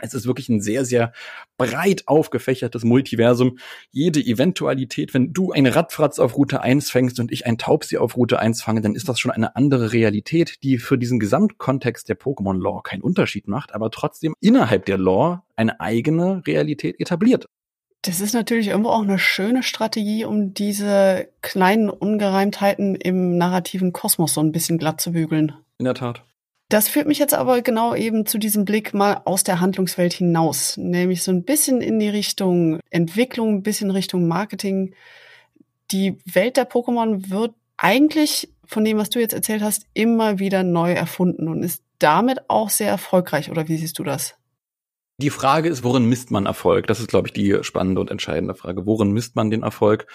es 0.02 0.14
ist 0.14 0.26
wirklich 0.26 0.48
ein 0.48 0.60
sehr, 0.60 0.84
sehr 0.84 1.12
breit 1.56 2.04
aufgefächertes 2.06 2.84
Multiversum. 2.84 3.58
Jede 3.90 4.20
Eventualität, 4.20 5.14
wenn 5.14 5.32
du 5.32 5.52
ein 5.52 5.66
Radfratz 5.66 6.18
auf 6.18 6.36
Route 6.36 6.60
1 6.62 6.90
fängst 6.90 7.20
und 7.20 7.32
ich 7.32 7.46
ein 7.46 7.58
Taubsi 7.58 7.98
auf 7.98 8.16
Route 8.16 8.38
1 8.38 8.62
fange, 8.62 8.80
dann 8.80 8.94
ist 8.94 9.08
das 9.08 9.18
schon 9.18 9.30
eine 9.30 9.56
andere 9.56 9.92
Realität, 9.92 10.62
die 10.62 10.78
für 10.78 10.98
diesen 10.98 11.20
Gesamtkontext 11.20 12.08
der 12.08 12.18
Pokémon-Lore 12.18 12.82
keinen 12.82 13.02
Unterschied 13.02 13.48
macht, 13.48 13.74
aber 13.74 13.90
trotzdem 13.90 14.34
innerhalb 14.40 14.86
der 14.86 14.98
Lore 14.98 15.42
eine 15.56 15.80
eigene 15.80 16.42
Realität 16.46 17.00
etabliert. 17.00 17.46
Das 18.02 18.20
ist 18.20 18.32
natürlich 18.32 18.68
irgendwo 18.68 18.90
auch 18.90 19.02
eine 19.02 19.18
schöne 19.18 19.62
Strategie, 19.62 20.24
um 20.24 20.54
diese 20.54 21.28
kleinen 21.42 21.90
Ungereimtheiten 21.90 22.94
im 22.94 23.36
narrativen 23.36 23.92
Kosmos 23.92 24.32
so 24.32 24.40
ein 24.40 24.52
bisschen 24.52 24.78
glatt 24.78 25.02
zu 25.02 25.12
bügeln. 25.12 25.52
In 25.78 25.84
der 25.84 25.94
Tat. 25.94 26.24
Das 26.70 26.88
führt 26.88 27.08
mich 27.08 27.18
jetzt 27.18 27.34
aber 27.34 27.62
genau 27.62 27.96
eben 27.96 28.26
zu 28.26 28.38
diesem 28.38 28.64
Blick 28.64 28.94
mal 28.94 29.22
aus 29.24 29.42
der 29.42 29.60
Handlungswelt 29.60 30.12
hinaus, 30.12 30.76
nämlich 30.76 31.24
so 31.24 31.32
ein 31.32 31.42
bisschen 31.42 31.80
in 31.80 31.98
die 31.98 32.08
Richtung 32.08 32.78
Entwicklung, 32.90 33.56
ein 33.56 33.62
bisschen 33.64 33.90
Richtung 33.90 34.28
Marketing. 34.28 34.94
Die 35.90 36.16
Welt 36.24 36.56
der 36.56 36.70
Pokémon 36.70 37.28
wird 37.28 37.54
eigentlich 37.76 38.50
von 38.64 38.84
dem, 38.84 38.98
was 38.98 39.10
du 39.10 39.18
jetzt 39.18 39.34
erzählt 39.34 39.62
hast, 39.62 39.86
immer 39.94 40.38
wieder 40.38 40.62
neu 40.62 40.92
erfunden 40.92 41.48
und 41.48 41.64
ist 41.64 41.82
damit 41.98 42.48
auch 42.48 42.70
sehr 42.70 42.88
erfolgreich. 42.88 43.50
Oder 43.50 43.66
wie 43.66 43.76
siehst 43.76 43.98
du 43.98 44.04
das? 44.04 44.36
Die 45.20 45.30
Frage 45.30 45.68
ist, 45.68 45.84
worin 45.84 46.06
misst 46.06 46.30
man 46.30 46.46
Erfolg? 46.46 46.86
Das 46.86 46.98
ist, 46.98 47.08
glaube 47.08 47.28
ich, 47.28 47.34
die 47.34 47.58
spannende 47.60 48.00
und 48.00 48.10
entscheidende 48.10 48.54
Frage. 48.54 48.86
Worin 48.86 49.12
misst 49.12 49.36
man 49.36 49.50
den 49.50 49.62
Erfolg? 49.62 50.06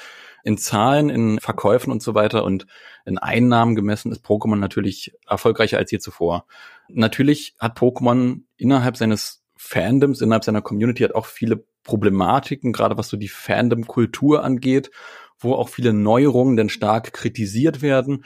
in 0.45 0.59
Zahlen, 0.59 1.09
in 1.09 1.39
Verkäufen 1.39 1.91
und 1.91 2.03
so 2.03 2.13
weiter 2.13 2.43
und 2.43 2.67
in 3.03 3.17
Einnahmen 3.17 3.75
gemessen 3.75 4.11
ist 4.11 4.23
Pokémon 4.23 4.57
natürlich 4.57 5.11
erfolgreicher 5.27 5.79
als 5.79 5.89
je 5.89 5.97
zuvor. 5.97 6.45
Natürlich 6.87 7.55
hat 7.59 7.79
Pokémon 7.79 8.41
innerhalb 8.55 8.95
seines 8.95 9.43
Fandoms, 9.57 10.21
innerhalb 10.21 10.43
seiner 10.43 10.61
Community 10.61 11.01
hat 11.01 11.15
auch 11.15 11.25
viele 11.25 11.65
Problematiken, 11.83 12.73
gerade 12.73 12.95
was 12.95 13.09
so 13.09 13.17
die 13.17 13.27
Fandom-Kultur 13.27 14.43
angeht, 14.43 14.91
wo 15.39 15.55
auch 15.55 15.69
viele 15.69 15.93
Neuerungen 15.93 16.57
denn 16.57 16.69
stark 16.69 17.11
kritisiert 17.11 17.81
werden 17.81 18.23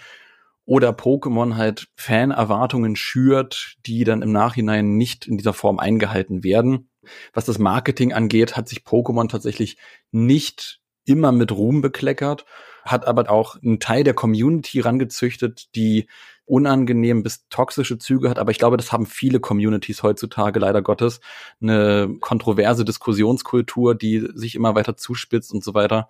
oder 0.70 0.92
Pokémon 0.92 1.56
halt 1.56 1.88
Fan-Erwartungen 1.96 2.96
schürt, 2.96 3.78
die 3.88 4.04
dann 4.04 4.22
im 4.22 4.32
Nachhinein 4.32 4.98
nicht 4.98 5.26
in 5.26 5.36
dieser 5.36 5.54
Form 5.54 5.80
eingehalten 5.80 6.44
werden. 6.44 6.92
Was 7.34 7.46
das 7.46 7.58
Marketing 7.58 8.14
angeht, 8.14 8.56
hat 8.56 8.70
sich 8.70 8.82
Pokémon 8.82 9.28
tatsächlich 9.28 9.78
nicht 10.12 10.80
immer 11.06 11.32
mit 11.32 11.52
Ruhm 11.52 11.82
bekleckert, 11.82 12.46
hat 12.84 13.08
aber 13.08 13.32
auch 13.32 13.56
einen 13.56 13.80
Teil 13.80 14.04
der 14.04 14.14
Community 14.14 14.80
rangezüchtet, 14.80 15.74
die 15.74 16.08
unangenehm 16.50 17.24
bis 17.24 17.48
toxische 17.50 17.98
Züge 17.98 18.30
hat. 18.30 18.40
Aber 18.40 18.52
ich 18.52 18.58
glaube, 18.58 18.78
das 18.78 18.92
haben 18.92 19.06
viele 19.06 19.40
Communities 19.40 20.04
heutzutage 20.04 20.60
leider 20.60 20.82
Gottes. 20.82 21.22
Eine 21.62 22.16
kontroverse 22.20 22.84
Diskussionskultur, 22.84 23.96
die 23.96 24.28
sich 24.34 24.56
immer 24.56 24.76
weiter 24.76 24.98
zuspitzt 24.98 25.54
und 25.54 25.64
so 25.64 25.74
weiter. 25.74 26.10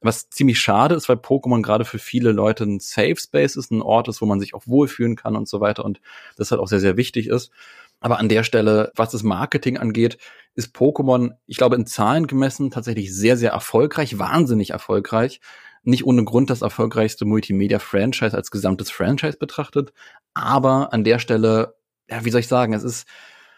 Was 0.00 0.28
ziemlich 0.28 0.60
schade 0.60 0.94
ist, 0.94 1.08
weil 1.08 1.16
Pokémon 1.16 1.62
gerade 1.62 1.84
für 1.84 1.98
viele 1.98 2.32
Leute 2.32 2.64
ein 2.64 2.80
Safe 2.80 3.16
Space 3.16 3.56
ist, 3.56 3.70
ein 3.72 3.82
Ort 3.82 4.08
ist, 4.08 4.20
wo 4.20 4.26
man 4.26 4.40
sich 4.40 4.54
auch 4.54 4.66
wohlfühlen 4.66 5.16
kann 5.16 5.34
und 5.36 5.48
so 5.48 5.60
weiter 5.60 5.84
und 5.84 6.00
das 6.36 6.50
halt 6.50 6.60
auch 6.60 6.68
sehr, 6.68 6.80
sehr 6.80 6.96
wichtig 6.96 7.26
ist. 7.26 7.50
Aber 8.00 8.18
an 8.18 8.28
der 8.28 8.44
Stelle, 8.44 8.92
was 8.94 9.10
das 9.10 9.22
Marketing 9.24 9.76
angeht, 9.76 10.18
ist 10.54 10.76
Pokémon, 10.76 11.32
ich 11.46 11.56
glaube, 11.56 11.76
in 11.76 11.86
Zahlen 11.86 12.26
gemessen 12.26 12.70
tatsächlich 12.70 13.14
sehr, 13.14 13.36
sehr 13.36 13.52
erfolgreich, 13.52 14.18
wahnsinnig 14.18 14.70
erfolgreich. 14.70 15.40
Nicht 15.82 16.04
ohne 16.04 16.24
Grund 16.24 16.50
das 16.50 16.62
erfolgreichste 16.62 17.24
Multimedia-Franchise 17.24 18.36
als 18.36 18.50
gesamtes 18.50 18.90
Franchise 18.90 19.38
betrachtet. 19.38 19.92
Aber 20.34 20.92
an 20.92 21.04
der 21.04 21.18
Stelle, 21.18 21.74
ja, 22.08 22.24
wie 22.24 22.30
soll 22.30 22.40
ich 22.40 22.48
sagen, 22.48 22.72
es 22.72 22.84
ist 22.84 23.06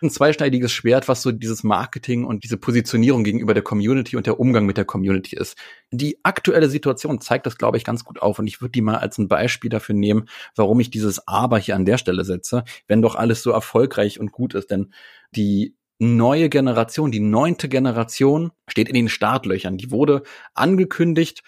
ein 0.02 0.10
zweischneidiges 0.10 0.72
Schwert, 0.72 1.08
was 1.08 1.22
so 1.22 1.30
dieses 1.30 1.62
Marketing 1.62 2.24
und 2.24 2.44
diese 2.44 2.56
Positionierung 2.56 3.22
gegenüber 3.24 3.54
der 3.54 3.62
Community 3.62 4.16
und 4.16 4.26
der 4.26 4.40
Umgang 4.40 4.64
mit 4.64 4.76
der 4.76 4.84
Community 4.84 5.36
ist. 5.36 5.56
Die 5.90 6.18
aktuelle 6.22 6.70
Situation 6.70 7.20
zeigt 7.20 7.46
das, 7.46 7.58
glaube 7.58 7.76
ich, 7.76 7.84
ganz 7.84 8.04
gut 8.04 8.22
auf 8.22 8.38
und 8.38 8.46
ich 8.46 8.60
würde 8.60 8.72
die 8.72 8.80
mal 8.80 8.96
als 8.96 9.18
ein 9.18 9.28
Beispiel 9.28 9.70
dafür 9.70 9.94
nehmen, 9.94 10.26
warum 10.56 10.80
ich 10.80 10.90
dieses 10.90 11.26
Aber 11.28 11.58
hier 11.58 11.76
an 11.76 11.84
der 11.84 11.98
Stelle 11.98 12.24
setze, 12.24 12.64
wenn 12.86 13.02
doch 13.02 13.14
alles 13.14 13.42
so 13.42 13.50
erfolgreich 13.50 14.18
und 14.18 14.32
gut 14.32 14.54
ist. 14.54 14.70
Denn 14.70 14.92
die 15.32 15.76
neue 15.98 16.48
Generation, 16.48 17.12
die 17.12 17.20
neunte 17.20 17.68
Generation 17.68 18.52
steht 18.68 18.88
in 18.88 18.94
den 18.94 19.08
Startlöchern. 19.10 19.76
Die 19.76 19.90
wurde 19.90 20.22
angekündigt 20.54 21.42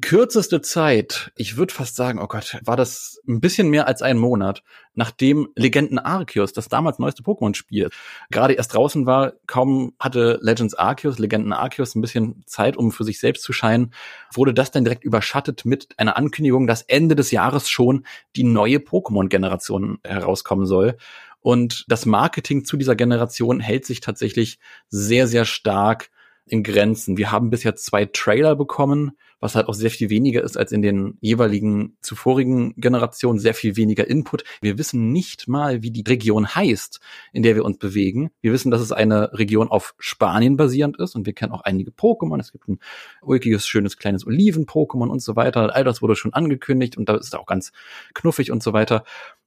kürzeste 0.00 0.60
Zeit, 0.62 1.32
ich 1.36 1.56
würde 1.56 1.74
fast 1.74 1.96
sagen, 1.96 2.18
oh 2.18 2.26
Gott, 2.26 2.58
war 2.64 2.76
das 2.76 3.20
ein 3.28 3.40
bisschen 3.40 3.68
mehr 3.68 3.86
als 3.86 4.02
ein 4.02 4.18
Monat, 4.18 4.62
nachdem 4.94 5.48
Legenden 5.56 5.98
Arceus, 5.98 6.52
das 6.52 6.68
damals 6.68 6.98
neueste 6.98 7.22
Pokémon-Spiel, 7.22 7.90
gerade 8.30 8.54
erst 8.54 8.74
draußen 8.74 9.06
war, 9.06 9.32
kaum 9.46 9.94
hatte 9.98 10.38
Legends 10.40 10.74
Arceus, 10.74 11.18
Legenden 11.18 11.52
Arceus 11.52 11.94
ein 11.94 12.00
bisschen 12.00 12.44
Zeit, 12.46 12.76
um 12.76 12.92
für 12.92 13.04
sich 13.04 13.18
selbst 13.18 13.42
zu 13.42 13.52
scheinen, 13.52 13.92
wurde 14.32 14.54
das 14.54 14.70
dann 14.70 14.84
direkt 14.84 15.04
überschattet 15.04 15.64
mit 15.64 15.88
einer 15.98 16.16
Ankündigung, 16.16 16.66
dass 16.66 16.82
Ende 16.82 17.16
des 17.16 17.30
Jahres 17.30 17.68
schon 17.68 18.06
die 18.36 18.44
neue 18.44 18.78
Pokémon-Generation 18.78 19.98
herauskommen 20.04 20.66
soll. 20.66 20.96
Und 21.40 21.84
das 21.88 22.06
Marketing 22.06 22.64
zu 22.64 22.78
dieser 22.78 22.96
Generation 22.96 23.60
hält 23.60 23.84
sich 23.84 24.00
tatsächlich 24.00 24.58
sehr, 24.88 25.26
sehr 25.26 25.44
stark 25.44 26.10
in 26.46 26.62
Grenzen. 26.62 27.16
Wir 27.16 27.32
haben 27.32 27.50
bisher 27.50 27.74
zwei 27.74 28.04
Trailer 28.04 28.54
bekommen, 28.54 29.12
was 29.40 29.54
halt 29.54 29.68
auch 29.68 29.74
sehr 29.74 29.90
viel 29.90 30.10
weniger 30.10 30.42
ist 30.42 30.56
als 30.56 30.72
in 30.72 30.82
den 30.82 31.16
jeweiligen 31.20 31.96
zuvorigen 32.00 32.74
Generationen, 32.76 33.38
sehr 33.38 33.54
viel 33.54 33.76
weniger 33.76 34.06
Input. 34.06 34.44
Wir 34.60 34.78
wissen 34.78 35.12
nicht 35.12 35.48
mal, 35.48 35.82
wie 35.82 35.90
die 35.90 36.04
Region 36.06 36.54
heißt, 36.54 37.00
in 37.32 37.42
der 37.42 37.54
wir 37.54 37.64
uns 37.64 37.78
bewegen. 37.78 38.30
Wir 38.40 38.52
wissen, 38.52 38.70
dass 38.70 38.80
es 38.80 38.92
eine 38.92 39.32
Region 39.32 39.68
auf 39.68 39.94
Spanien 39.98 40.56
basierend 40.56 40.98
ist 40.98 41.14
und 41.14 41.26
wir 41.26 41.32
kennen 41.32 41.52
auch 41.52 41.62
einige 41.62 41.90
Pokémon. 41.90 42.40
Es 42.40 42.52
gibt 42.52 42.68
ein 42.68 42.78
ulkiges, 43.22 43.66
schönes, 43.66 43.96
kleines 43.96 44.26
Oliven-Pokémon 44.26 45.08
und 45.08 45.20
so 45.20 45.36
weiter. 45.36 45.74
All 45.74 45.84
das 45.84 46.02
wurde 46.02 46.16
schon 46.16 46.34
angekündigt 46.34 46.96
und 46.96 47.08
da 47.08 47.16
ist 47.16 47.34
auch 47.34 47.46
ganz 47.46 47.72
knuffig 48.12 48.50
und 48.50 48.62
so 48.62 48.72
weiter. 48.72 49.04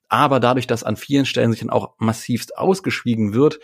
Aber 0.09 0.39
dadurch, 0.39 0.67
dass 0.67 0.83
an 0.83 0.95
vielen 0.95 1.25
Stellen 1.25 1.51
sich 1.51 1.59
dann 1.59 1.69
auch 1.69 1.95
massivst 1.97 2.57
ausgeschwiegen 2.57 3.33
wird, 3.33 3.59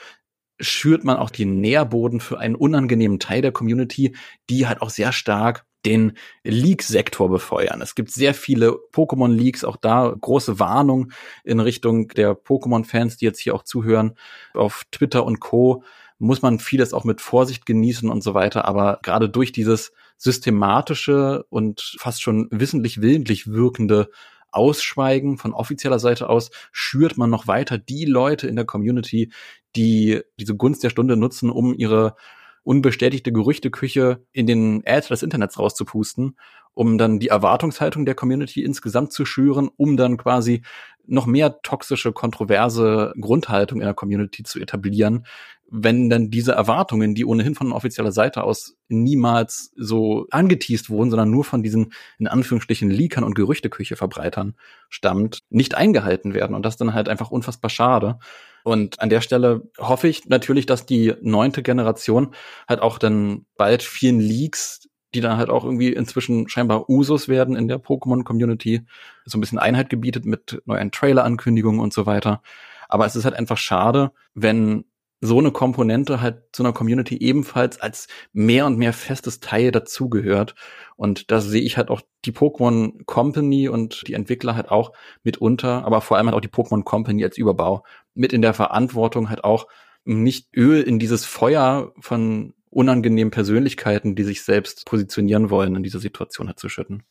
schürt 0.59 1.03
man 1.03 1.17
auch 1.17 1.29
den 1.29 1.59
Nährboden 1.61 2.19
für 2.19 2.39
einen 2.39 2.55
unangenehmen 2.55 3.19
Teil 3.19 3.41
der 3.41 3.51
Community, 3.51 4.15
die 4.49 4.67
halt 4.67 4.81
auch 4.81 4.89
sehr 4.89 5.11
stark 5.11 5.65
den 5.85 6.13
Leak-Sektor 6.43 7.29
befeuern. 7.29 7.81
Es 7.81 7.95
gibt 7.95 8.11
sehr 8.11 8.33
viele 8.33 8.77
Pokémon-Leaks, 8.93 9.65
auch 9.65 9.75
da 9.75 10.15
große 10.19 10.59
Warnung 10.59 11.11
in 11.43 11.59
Richtung 11.59 12.07
der 12.09 12.33
Pokémon-Fans, 12.33 13.17
die 13.17 13.25
jetzt 13.25 13.39
hier 13.39 13.53
auch 13.53 13.63
zuhören. 13.63 14.13
Auf 14.53 14.83
Twitter 14.91 15.25
und 15.25 15.39
Co. 15.39 15.83
muss 16.19 16.41
man 16.41 16.59
vieles 16.59 16.93
auch 16.93 17.03
mit 17.03 17.19
Vorsicht 17.19 17.65
genießen 17.65 18.09
und 18.09 18.23
so 18.23 18.33
weiter, 18.33 18.65
aber 18.65 18.99
gerade 19.03 19.29
durch 19.29 19.51
dieses 19.51 19.91
systematische 20.17 21.45
und 21.49 21.95
fast 21.99 22.21
schon 22.21 22.47
wissentlich 22.51 23.01
willentlich 23.01 23.47
wirkende 23.47 24.09
Ausschweigen 24.51 25.37
von 25.37 25.53
offizieller 25.53 25.99
Seite 25.99 26.29
aus 26.29 26.51
schürt 26.71 27.17
man 27.17 27.29
noch 27.29 27.47
weiter 27.47 27.77
die 27.77 28.05
Leute 28.05 28.47
in 28.47 28.55
der 28.55 28.65
Community, 28.65 29.31
die 29.75 30.21
diese 30.39 30.55
Gunst 30.55 30.83
der 30.83 30.89
Stunde 30.89 31.17
nutzen, 31.17 31.49
um 31.49 31.73
ihre 31.73 32.15
unbestätigte 32.63 33.31
Gerüchteküche 33.31 34.25
in 34.31 34.47
den 34.47 34.83
Äther 34.85 35.09
des 35.09 35.23
Internets 35.23 35.59
rauszupusten, 35.59 36.37
um 36.73 36.97
dann 36.97 37.19
die 37.19 37.27
Erwartungshaltung 37.27 38.05
der 38.05 38.15
Community 38.15 38.63
insgesamt 38.63 39.11
zu 39.11 39.25
schüren, 39.25 39.69
um 39.75 39.97
dann 39.97 40.17
quasi 40.17 40.63
noch 41.05 41.25
mehr 41.25 41.61
toxische, 41.61 42.13
kontroverse 42.13 43.13
Grundhaltung 43.19 43.81
in 43.81 43.85
der 43.85 43.93
Community 43.93 44.43
zu 44.43 44.59
etablieren, 44.59 45.25
wenn 45.69 46.09
dann 46.09 46.29
diese 46.29 46.53
Erwartungen, 46.53 47.15
die 47.15 47.25
ohnehin 47.25 47.55
von 47.55 47.71
offizieller 47.71 48.11
Seite 48.11 48.43
aus 48.43 48.77
niemals 48.89 49.73
so 49.75 50.27
angeteased 50.29 50.89
wurden, 50.89 51.09
sondern 51.09 51.31
nur 51.31 51.43
von 51.43 51.63
diesen 51.63 51.93
in 52.19 52.27
Anführungsstrichen 52.27 52.89
Leakern 52.89 53.23
und 53.23 53.33
Gerüchteküche-Verbreitern 53.33 54.55
stammt, 54.89 55.39
nicht 55.49 55.75
eingehalten 55.75 56.33
werden. 56.33 56.55
Und 56.55 56.63
das 56.63 56.77
dann 56.77 56.93
halt 56.93 57.09
einfach 57.09 57.31
unfassbar 57.31 57.69
schade. 57.69 58.19
Und 58.63 59.01
an 59.01 59.09
der 59.09 59.21
Stelle 59.21 59.69
hoffe 59.77 60.07
ich 60.07 60.27
natürlich, 60.29 60.65
dass 60.65 60.85
die 60.85 61.13
neunte 61.21 61.63
Generation 61.63 62.33
halt 62.67 62.81
auch 62.81 62.97
dann 62.97 63.45
bald 63.57 63.83
vielen 63.83 64.19
Leaks 64.19 64.87
die 65.13 65.21
dann 65.21 65.37
halt 65.37 65.49
auch 65.49 65.63
irgendwie 65.63 65.93
inzwischen 65.93 66.49
scheinbar 66.49 66.89
Usus 66.89 67.27
werden 67.27 67.55
in 67.55 67.67
der 67.67 67.77
Pokémon-Community, 67.77 68.81
so 69.25 69.37
ein 69.37 69.41
bisschen 69.41 69.59
Einheit 69.59 69.89
gebietet 69.89 70.25
mit 70.25 70.61
neuen 70.65 70.91
Trailer-Ankündigungen 70.91 71.79
und 71.79 71.93
so 71.93 72.05
weiter. 72.05 72.41
Aber 72.89 73.05
es 73.05 73.15
ist 73.15 73.25
halt 73.25 73.35
einfach 73.35 73.57
schade, 73.57 74.11
wenn 74.33 74.85
so 75.23 75.39
eine 75.39 75.51
Komponente 75.51 76.19
halt 76.19 76.43
zu 76.51 76.63
einer 76.63 76.73
Community 76.73 77.17
ebenfalls 77.17 77.79
als 77.79 78.07
mehr 78.33 78.65
und 78.65 78.77
mehr 78.77 78.91
festes 78.91 79.39
Teil 79.39 79.71
dazugehört. 79.71 80.53
Und 80.97 81.31
da 81.31 81.39
sehe 81.39 81.61
ich 81.61 81.77
halt 81.77 81.89
auch 81.89 82.01
die 82.25 82.33
Pokémon 82.33 83.05
Company 83.05 83.69
und 83.69 84.05
die 84.07 84.15
Entwickler 84.15 84.55
halt 84.55 84.69
auch 84.69 84.91
mitunter, 85.23 85.85
aber 85.85 86.01
vor 86.01 86.17
allem 86.17 86.27
halt 86.27 86.35
auch 86.35 86.41
die 86.41 86.49
Pokémon 86.49 86.83
Company 86.83 87.23
als 87.23 87.37
Überbau 87.37 87.85
mit 88.13 88.33
in 88.33 88.41
der 88.41 88.53
Verantwortung 88.53 89.29
halt 89.29 89.45
auch 89.45 89.67
nicht 90.03 90.49
Öl 90.53 90.81
in 90.81 90.99
dieses 90.99 91.23
Feuer 91.23 91.93
von 92.01 92.53
unangenehmen 92.69 93.31
Persönlichkeiten, 93.31 94.15
die 94.15 94.23
sich 94.23 94.41
selbst 94.43 94.85
positionieren 94.85 95.49
wollen, 95.49 95.75
in 95.77 95.83
dieser 95.83 95.99
Situation 95.99 96.47
halt 96.47 96.59
zu 96.59 96.67
schütten. 96.67 97.03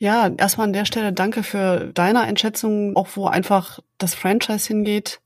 Ja, 0.00 0.28
erstmal 0.36 0.66
an 0.66 0.72
der 0.72 0.86
Stelle 0.86 1.12
danke 1.12 1.44
für 1.44 1.92
deine 1.94 2.20
Einschätzung, 2.20 2.96
auch 2.96 3.08
wo 3.14 3.26
einfach 3.26 3.78
das 3.98 4.14
Franchise 4.14 4.66
hingeht. 4.66 5.20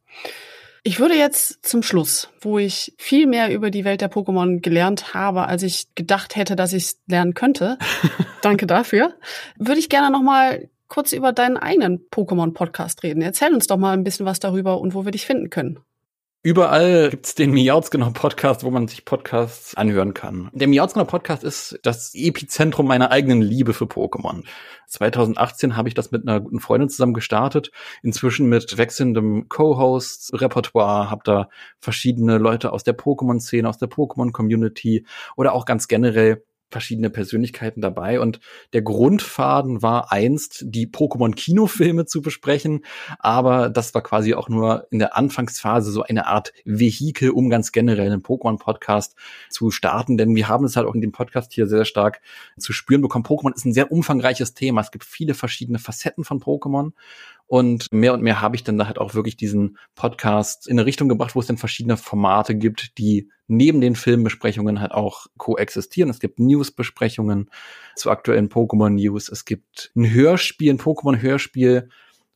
Ich 0.84 0.98
würde 0.98 1.14
jetzt 1.14 1.64
zum 1.64 1.84
Schluss, 1.84 2.28
wo 2.40 2.58
ich 2.58 2.92
viel 2.98 3.28
mehr 3.28 3.52
über 3.52 3.70
die 3.70 3.84
Welt 3.84 4.00
der 4.00 4.10
Pokémon 4.10 4.60
gelernt 4.60 5.14
habe, 5.14 5.46
als 5.46 5.62
ich 5.62 5.94
gedacht 5.94 6.34
hätte, 6.34 6.56
dass 6.56 6.72
ich 6.72 6.84
es 6.84 7.00
lernen 7.06 7.34
könnte. 7.34 7.78
Danke 8.42 8.66
dafür. 8.66 9.14
Würde 9.56 9.78
ich 9.78 9.88
gerne 9.88 10.10
noch 10.10 10.22
mal 10.22 10.68
kurz 10.88 11.12
über 11.12 11.32
deinen 11.32 11.56
eigenen 11.56 12.08
Pokémon-Podcast 12.10 13.04
reden. 13.04 13.22
Erzähl 13.22 13.54
uns 13.54 13.68
doch 13.68 13.76
mal 13.76 13.92
ein 13.92 14.02
bisschen 14.02 14.26
was 14.26 14.40
darüber 14.40 14.80
und 14.80 14.94
wo 14.94 15.04
wir 15.04 15.12
dich 15.12 15.24
finden 15.24 15.50
können. 15.50 15.78
Überall 16.44 17.10
gibt's 17.10 17.36
den 17.36 17.52
Miautsgenau 17.52 18.10
Podcast, 18.10 18.64
wo 18.64 18.70
man 18.72 18.88
sich 18.88 19.04
Podcasts 19.04 19.76
anhören 19.76 20.12
kann. 20.12 20.50
Der 20.52 20.66
Miautsgenau 20.66 21.04
Podcast 21.04 21.44
ist 21.44 21.78
das 21.84 22.16
Epizentrum 22.16 22.88
meiner 22.88 23.12
eigenen 23.12 23.40
Liebe 23.40 23.72
für 23.72 23.84
Pokémon. 23.84 24.42
2018 24.88 25.76
habe 25.76 25.86
ich 25.86 25.94
das 25.94 26.10
mit 26.10 26.26
einer 26.26 26.40
guten 26.40 26.58
Freundin 26.58 26.88
zusammen 26.88 27.14
gestartet. 27.14 27.70
Inzwischen 28.02 28.48
mit 28.48 28.76
wechselndem 28.76 29.48
Co-Host-Repertoire, 29.48 31.10
habe 31.10 31.22
da 31.24 31.48
verschiedene 31.78 32.38
Leute 32.38 32.72
aus 32.72 32.82
der 32.82 32.98
Pokémon-Szene, 32.98 33.68
aus 33.68 33.78
der 33.78 33.88
Pokémon-Community 33.88 35.06
oder 35.36 35.52
auch 35.52 35.64
ganz 35.64 35.86
generell 35.86 36.42
verschiedene 36.72 37.10
Persönlichkeiten 37.10 37.80
dabei 37.80 38.18
und 38.18 38.40
der 38.72 38.82
Grundfaden 38.82 39.82
war 39.82 40.10
einst, 40.10 40.64
die 40.66 40.88
Pokémon-Kinofilme 40.88 42.06
zu 42.06 42.22
besprechen, 42.22 42.84
aber 43.18 43.68
das 43.68 43.94
war 43.94 44.02
quasi 44.02 44.34
auch 44.34 44.48
nur 44.48 44.86
in 44.90 44.98
der 44.98 45.16
Anfangsphase 45.16 45.92
so 45.92 46.02
eine 46.02 46.26
Art 46.26 46.52
Vehikel, 46.64 47.30
um 47.30 47.50
ganz 47.50 47.72
generell 47.72 48.10
einen 48.10 48.22
Pokémon-Podcast 48.22 49.14
zu 49.50 49.70
starten, 49.70 50.16
denn 50.16 50.34
wir 50.34 50.48
haben 50.48 50.64
es 50.64 50.76
halt 50.76 50.86
auch 50.86 50.94
in 50.94 51.00
dem 51.00 51.12
Podcast 51.12 51.52
hier 51.52 51.66
sehr 51.66 51.84
stark 51.84 52.20
zu 52.58 52.72
spüren 52.72 53.02
bekommen. 53.02 53.24
Pokémon 53.24 53.54
ist 53.54 53.64
ein 53.64 53.72
sehr 53.72 53.92
umfangreiches 53.92 54.54
Thema. 54.54 54.80
Es 54.80 54.90
gibt 54.90 55.04
viele 55.04 55.34
verschiedene 55.34 55.78
Facetten 55.78 56.24
von 56.24 56.40
Pokémon 56.40 56.92
und 57.52 57.92
mehr 57.92 58.14
und 58.14 58.22
mehr 58.22 58.40
habe 58.40 58.56
ich 58.56 58.64
dann 58.64 58.78
da 58.78 58.86
halt 58.86 58.96
auch 58.96 59.12
wirklich 59.12 59.36
diesen 59.36 59.76
Podcast 59.94 60.66
in 60.66 60.78
eine 60.78 60.86
Richtung 60.86 61.10
gebracht, 61.10 61.34
wo 61.34 61.40
es 61.40 61.48
dann 61.48 61.58
verschiedene 61.58 61.98
Formate 61.98 62.54
gibt, 62.54 62.96
die 62.96 63.28
neben 63.46 63.82
den 63.82 63.94
Filmbesprechungen 63.94 64.80
halt 64.80 64.92
auch 64.92 65.26
koexistieren. 65.36 66.08
Es 66.08 66.18
gibt 66.18 66.40
Newsbesprechungen 66.40 67.50
zu 67.94 68.10
aktuellen 68.10 68.48
Pokémon-News. 68.48 69.28
Es 69.28 69.44
gibt 69.44 69.92
ein 69.94 70.10
Hörspiel, 70.10 70.72
ein 70.72 70.78
Pokémon-Hörspiel, 70.78 71.90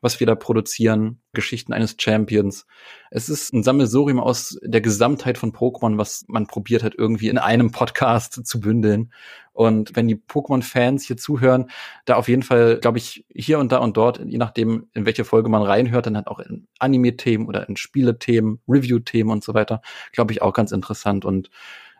was 0.07 0.21
wir 0.21 0.27
da 0.29 0.37
produzieren, 0.37 1.21
Geschichten 1.33 1.73
eines 1.73 1.97
Champions. 1.99 2.65
Es 3.11 3.29
ist 3.29 3.53
ein 3.53 3.65
Sammelsurium 3.65 4.21
aus 4.21 4.57
der 4.63 4.81
Gesamtheit 4.81 5.37
von 5.37 5.53
Pokémon, 5.53 5.99
was 5.99 6.25
man 6.29 6.47
probiert 6.47 6.85
hat, 6.85 6.95
irgendwie 6.97 7.29
in 7.29 7.39
einem 7.39 7.73
Podcast 7.73 8.35
zu 8.47 8.61
bündeln. 8.61 9.13
Und 9.53 9.97
wenn 9.97 10.07
die 10.07 10.15
Pokémon-Fans 10.15 11.05
hier 11.05 11.17
zuhören, 11.17 11.71
da 12.05 12.15
auf 12.15 12.29
jeden 12.29 12.45
Fall, 12.45 12.79
glaube 12.79 12.99
ich, 12.99 13.27
hier 13.35 13.59
und 13.59 13.73
da 13.73 13.79
und 13.79 13.97
dort, 13.97 14.21
je 14.25 14.39
nachdem, 14.39 14.87
in 14.95 15.07
welche 15.07 15.25
Folge 15.25 15.49
man 15.49 15.63
reinhört, 15.63 16.07
dann 16.07 16.17
halt 16.17 16.29
auch 16.29 16.39
in 16.39 16.69
Anime-Themen 16.79 17.49
oder 17.49 17.69
in 17.69 17.77
Spiele-Themen, 17.77 18.61
Review-Themen 18.69 19.33
und 19.33 19.43
so 19.43 19.55
weiter, 19.55 19.83
glaube 20.13 20.31
ich, 20.31 20.41
auch 20.41 20.53
ganz 20.53 20.71
interessant. 20.71 21.25
Und 21.25 21.51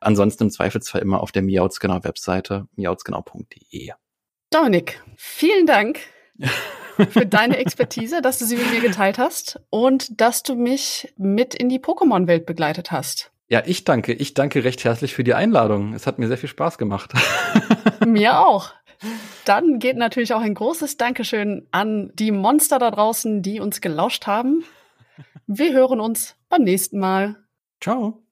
ansonsten 0.01 0.45
im 0.45 0.51
Zweifelsfall 0.51 1.03
immer 1.03 1.21
auf 1.21 1.33
der 1.33 1.43
Miautsgenau-Webseite, 1.43 2.69
miautsgenau.de. 2.77 3.91
Dominik, 4.51 5.03
vielen 5.17 5.67
Dank 5.67 5.99
für 7.11 7.27
deine 7.27 7.59
Expertise, 7.59 8.23
dass 8.23 8.39
du 8.39 8.45
sie 8.45 8.57
mit 8.57 8.71
mir 8.71 8.81
geteilt 8.81 9.19
hast 9.19 9.61
und 9.71 10.21
dass 10.21 10.43
du 10.43 10.55
mich 10.55 11.13
mit 11.17 11.55
in 11.55 11.69
die 11.69 11.79
Pokémon-Welt 11.79 12.47
begleitet 12.47 12.91
hast. 12.91 13.31
Ja, 13.49 13.63
ich 13.65 13.85
danke. 13.85 14.13
Ich 14.13 14.35
danke 14.35 14.65
recht 14.65 14.85
herzlich 14.85 15.15
für 15.15 15.25
die 15.25 15.35
Einladung. 15.35 15.95
Es 15.95 16.07
hat 16.07 16.19
mir 16.19 16.27
sehr 16.27 16.39
viel 16.39 16.49
Spaß 16.49 16.79
gemacht. 16.79 17.13
mir 18.07 18.41
auch. 18.41 18.73
Dann 19.45 19.79
geht 19.79 19.97
natürlich 19.97 20.35
auch 20.35 20.41
ein 20.41 20.55
großes 20.55 20.97
Dankeschön 20.97 21.67
an 21.71 22.11
die 22.15 22.33
Monster 22.33 22.79
da 22.79 22.91
draußen, 22.91 23.43
die 23.43 23.61
uns 23.61 23.81
gelauscht 23.81 24.27
haben. 24.27 24.65
Wir 25.47 25.73
hören 25.73 26.01
uns 26.01 26.35
beim 26.49 26.63
nächsten 26.63 26.99
Mal. 26.99 27.37
Ciao. 27.81 28.26